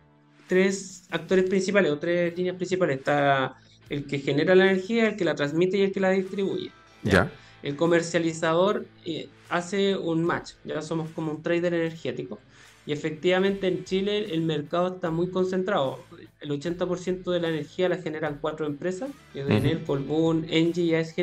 tres 0.48 1.04
actores 1.10 1.48
principales 1.48 1.92
o 1.92 1.98
tres 1.98 2.36
líneas 2.36 2.56
principales. 2.56 2.98
Está 2.98 3.56
el 3.88 4.06
que 4.06 4.18
genera 4.18 4.54
la 4.54 4.70
energía, 4.70 5.08
el 5.08 5.16
que 5.16 5.24
la 5.24 5.34
transmite 5.34 5.78
y 5.78 5.82
el 5.82 5.92
que 5.92 6.00
la 6.00 6.10
distribuye. 6.10 6.72
¿ya? 7.02 7.30
El 7.62 7.76
comercializador 7.76 8.86
eh, 9.04 9.28
hace 9.48 9.96
un 9.96 10.24
match, 10.24 10.52
ya 10.64 10.82
somos 10.82 11.10
como 11.10 11.32
un 11.32 11.42
trader 11.42 11.74
energético. 11.74 12.38
Y 12.86 12.92
efectivamente 12.92 13.68
en 13.68 13.84
Chile 13.84 14.32
el 14.32 14.42
mercado 14.42 14.94
está 14.94 15.10
muy 15.10 15.30
concentrado. 15.30 16.02
El 16.40 16.50
80% 16.50 17.30
de 17.30 17.40
la 17.40 17.48
energía 17.48 17.88
la 17.88 17.98
generan 17.98 18.38
cuatro 18.40 18.66
empresas, 18.66 19.10
que 19.32 19.42
es 19.42 19.50
Enel, 19.50 19.84
Colbún, 19.84 20.46
Engie 20.48 20.84
y 20.84 20.94
AES 20.94 21.14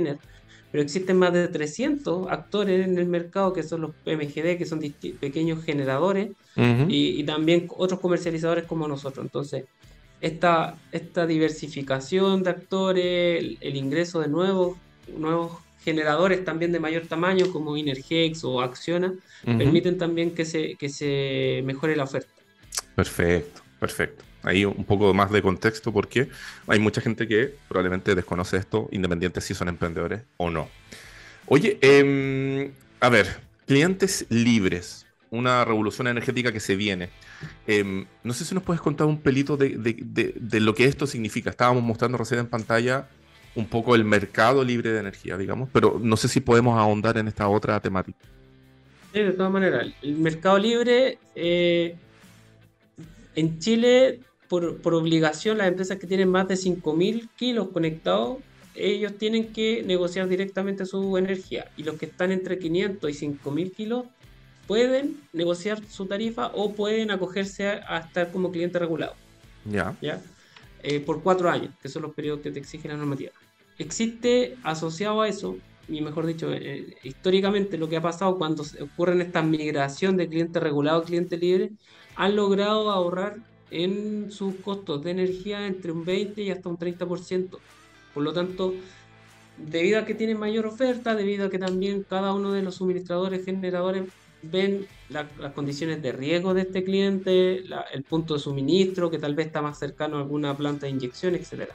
pero 0.72 0.84
existen 0.84 1.18
más 1.18 1.34
de 1.34 1.48
300 1.48 2.30
actores 2.30 2.86
en 2.86 2.98
el 2.98 3.06
mercado 3.06 3.54
que 3.54 3.64
son 3.64 3.82
los 3.82 3.92
PMGD, 4.04 4.58
que 4.58 4.66
son 4.66 4.80
pequeños 5.20 5.64
generadores, 5.64 6.32
y, 6.88 7.24
también 7.24 7.68
otros 7.70 8.00
comercializadores 8.00 8.66
como 8.66 8.88
nosotros. 8.88 9.24
Entonces, 9.26 9.66
esta, 10.22 10.78
esta 10.92 11.28
diversificación 11.28 12.44
de 12.44 12.50
actores, 12.50 13.58
el, 13.62 13.76
ingreso 13.76 14.20
de 14.20 14.28
nuevos, 14.28 14.78
nuevos 15.16 15.54
generadores 15.84 16.44
también 16.44 16.72
de 16.72 16.80
mayor 16.80 17.06
tamaño, 17.08 17.52
como 17.52 17.78
Inergex 17.78 18.44
o 18.44 18.62
Acciona, 18.62 19.14
permiten 19.46 19.98
también 19.98 20.32
que 20.32 20.46
se, 20.46 20.76
que 20.76 20.90
se 20.90 21.62
mejore 21.64 21.96
la 21.96 22.04
oferta. 22.04 22.32
Perfecto, 22.96 23.62
perfecto 23.80 24.24
ahí 24.48 24.66
un 24.66 24.86
poco 24.86 25.14
más 25.14 25.32
de 25.32 25.42
contexto 25.42 25.92
porque 25.92 26.30
hay 26.68 26.80
mucha 26.80 27.02
gente 27.02 27.28
que 27.28 27.56
probablemente 27.68 28.16
desconoce 28.16 28.58
esto, 28.58 28.88
independiente 28.92 29.42
si 29.42 29.54
son 29.54 29.68
emprendedores 29.70 30.22
o 30.38 30.50
no. 30.50 30.70
Oye, 31.48 31.78
em, 31.82 32.72
a 33.00 33.10
ver, 33.10 33.40
clientes 33.66 34.26
libres, 34.30 35.06
una 35.30 35.64
revolución 35.66 36.08
energética 36.08 36.52
que 36.52 36.60
se 36.60 36.76
viene. 36.76 37.10
Em, 37.68 38.06
no 38.24 38.34
sé 38.34 38.46
si 38.46 38.54
nos 38.54 38.64
puedes 38.64 38.82
contar 38.82 39.08
un 39.08 39.20
pelito 39.20 39.58
de, 39.58 40.60
lo 40.60 40.76
que 40.76 40.86
esto 40.86 41.08
significa. 41.08 41.50
Estábamos 41.50 41.84
mostrando 41.84 42.18
recién 42.18 42.40
en 42.42 42.48
pantalla 42.48 43.08
un 43.56 43.68
poco 43.68 43.96
el 43.96 44.04
mercado 44.04 44.64
libre 44.64 44.92
de 44.92 45.00
energía, 45.00 45.38
digamos, 45.38 45.70
pero 45.72 46.00
no 46.02 46.16
sé 46.16 46.28
si 46.28 46.42
podemos 46.42 46.78
ahondar 46.78 47.18
en 47.18 47.28
esta 47.28 47.48
otra 47.48 47.80
temática. 47.80 48.20
Sí, 49.14 49.22
de 49.22 49.32
todas 49.32 49.52
maneras, 49.52 49.88
el 50.02 50.16
mercado 50.18 50.60
libre 50.60 51.18
eh, 51.34 51.96
en 53.36 53.60
Chile 53.60 54.20
por, 54.48 54.78
por, 54.82 54.94
obligación, 54.94 55.58
las 55.58 55.68
empresas 55.68 55.98
que 55.98 56.08
tienen 56.08 56.30
más 56.30 56.48
de 56.48 56.56
5.000 56.56 57.30
kilos 57.36 57.70
conectados, 57.70 58.38
ellos 58.76 59.14
tienen 59.18 59.52
que 59.54 59.84
negociar 59.84 60.28
directamente 60.28 60.86
su 60.86 61.18
energía. 61.18 61.72
Y 61.78 61.84
los 61.84 61.96
que 61.98 62.06
están 62.06 62.32
entre 62.32 62.60
500 62.60 63.10
y 63.10 63.28
5.000 63.28 63.72
kilos 63.74 64.06
pueden 64.68 65.18
negociar 65.34 65.82
su 65.90 66.06
tarifa 66.06 66.52
o 66.54 66.74
pueden 66.74 67.10
acogerse 67.10 67.68
a, 67.68 68.00
estar 68.00 68.32
como 68.32 68.52
cliente 68.52 68.78
regulado. 68.78 69.16
Ya. 69.66 69.96
¿Ya? 70.02 70.22
Eh, 70.84 71.00
por 71.00 71.24
cuatro 71.24 71.50
años, 71.50 71.74
que 71.82 71.90
son 71.90 72.04
los 72.04 72.14
periodos 72.14 72.42
que 72.42 72.52
te 72.52 72.60
exige 72.60 72.88
la 72.88 72.98
normativa. 72.98 73.32
Existe 73.80 74.58
asociado 74.64 75.22
a 75.22 75.28
eso, 75.28 75.58
y 75.88 76.02
mejor 76.02 76.26
dicho, 76.26 76.52
eh, 76.54 76.96
históricamente 77.04 77.78
lo 77.78 77.88
que 77.90 77.98
ha 77.98 78.02
pasado 78.02 78.38
cuando 78.38 78.64
ocurre 78.82 79.22
esta 79.22 79.42
migración 79.42 80.18
de 80.18 80.28
cliente 80.28 80.60
regulado 80.60 81.02
a 81.02 81.06
cliente 81.06 81.38
libre, 81.38 81.72
han 82.16 82.36
logrado 82.36 82.92
ahorrar 82.92 83.38
en 83.72 84.32
sus 84.32 84.56
costos 84.56 85.04
de 85.04 85.12
energía 85.12 85.68
entre 85.68 85.92
un 85.92 86.06
20 86.06 86.42
y 86.42 86.52
hasta 86.52 86.70
un 86.70 86.78
30%. 86.78 87.58
Por 88.14 88.24
lo 88.24 88.34
tanto, 88.34 88.74
debido 89.58 90.00
a 90.00 90.06
que 90.06 90.16
tienen 90.16 90.40
mayor 90.40 90.66
oferta, 90.66 91.16
debido 91.16 91.48
a 91.48 91.50
que 91.50 91.60
también 91.60 92.06
cada 92.08 92.34
uno 92.34 92.52
de 92.52 92.64
los 92.64 92.76
suministradores 92.76 93.46
generadores 93.46 94.04
ven 94.42 94.88
las 95.10 95.28
condiciones 95.54 96.02
de 96.02 96.12
riesgo 96.12 96.54
de 96.54 96.62
este 96.62 96.84
cliente, 96.84 97.64
el 97.94 98.04
punto 98.04 98.36
de 98.36 98.40
suministro, 98.40 99.10
que 99.10 99.18
tal 99.18 99.36
vez 99.36 99.48
está 99.48 99.62
más 99.62 99.80
cercano 99.80 100.18
a 100.18 100.22
alguna 100.22 100.56
planta 100.56 100.86
de 100.86 100.92
inyección, 100.92 101.36
etc. 101.36 101.72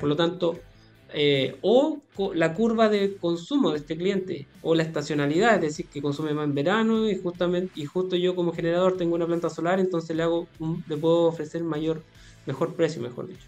Por 0.00 0.08
lo 0.08 0.16
tanto, 0.16 0.58
eh, 1.14 1.56
o 1.62 2.00
la 2.34 2.54
curva 2.54 2.88
de 2.88 3.16
consumo 3.16 3.70
de 3.70 3.78
este 3.78 3.96
cliente 3.96 4.46
o 4.62 4.74
la 4.74 4.82
estacionalidad, 4.82 5.56
es 5.56 5.60
decir, 5.60 5.86
que 5.86 6.02
consume 6.02 6.34
más 6.34 6.44
en 6.44 6.54
verano 6.54 7.08
y 7.08 7.18
justamente 7.18 7.72
y 7.76 7.84
justo 7.84 8.16
yo 8.16 8.34
como 8.34 8.52
generador 8.52 8.96
tengo 8.96 9.14
una 9.14 9.26
planta 9.26 9.50
solar, 9.50 9.80
entonces 9.80 10.16
le 10.16 10.22
hago 10.22 10.46
le 10.88 10.96
puedo 10.96 11.24
ofrecer 11.24 11.62
mayor 11.64 12.02
mejor 12.46 12.74
precio, 12.74 13.00
mejor 13.02 13.28
dicho. 13.28 13.46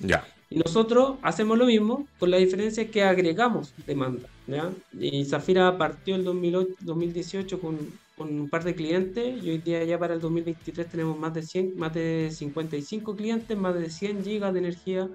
¿ya? 0.00 0.26
Y 0.50 0.58
nosotros 0.58 1.18
hacemos 1.22 1.58
lo 1.58 1.66
mismo 1.66 2.06
con 2.18 2.30
la 2.30 2.38
diferencia 2.38 2.90
que 2.90 3.02
agregamos 3.02 3.74
demanda. 3.86 4.28
¿ya? 4.46 4.70
Y 4.98 5.24
Zafira 5.24 5.76
partió 5.76 6.14
el 6.14 6.24
2018 6.24 7.60
con, 7.60 7.78
con, 8.16 8.40
un 8.40 8.48
par 8.48 8.64
de 8.64 8.74
clientes 8.74 9.42
y 9.42 9.50
hoy 9.50 9.58
día 9.58 9.84
ya 9.84 9.98
para 9.98 10.14
el 10.14 10.20
2023 10.20 10.88
tenemos 10.88 11.18
más 11.18 11.34
de 11.34 11.42
100, 11.42 11.76
más 11.76 11.92
de 11.94 12.30
55 12.32 13.16
clientes, 13.16 13.56
más 13.56 13.74
de 13.74 13.90
100 13.90 14.24
gigas 14.24 14.52
de 14.52 14.58
energía 14.60 15.08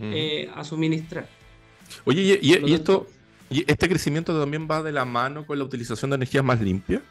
eh, 0.00 0.50
a 0.54 0.64
suministrar. 0.64 1.28
Oye, 2.04 2.38
y, 2.40 2.72
esto, 2.72 3.06
¿y 3.50 3.64
este 3.70 3.88
crecimiento 3.88 4.38
también 4.38 4.68
va 4.70 4.82
de 4.82 4.92
la 4.92 5.04
mano 5.04 5.46
con 5.46 5.58
la 5.58 5.64
utilización 5.64 6.10
de 6.10 6.16
energías 6.16 6.44
más 6.44 6.60
limpias? 6.60 7.02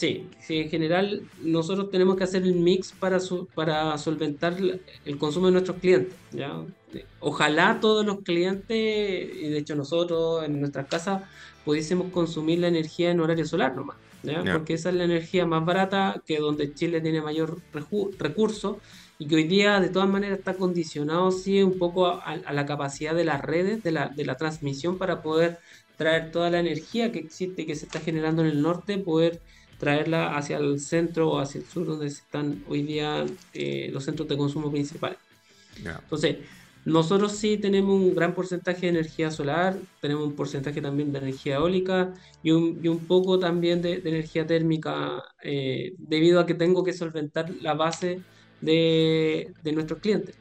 Sí, 0.00 0.30
sí, 0.40 0.56
en 0.60 0.70
general 0.70 1.22
nosotros 1.42 1.90
tenemos 1.90 2.16
que 2.16 2.24
hacer 2.24 2.42
el 2.44 2.54
mix 2.54 2.92
para, 2.92 3.18
para 3.54 3.98
solventar 3.98 4.56
el 5.04 5.18
consumo 5.18 5.46
de 5.46 5.52
nuestros 5.52 5.76
clientes. 5.76 6.14
¿ya? 6.32 6.64
Ojalá 7.18 7.80
todos 7.80 8.06
los 8.06 8.20
clientes, 8.20 8.70
y 8.70 9.48
de 9.48 9.58
hecho 9.58 9.76
nosotros 9.76 10.42
en 10.44 10.58
nuestras 10.58 10.86
casas, 10.86 11.24
pudiésemos 11.66 12.10
consumir 12.12 12.60
la 12.60 12.68
energía 12.68 13.10
en 13.10 13.20
horario 13.20 13.44
solar 13.44 13.76
nomás. 13.76 13.98
¿ya? 14.22 14.42
Porque 14.42 14.72
esa 14.72 14.88
es 14.88 14.94
la 14.94 15.04
energía 15.04 15.44
más 15.44 15.66
barata, 15.66 16.22
que 16.26 16.38
donde 16.38 16.72
Chile 16.72 17.02
tiene 17.02 17.20
mayor 17.20 17.58
recurso 18.18 18.78
y 19.20 19.28
que 19.28 19.36
hoy 19.36 19.44
día 19.44 19.80
de 19.80 19.90
todas 19.90 20.08
maneras 20.08 20.38
está 20.38 20.54
condicionado 20.54 21.30
sí 21.30 21.62
un 21.62 21.78
poco 21.78 22.06
a, 22.06 22.36
la 22.52 22.64
capacidad 22.64 23.14
de 23.14 23.24
las 23.24 23.42
redes, 23.42 23.82
de 23.82 23.92
la, 23.92 24.08
de 24.08 24.24
la, 24.24 24.34
transmisión 24.36 24.96
para 24.96 25.22
poder 25.22 25.58
traer 25.98 26.32
toda 26.32 26.48
la 26.48 26.58
energía 26.58 27.12
que 27.12 27.18
existe, 27.18 27.66
que 27.66 27.76
se 27.76 27.84
está 27.84 28.00
generando 28.00 28.40
en 28.40 28.48
el 28.48 28.62
norte, 28.62 28.96
poder 28.96 29.38
traerla 29.78 30.36
hacia 30.38 30.56
el 30.56 30.80
centro 30.80 31.28
o 31.28 31.38
hacia 31.38 31.60
el 31.60 31.66
sur 31.66 31.86
donde 31.86 32.06
están 32.06 32.64
hoy 32.66 32.82
día 32.82 33.26
eh, 33.52 33.90
los 33.92 34.04
centros 34.06 34.26
de 34.26 34.38
consumo 34.38 34.70
principales. 34.70 35.18
Entonces, 35.76 36.38
nosotros 36.86 37.32
sí 37.32 37.58
tenemos 37.58 37.94
un 37.94 38.14
gran 38.14 38.34
porcentaje 38.34 38.82
de 38.82 38.88
energía 38.88 39.30
solar, 39.30 39.76
tenemos 40.00 40.28
un 40.28 40.34
porcentaje 40.34 40.80
también 40.80 41.12
de 41.12 41.18
energía 41.18 41.56
eólica 41.56 42.14
y 42.42 42.52
un, 42.52 42.80
y 42.82 42.88
un 42.88 43.00
poco 43.00 43.38
también 43.38 43.82
de, 43.82 44.00
energía 44.02 44.46
térmica, 44.46 45.22
eh, 45.42 45.92
debido 45.98 46.40
a 46.40 46.46
que 46.46 46.54
tengo 46.54 46.82
que 46.82 46.94
solventar 46.94 47.50
la 47.60 47.74
base 47.74 48.22
de, 48.60 49.52
nuestros 49.72 50.00
clientes. 50.00 50.36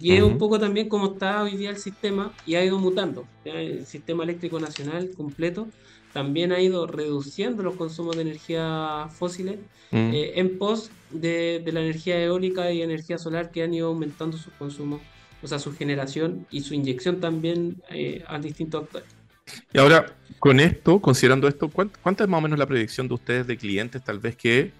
Y 0.00 0.12
es 0.12 0.22
un 0.22 0.38
poco 0.38 0.58
también 0.58 0.88
como 0.88 1.12
está 1.12 1.42
hoy 1.42 1.56
día 1.56 1.70
el 1.70 1.78
sistema 1.78 2.32
y 2.46 2.54
ha 2.54 2.64
ido 2.64 2.78
mutando. 2.78 3.26
El 3.44 3.86
sistema 3.86 4.24
eléctrico 4.24 4.60
nacional 4.60 5.10
completo 5.16 5.68
también 6.12 6.52
ha 6.52 6.60
ido 6.60 6.86
reduciendo 6.86 7.62
los 7.62 7.74
consumos 7.76 8.16
de 8.16 8.22
energía 8.22 9.08
fósiles 9.10 9.58
eh, 9.92 10.32
en 10.36 10.58
pos 10.58 10.90
de, 11.10 11.62
la 11.72 11.80
energía 11.80 12.22
eólica 12.22 12.70
y 12.72 12.82
energía 12.82 13.18
solar 13.18 13.50
que 13.50 13.62
han 13.62 13.74
ido 13.74 13.88
aumentando 13.88 14.36
su 14.36 14.50
consumo, 14.52 15.00
o 15.42 15.46
sea, 15.46 15.58
su 15.58 15.74
generación 15.74 16.46
y 16.50 16.62
su 16.62 16.74
inyección 16.74 17.20
también 17.20 17.82
eh, 17.90 18.22
a 18.26 18.38
distintos 18.38 18.84
actores. 18.84 19.08
Y 19.72 19.78
ahora, 19.78 20.14
con 20.38 20.60
esto, 20.60 21.00
considerando 21.00 21.48
esto, 21.48 21.68
¿cuánta 21.68 22.24
es 22.24 22.30
más 22.30 22.38
o 22.38 22.42
menos 22.42 22.58
la 22.58 22.66
predicción 22.66 23.08
de 23.08 23.14
ustedes 23.14 23.46
de 23.46 23.56
clientes 23.56 24.02
tal 24.02 24.18
vez 24.18 24.36
que 24.36 24.72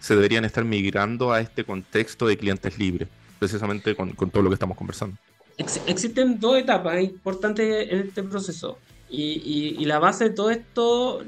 se 0.00 0.14
deberían 0.14 0.44
estar 0.44 0.64
migrando 0.64 1.32
a 1.32 1.40
este 1.40 1.64
contexto 1.64 2.26
de 2.26 2.36
clientes 2.36 2.78
libres, 2.78 3.08
precisamente 3.38 3.94
con, 3.94 4.14
todo 4.14 4.42
lo 4.42 4.50
que 4.50 4.54
estamos 4.54 4.76
conversando. 4.76 5.16
existen 5.86 6.40
dos 6.40 6.58
etapas 6.58 7.02
importantes 7.02 7.88
en 7.90 8.00
este 8.00 8.22
proceso 8.22 8.78
y, 9.10 9.84
la 9.84 9.98
base 9.98 10.24
de 10.24 10.30
todo 10.30 10.50
esto 10.50 11.22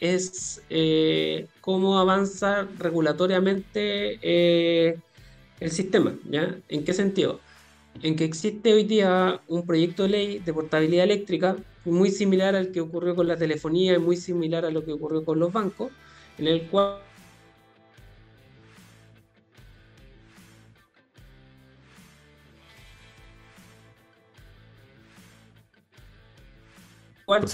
es 0.00 0.62
eh, 0.70 1.46
cómo 1.60 1.98
avanza 1.98 2.68
regulatoriamente 2.78 4.18
eh, 4.22 4.98
el 5.60 5.70
sistema. 5.70 6.14
¿ya? 6.28 6.56
¿En 6.68 6.84
qué 6.84 6.92
sentido? 6.92 7.40
En 8.02 8.14
que 8.14 8.24
existe 8.24 8.72
hoy 8.74 8.84
día 8.84 9.40
un 9.48 9.66
proyecto 9.66 10.04
de 10.04 10.08
ley 10.08 10.38
de 10.38 10.52
portabilidad 10.52 11.04
eléctrica 11.04 11.56
muy 11.84 12.10
similar 12.10 12.54
al 12.54 12.70
que 12.70 12.80
ocurrió 12.80 13.16
con 13.16 13.26
la 13.26 13.36
telefonía 13.36 13.94
y 13.94 13.98
muy 13.98 14.16
similar 14.16 14.64
a 14.64 14.70
lo 14.70 14.84
que 14.84 14.92
ocurrió 14.92 15.24
con 15.24 15.38
los 15.38 15.52
bancos, 15.52 15.90
en 16.38 16.46
el 16.46 16.62
cual 16.68 16.98
cual 27.28 27.44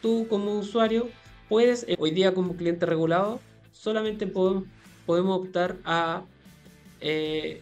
tú 0.00 0.26
como 0.26 0.58
usuario 0.58 1.10
puedes, 1.50 1.84
eh, 1.86 1.96
hoy 1.98 2.12
día 2.12 2.32
como 2.32 2.56
cliente 2.56 2.86
regulado, 2.86 3.42
solamente 3.70 4.26
podemos, 4.26 4.64
podemos 5.04 5.38
optar 5.38 5.76
a, 5.84 6.24
eh, 7.02 7.60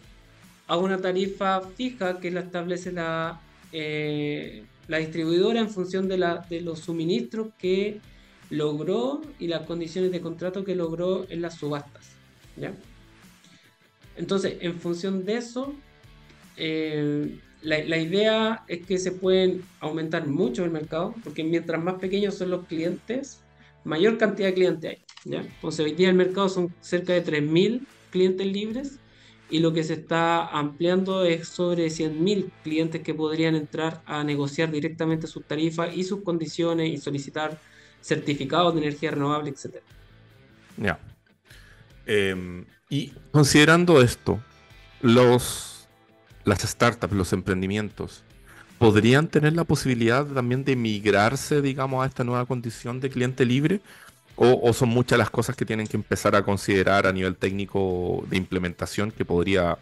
a 0.68 0.76
una 0.76 1.00
tarifa 1.00 1.60
fija 1.76 2.20
que 2.20 2.30
la 2.30 2.38
establece 2.38 2.92
la, 2.92 3.40
eh, 3.72 4.64
la 4.86 4.98
distribuidora 4.98 5.58
en 5.58 5.70
función 5.70 6.06
de, 6.06 6.18
la, 6.18 6.46
de 6.48 6.60
los 6.60 6.78
suministros 6.78 7.48
que 7.58 8.00
logró 8.50 9.20
y 9.40 9.48
las 9.48 9.62
condiciones 9.62 10.12
de 10.12 10.20
contrato 10.20 10.64
que 10.64 10.76
logró 10.76 11.26
en 11.28 11.42
las 11.42 11.56
subastas. 11.56 12.12
¿ya? 12.56 12.72
Entonces, 14.16 14.58
en 14.60 14.78
función 14.78 15.24
de 15.24 15.36
eso, 15.36 15.74
la, 17.64 17.98
idea 17.98 18.64
es 18.68 18.86
que 18.86 18.98
se 18.98 19.12
pueden 19.12 19.62
aumentar 19.80 20.26
mucho 20.26 20.64
el 20.64 20.70
mercado, 20.70 21.14
porque 21.24 21.42
mientras 21.42 21.82
más 21.82 21.94
pequeños 21.94 22.34
son 22.34 22.50
los 22.50 22.66
clientes, 22.66 23.40
mayor 23.84 24.18
cantidad 24.18 24.48
de 24.48 24.54
clientes 24.54 24.90
hay. 24.90 25.04
Entonces, 25.24 25.84
hoy 25.84 25.92
día 25.92 26.10
el 26.10 26.14
mercado 26.14 26.48
son 26.48 26.74
cerca 26.80 27.14
de 27.14 27.24
3.000 27.24 27.86
clientes 28.10 28.46
libres 28.46 28.98
y 29.50 29.60
lo 29.60 29.72
que 29.72 29.84
se 29.84 29.94
está 29.94 30.46
ampliando 30.46 31.24
es 31.24 31.48
sobre 31.48 31.86
100.000 31.86 32.50
clientes 32.62 33.02
que 33.02 33.14
podrían 33.14 33.54
entrar 33.54 34.02
a 34.06 34.22
negociar 34.24 34.70
directamente 34.70 35.26
sus 35.26 35.44
tarifas 35.44 35.96
y 35.96 36.04
sus 36.04 36.22
condiciones 36.22 36.90
y 36.90 36.98
solicitar 36.98 37.58
certificados 38.02 38.74
de 38.74 38.82
energía 38.82 39.12
renovable, 39.12 39.50
etc. 39.50 39.76
Ya. 40.76 40.98
Em, 42.06 42.66
y 42.90 43.12
considerando 43.32 44.02
esto, 44.02 44.42
los 45.00 45.73
las 46.44 46.62
startups, 46.62 47.14
los 47.14 47.32
emprendimientos, 47.32 48.22
podrían 48.78 49.28
tener 49.28 49.54
la 49.54 49.64
posibilidad 49.64 50.26
también 50.26 50.64
de 50.64 50.76
migrarse, 50.76 51.62
digamos, 51.62 52.04
a 52.04 52.06
esta 52.06 52.24
nueva 52.24 52.46
condición 52.46 53.00
de 53.00 53.10
cliente 53.10 53.44
libre? 53.44 53.80
¿O, 54.36 54.72
son 54.72 54.88
muchas 54.88 55.16
las 55.16 55.30
cosas 55.30 55.54
que 55.54 55.64
tienen 55.64 55.86
que 55.86 55.96
empezar 55.96 56.34
a 56.34 56.42
considerar 56.42 57.06
a 57.06 57.12
nivel 57.12 57.36
técnico 57.36 58.24
de 58.28 58.36
implementación 58.36 59.12
que 59.12 59.24
podría 59.24 59.78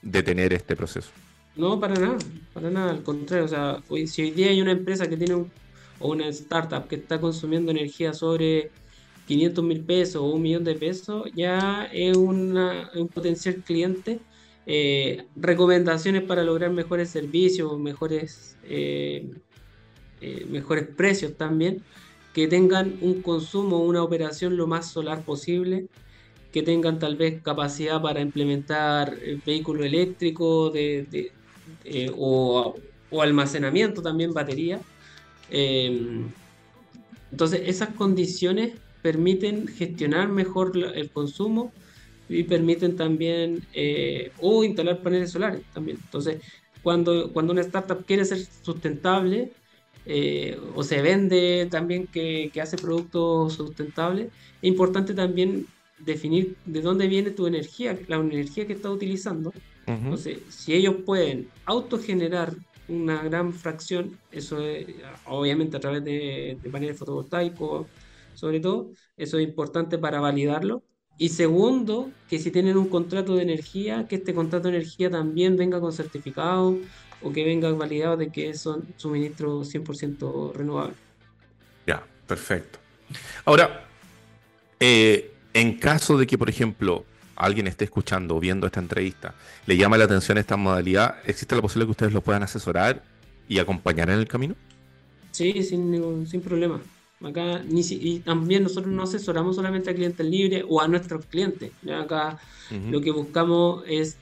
detener 0.00 0.54
este 0.54 0.74
proceso? 0.74 1.10
No, 1.54 1.78
para 1.78 1.94
nada, 1.94 2.16
para 2.54 2.70
nada, 2.70 2.92
al 2.92 3.02
contrario. 3.02 3.44
O 3.44 3.48
sea, 3.48 3.82
hoy, 3.90 4.06
si 4.06 4.22
hoy 4.22 4.30
día 4.30 4.48
hay 4.48 4.62
una 4.62 4.72
empresa 4.72 5.06
que 5.06 5.18
tiene 5.18 5.34
o 5.34 6.08
una 6.08 6.28
startup 6.28 6.88
que 6.88 6.96
está 6.96 7.20
consumiendo 7.20 7.70
energía 7.70 8.14
sobre 8.14 8.70
500 9.26 9.64
mil 9.64 9.80
pesos 9.82 10.16
o 10.16 10.24
un 10.24 10.40
millón 10.40 10.64
de 10.64 10.74
pesos, 10.76 11.30
ya 11.34 11.84
es 11.92 12.16
una, 12.16 12.90
un 12.94 13.06
potencial 13.08 13.56
cliente 13.56 14.18
eh, 14.72 15.26
recomendaciones 15.34 16.22
para 16.22 16.44
lograr 16.44 16.70
mejores 16.70 17.10
servicios, 17.10 17.76
mejores, 17.80 18.56
eh, 18.62 19.28
eh, 20.20 20.46
mejores 20.48 20.86
precios 20.86 21.36
también, 21.36 21.82
que 22.32 22.46
tengan 22.46 22.96
un 23.00 23.20
consumo, 23.20 23.80
una 23.80 24.00
operación 24.00 24.56
lo 24.56 24.68
más 24.68 24.88
solar 24.88 25.24
posible, 25.24 25.88
que 26.52 26.62
tengan 26.62 27.00
tal 27.00 27.16
vez 27.16 27.42
capacidad 27.42 28.00
para 28.00 28.20
implementar 28.20 29.18
vehículo 29.44 29.82
eléctrico 29.84 30.70
de, 30.70 31.32
o, 32.16 32.76
almacenamiento 33.20 34.02
también, 34.02 34.32
batería. 34.32 34.80
entonces, 37.32 37.62
esas 37.64 37.88
condiciones 37.88 38.74
permiten 39.02 39.66
gestionar 39.66 40.28
mejor 40.28 40.76
el 40.94 41.10
consumo 41.10 41.72
y 42.30 42.44
permiten 42.44 42.96
también 42.96 43.66
eh, 43.74 44.30
o 44.40 44.62
instalar 44.62 45.02
paneles 45.02 45.32
solares 45.32 45.62
también. 45.74 45.98
Entonces, 46.02 46.40
cuando, 46.82 47.32
cuando 47.32 47.52
una 47.52 47.62
startup 47.62 48.06
quiere 48.06 48.24
ser 48.24 48.38
sustentable 48.38 49.50
eh, 50.06 50.58
o 50.76 50.82
se 50.84 51.02
vende 51.02 51.66
también 51.70 52.06
que, 52.06 52.50
que, 52.54 52.60
hace 52.60 52.76
productos 52.76 53.54
sustentables, 53.54 54.28
es 54.28 54.68
importante 54.68 55.12
también 55.12 55.66
definir 55.98 56.56
de 56.64 56.80
dónde 56.80 57.08
viene 57.08 57.32
tu 57.32 57.48
energía, 57.48 57.98
la 58.06 58.16
energía 58.16 58.66
que 58.66 58.74
estás 58.74 58.92
utilizando. 58.92 59.52
Entonces, 59.86 60.38
si 60.50 60.72
ellos 60.72 60.96
pueden 61.04 61.48
autogenerar 61.64 62.54
una 62.86 63.24
gran 63.24 63.52
fracción, 63.52 64.16
eso 64.30 64.60
es 64.64 64.86
obviamente 65.26 65.76
a 65.76 65.80
través 65.80 66.04
de, 66.04 66.58
de 66.62 66.70
paneles 66.70 66.96
fotovoltaicos, 66.96 67.88
sobre 68.34 68.60
todo, 68.60 68.92
eso 69.16 69.38
es 69.38 69.48
importante 69.48 69.98
para 69.98 70.20
validarlo 70.20 70.84
y 71.20 71.28
segundo, 71.28 72.10
que 72.30 72.38
si 72.38 72.50
tienen 72.50 72.78
un 72.78 72.88
contrato 72.88 73.36
de 73.36 73.42
energía, 73.42 74.08
que 74.08 74.16
este 74.16 74.32
contrato 74.32 74.68
de 74.68 74.78
energía 74.78 75.10
también 75.10 75.54
venga 75.54 75.78
con 75.78 75.92
certificado 75.92 76.78
o 77.20 77.30
que 77.30 77.44
venga 77.44 77.70
validado 77.72 78.16
de 78.16 78.30
que 78.30 78.54
son 78.54 78.86
suministros 78.96 79.70
100% 79.70 80.54
renovables. 80.54 80.96
Ya, 81.86 82.02
perfecto. 82.26 82.78
Ahora, 83.44 83.86
eh, 84.80 85.30
en 85.52 85.76
caso 85.76 86.16
de 86.16 86.26
que, 86.26 86.38
por 86.38 86.48
ejemplo, 86.48 87.04
alguien 87.36 87.66
esté 87.66 87.84
escuchando 87.84 88.36
o 88.36 88.40
viendo 88.40 88.66
esta 88.66 88.80
entrevista, 88.80 89.34
le 89.66 89.76
llama 89.76 89.98
la 89.98 90.04
atención 90.04 90.38
esta 90.38 90.56
modalidad, 90.56 91.16
¿existe 91.26 91.54
la 91.54 91.60
posibilidad 91.60 91.88
que 91.88 91.92
ustedes 91.92 92.12
lo 92.14 92.22
puedan 92.22 92.44
asesorar 92.44 93.02
y 93.46 93.58
acompañar 93.58 94.08
en 94.08 94.20
el 94.20 94.26
camino? 94.26 94.54
Sí, 95.32 95.62
sin, 95.64 96.26
sin 96.26 96.40
problema. 96.40 96.80
Acá 97.22 97.62
ni 97.68 97.82
y 97.82 98.20
también 98.20 98.62
nosotros 98.62 98.92
no 98.92 99.02
asesoramos 99.02 99.56
solamente 99.56 99.90
a 99.90 99.94
clientes 99.94 100.24
libres 100.24 100.64
o 100.68 100.80
a 100.80 100.88
nuestros 100.88 101.26
clientes. 101.26 101.70
Acá 101.92 102.38
lo 102.90 103.00
que 103.00 103.10
buscamos 103.10 103.84
es 103.86 104.16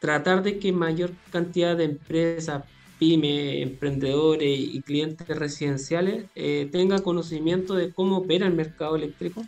tratar 0.00 0.42
de 0.42 0.58
que 0.58 0.70
mayor 0.70 1.12
cantidad 1.30 1.76
de 1.76 1.84
empresas, 1.84 2.64
pymes, 2.98 3.62
emprendedores 3.62 4.58
y 4.58 4.82
clientes 4.82 5.26
residenciales 5.26 6.26
eh, 6.34 6.68
tengan 6.70 7.00
conocimiento 7.00 7.74
de 7.74 7.90
cómo 7.90 8.18
opera 8.18 8.46
el 8.46 8.54
mercado 8.54 8.96
eléctrico, 8.96 9.46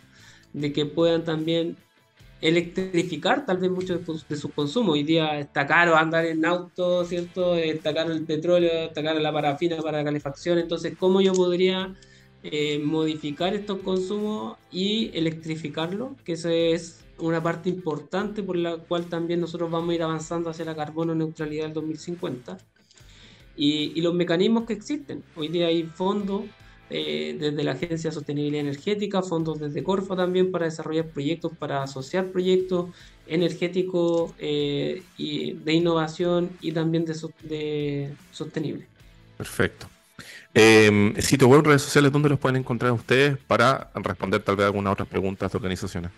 de 0.53 0.73
que 0.73 0.87
puedan 0.87 1.23
también 1.23 1.77
electrificar 2.41 3.45
tal 3.45 3.57
vez 3.57 3.69
mucho 3.69 3.99
de, 3.99 4.35
su 4.35 4.49
consumo. 4.49 4.93
Hoy 4.93 5.03
día 5.03 5.39
está 5.39 5.67
caro 5.67 5.95
andar 5.95 6.25
en 6.25 6.43
auto, 6.45 7.05
¿cierto? 7.05 7.55
Está 7.55 7.93
caro 7.93 8.13
el 8.13 8.23
petróleo, 8.25 8.87
está 8.87 9.03
caro 9.03 9.19
la 9.19 9.31
parafina 9.31 9.77
para 9.77 9.99
la 9.99 10.03
calefacción. 10.03 10.57
Entonces, 10.57 10.95
¿cómo 10.97 11.21
yo 11.21 11.33
podría 11.33 11.95
eh, 12.43 12.79
modificar 12.79 13.53
estos 13.53 13.79
consumos 13.79 14.57
y 14.71 15.11
electrificarlo, 15.13 16.15
que 16.23 16.33
esa 16.33 16.53
es 16.53 17.03
una 17.19 17.41
parte 17.41 17.69
importante 17.69 18.43
por 18.43 18.57
la 18.57 18.77
cual 18.77 19.05
también 19.07 19.41
nosotros 19.41 19.71
vamos 19.71 19.89
a 19.91 19.95
ir 19.95 20.03
avanzando 20.03 20.49
hacia 20.49 20.65
la 20.65 20.75
carbono 20.75 21.15
neutralidad 21.15 21.65
del 21.65 21.73
2050. 21.73 22.57
Y, 23.55 23.99
los 24.01 24.13
mecanismos 24.13 24.65
que 24.65 24.73
existen. 24.73 25.23
Hoy 25.35 25.47
día 25.47 25.65
hay 25.65 25.81
fondos 25.83 26.43
eh, 26.91 27.35
desde 27.39 27.63
la 27.63 27.71
Agencia 27.71 28.11
de 28.11 28.13
Sostenibilidad 28.13 28.61
Energética, 28.61 29.23
fondos 29.23 29.59
desde 29.59 29.83
Corfo 29.83 30.15
también 30.15 30.51
para 30.51 30.65
desarrollar 30.65 31.07
proyectos, 31.07 31.57
para 31.57 31.81
asociar 31.81 32.27
proyectos 32.31 32.91
energéticos 33.25 34.31
eh, 34.37 35.01
y 35.17 35.53
de 35.53 35.73
innovación 35.73 36.51
y 36.61 36.71
también 36.71 37.03
de, 37.03 37.15
de 37.43 38.13
sostenible. 38.31 38.85
Perfecto. 39.37 39.87
Eh, 40.53 41.13
sitio 41.19 41.47
web, 41.47 41.63
redes 41.63 41.83
sociales, 41.83 42.11
¿dónde 42.11 42.29
los 42.29 42.39
pueden 42.39 42.57
encontrar 42.57 42.91
ustedes 42.91 43.37
para 43.37 43.91
responder 43.95 44.41
tal 44.41 44.55
vez 44.55 44.65
algunas 44.65 44.93
otras 44.93 45.07
preguntas 45.07 45.51
de 45.51 45.57
organizaciones? 45.57 46.11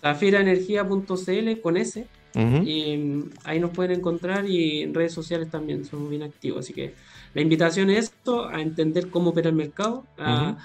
Zafiraenergia.cl 0.00 1.60
con 1.60 1.76
S. 1.76 2.06
Y 2.34 2.96
mm, 2.96 3.30
ahí 3.44 3.60
nos 3.60 3.70
pueden 3.72 3.98
encontrar 3.98 4.48
y 4.48 4.82
en 4.82 4.94
redes 4.94 5.12
sociales 5.12 5.50
también 5.50 5.84
somos 5.84 6.08
bien 6.08 6.22
activos. 6.22 6.60
Así 6.60 6.72
que 6.72 6.94
la 7.34 7.42
invitación 7.42 7.90
es 7.90 8.06
esto, 8.06 8.48
a 8.48 8.60
entender 8.60 9.10
cómo 9.10 9.30
opera 9.30 9.50
el 9.50 9.54
mercado, 9.54 10.04
a, 10.18 10.56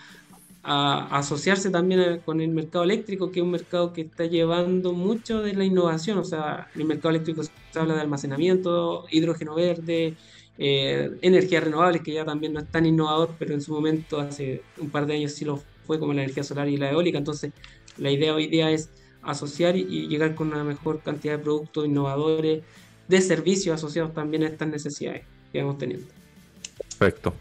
asociarse 0.64 1.70
también 1.70 2.20
con 2.26 2.42
el 2.42 2.50
mercado 2.50 2.84
eléctrico, 2.84 3.32
que 3.32 3.40
es 3.40 3.44
un 3.44 3.52
mercado 3.52 3.94
que 3.94 4.02
está 4.02 4.26
llevando 4.26 4.92
mucho 4.92 5.42
de 5.42 5.54
la 5.54 5.64
innovación. 5.64 6.18
O 6.18 6.26
sea, 6.26 6.68
en 6.76 6.82
el 6.82 6.88
mercado 6.88 7.12
eléctrico 7.12 7.44
se 7.44 7.52
habla 7.80 7.96
de 7.96 8.02
almacenamiento, 8.02 9.06
hidrógeno 9.10 9.56
verde, 9.56 10.16
eh, 10.58 11.12
energías 11.22 11.64
renovables, 11.64 12.02
que 12.02 12.14
ya 12.14 12.26
también 12.26 12.54
no 12.54 12.60
es 12.60 12.68
tan 12.68 12.86
innovador, 12.86 13.36
pero 13.38 13.54
en 13.54 13.62
su 13.62 13.74
momento, 13.74 14.20
hace 14.20 14.62
un 14.78 14.90
par 14.90 15.06
de 15.06 15.16
años 15.16 15.34
sí 15.34 15.46
lo 15.46 15.62
fue, 15.86 16.00
como 16.00 16.14
la 16.14 16.24
energía 16.24 16.44
solar 16.44 16.68
y 16.68 16.78
la 16.78 16.92
eólica. 16.92 17.18
Entonces, 17.18 17.52
la 17.98 18.12
idea 18.12 18.34
hoy 18.34 18.48
día 18.48 18.72
es 18.72 18.90
asociar 19.22 19.76
y, 19.76 20.08
llegar 20.08 20.36
con 20.36 20.48
una 20.48 20.64
mejor 20.64 21.02
cantidad 21.02 21.38
de 21.38 21.44
productos 21.44 21.86
innovadores, 21.86 22.64
de 23.08 23.22
servicios 23.22 23.76
asociados 23.76 24.14
también 24.14 24.44
a 24.44 24.48
estas 24.48 24.68
necesidades 24.68 25.24
que 25.52 25.62
vamos 25.62 25.78
teniendo. 25.78 26.08
Perfecto. 26.98 27.34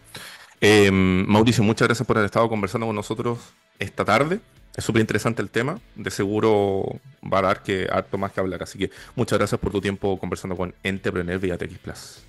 Eh, 0.61 0.91
Mauricio, 0.91 1.63
muchas 1.63 1.87
gracias 1.87 2.05
por 2.05 2.17
haber 2.17 2.27
estado 2.27 2.49
conversando 2.49 2.87
con 2.87 2.95
nosotros 2.95 3.39
esta 3.79 4.05
tarde. 4.05 4.39
Es 4.75 4.83
súper 4.83 5.01
interesante 5.01 5.41
el 5.41 5.49
tema. 5.49 5.79
De 5.95 6.11
seguro 6.11 6.99
va 7.21 7.39
a 7.39 7.41
dar 7.41 7.63
que 7.63 7.87
harto 7.91 8.17
más 8.17 8.31
que 8.31 8.39
hablar. 8.39 8.61
Así 8.63 8.77
que 8.77 8.91
muchas 9.15 9.39
gracias 9.39 9.59
por 9.59 9.71
tu 9.71 9.81
tiempo 9.81 10.19
conversando 10.19 10.55
con 10.55 10.73
Entrepreneur 10.83 11.39
vía 11.39 11.57
TX 11.57 11.77
Plus. 11.79 12.26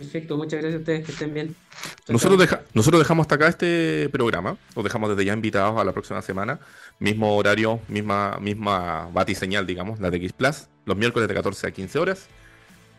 Perfecto, 0.00 0.38
muchas 0.38 0.62
gracias 0.62 0.76
a 0.76 0.78
ustedes, 0.78 1.04
que 1.04 1.12
estén 1.12 1.34
bien. 1.34 1.54
nosotros, 2.08 2.58
nosotros 2.72 3.02
dejamos 3.02 3.24
hasta 3.24 3.34
acá 3.34 3.48
este 3.48 4.08
programa, 4.08 4.56
los 4.74 4.82
dejamos 4.82 5.10
desde 5.10 5.26
ya 5.26 5.34
invitados 5.34 5.78
a 5.78 5.84
la 5.84 5.92
próxima 5.92 6.22
semana, 6.22 6.58
mismo 6.98 7.36
horario, 7.36 7.80
misma, 7.86 8.38
misma 8.40 9.10
batiseñal, 9.12 9.66
digamos, 9.66 10.00
la 10.00 10.10
de 10.10 10.16
X 10.16 10.32
Plus, 10.32 10.68
los 10.86 10.96
miércoles 10.96 11.28
de 11.28 11.34
14 11.34 11.66
a 11.66 11.70
15 11.70 11.98
horas. 11.98 12.28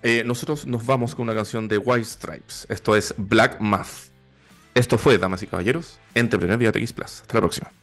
Eh, 0.03 0.21
nosotros 0.27 0.67
nos 0.67 0.85
vamos 0.85 1.15
con 1.15 1.23
una 1.23 1.33
canción 1.33 1.67
de 1.67 1.79
White 1.79 2.05
Stripes, 2.05 2.67
esto 2.69 2.95
es 2.95 3.15
Black 3.17 3.59
Math. 3.59 4.11
Esto 4.75 4.99
fue, 4.99 5.17
damas 5.17 5.41
y 5.41 5.47
caballeros, 5.47 5.97
Entrepreneur 6.13 6.59
vía 6.59 6.71
TX 6.71 6.93
Plus. 6.93 7.21
Hasta 7.21 7.33
la 7.33 7.41
próxima. 7.41 7.80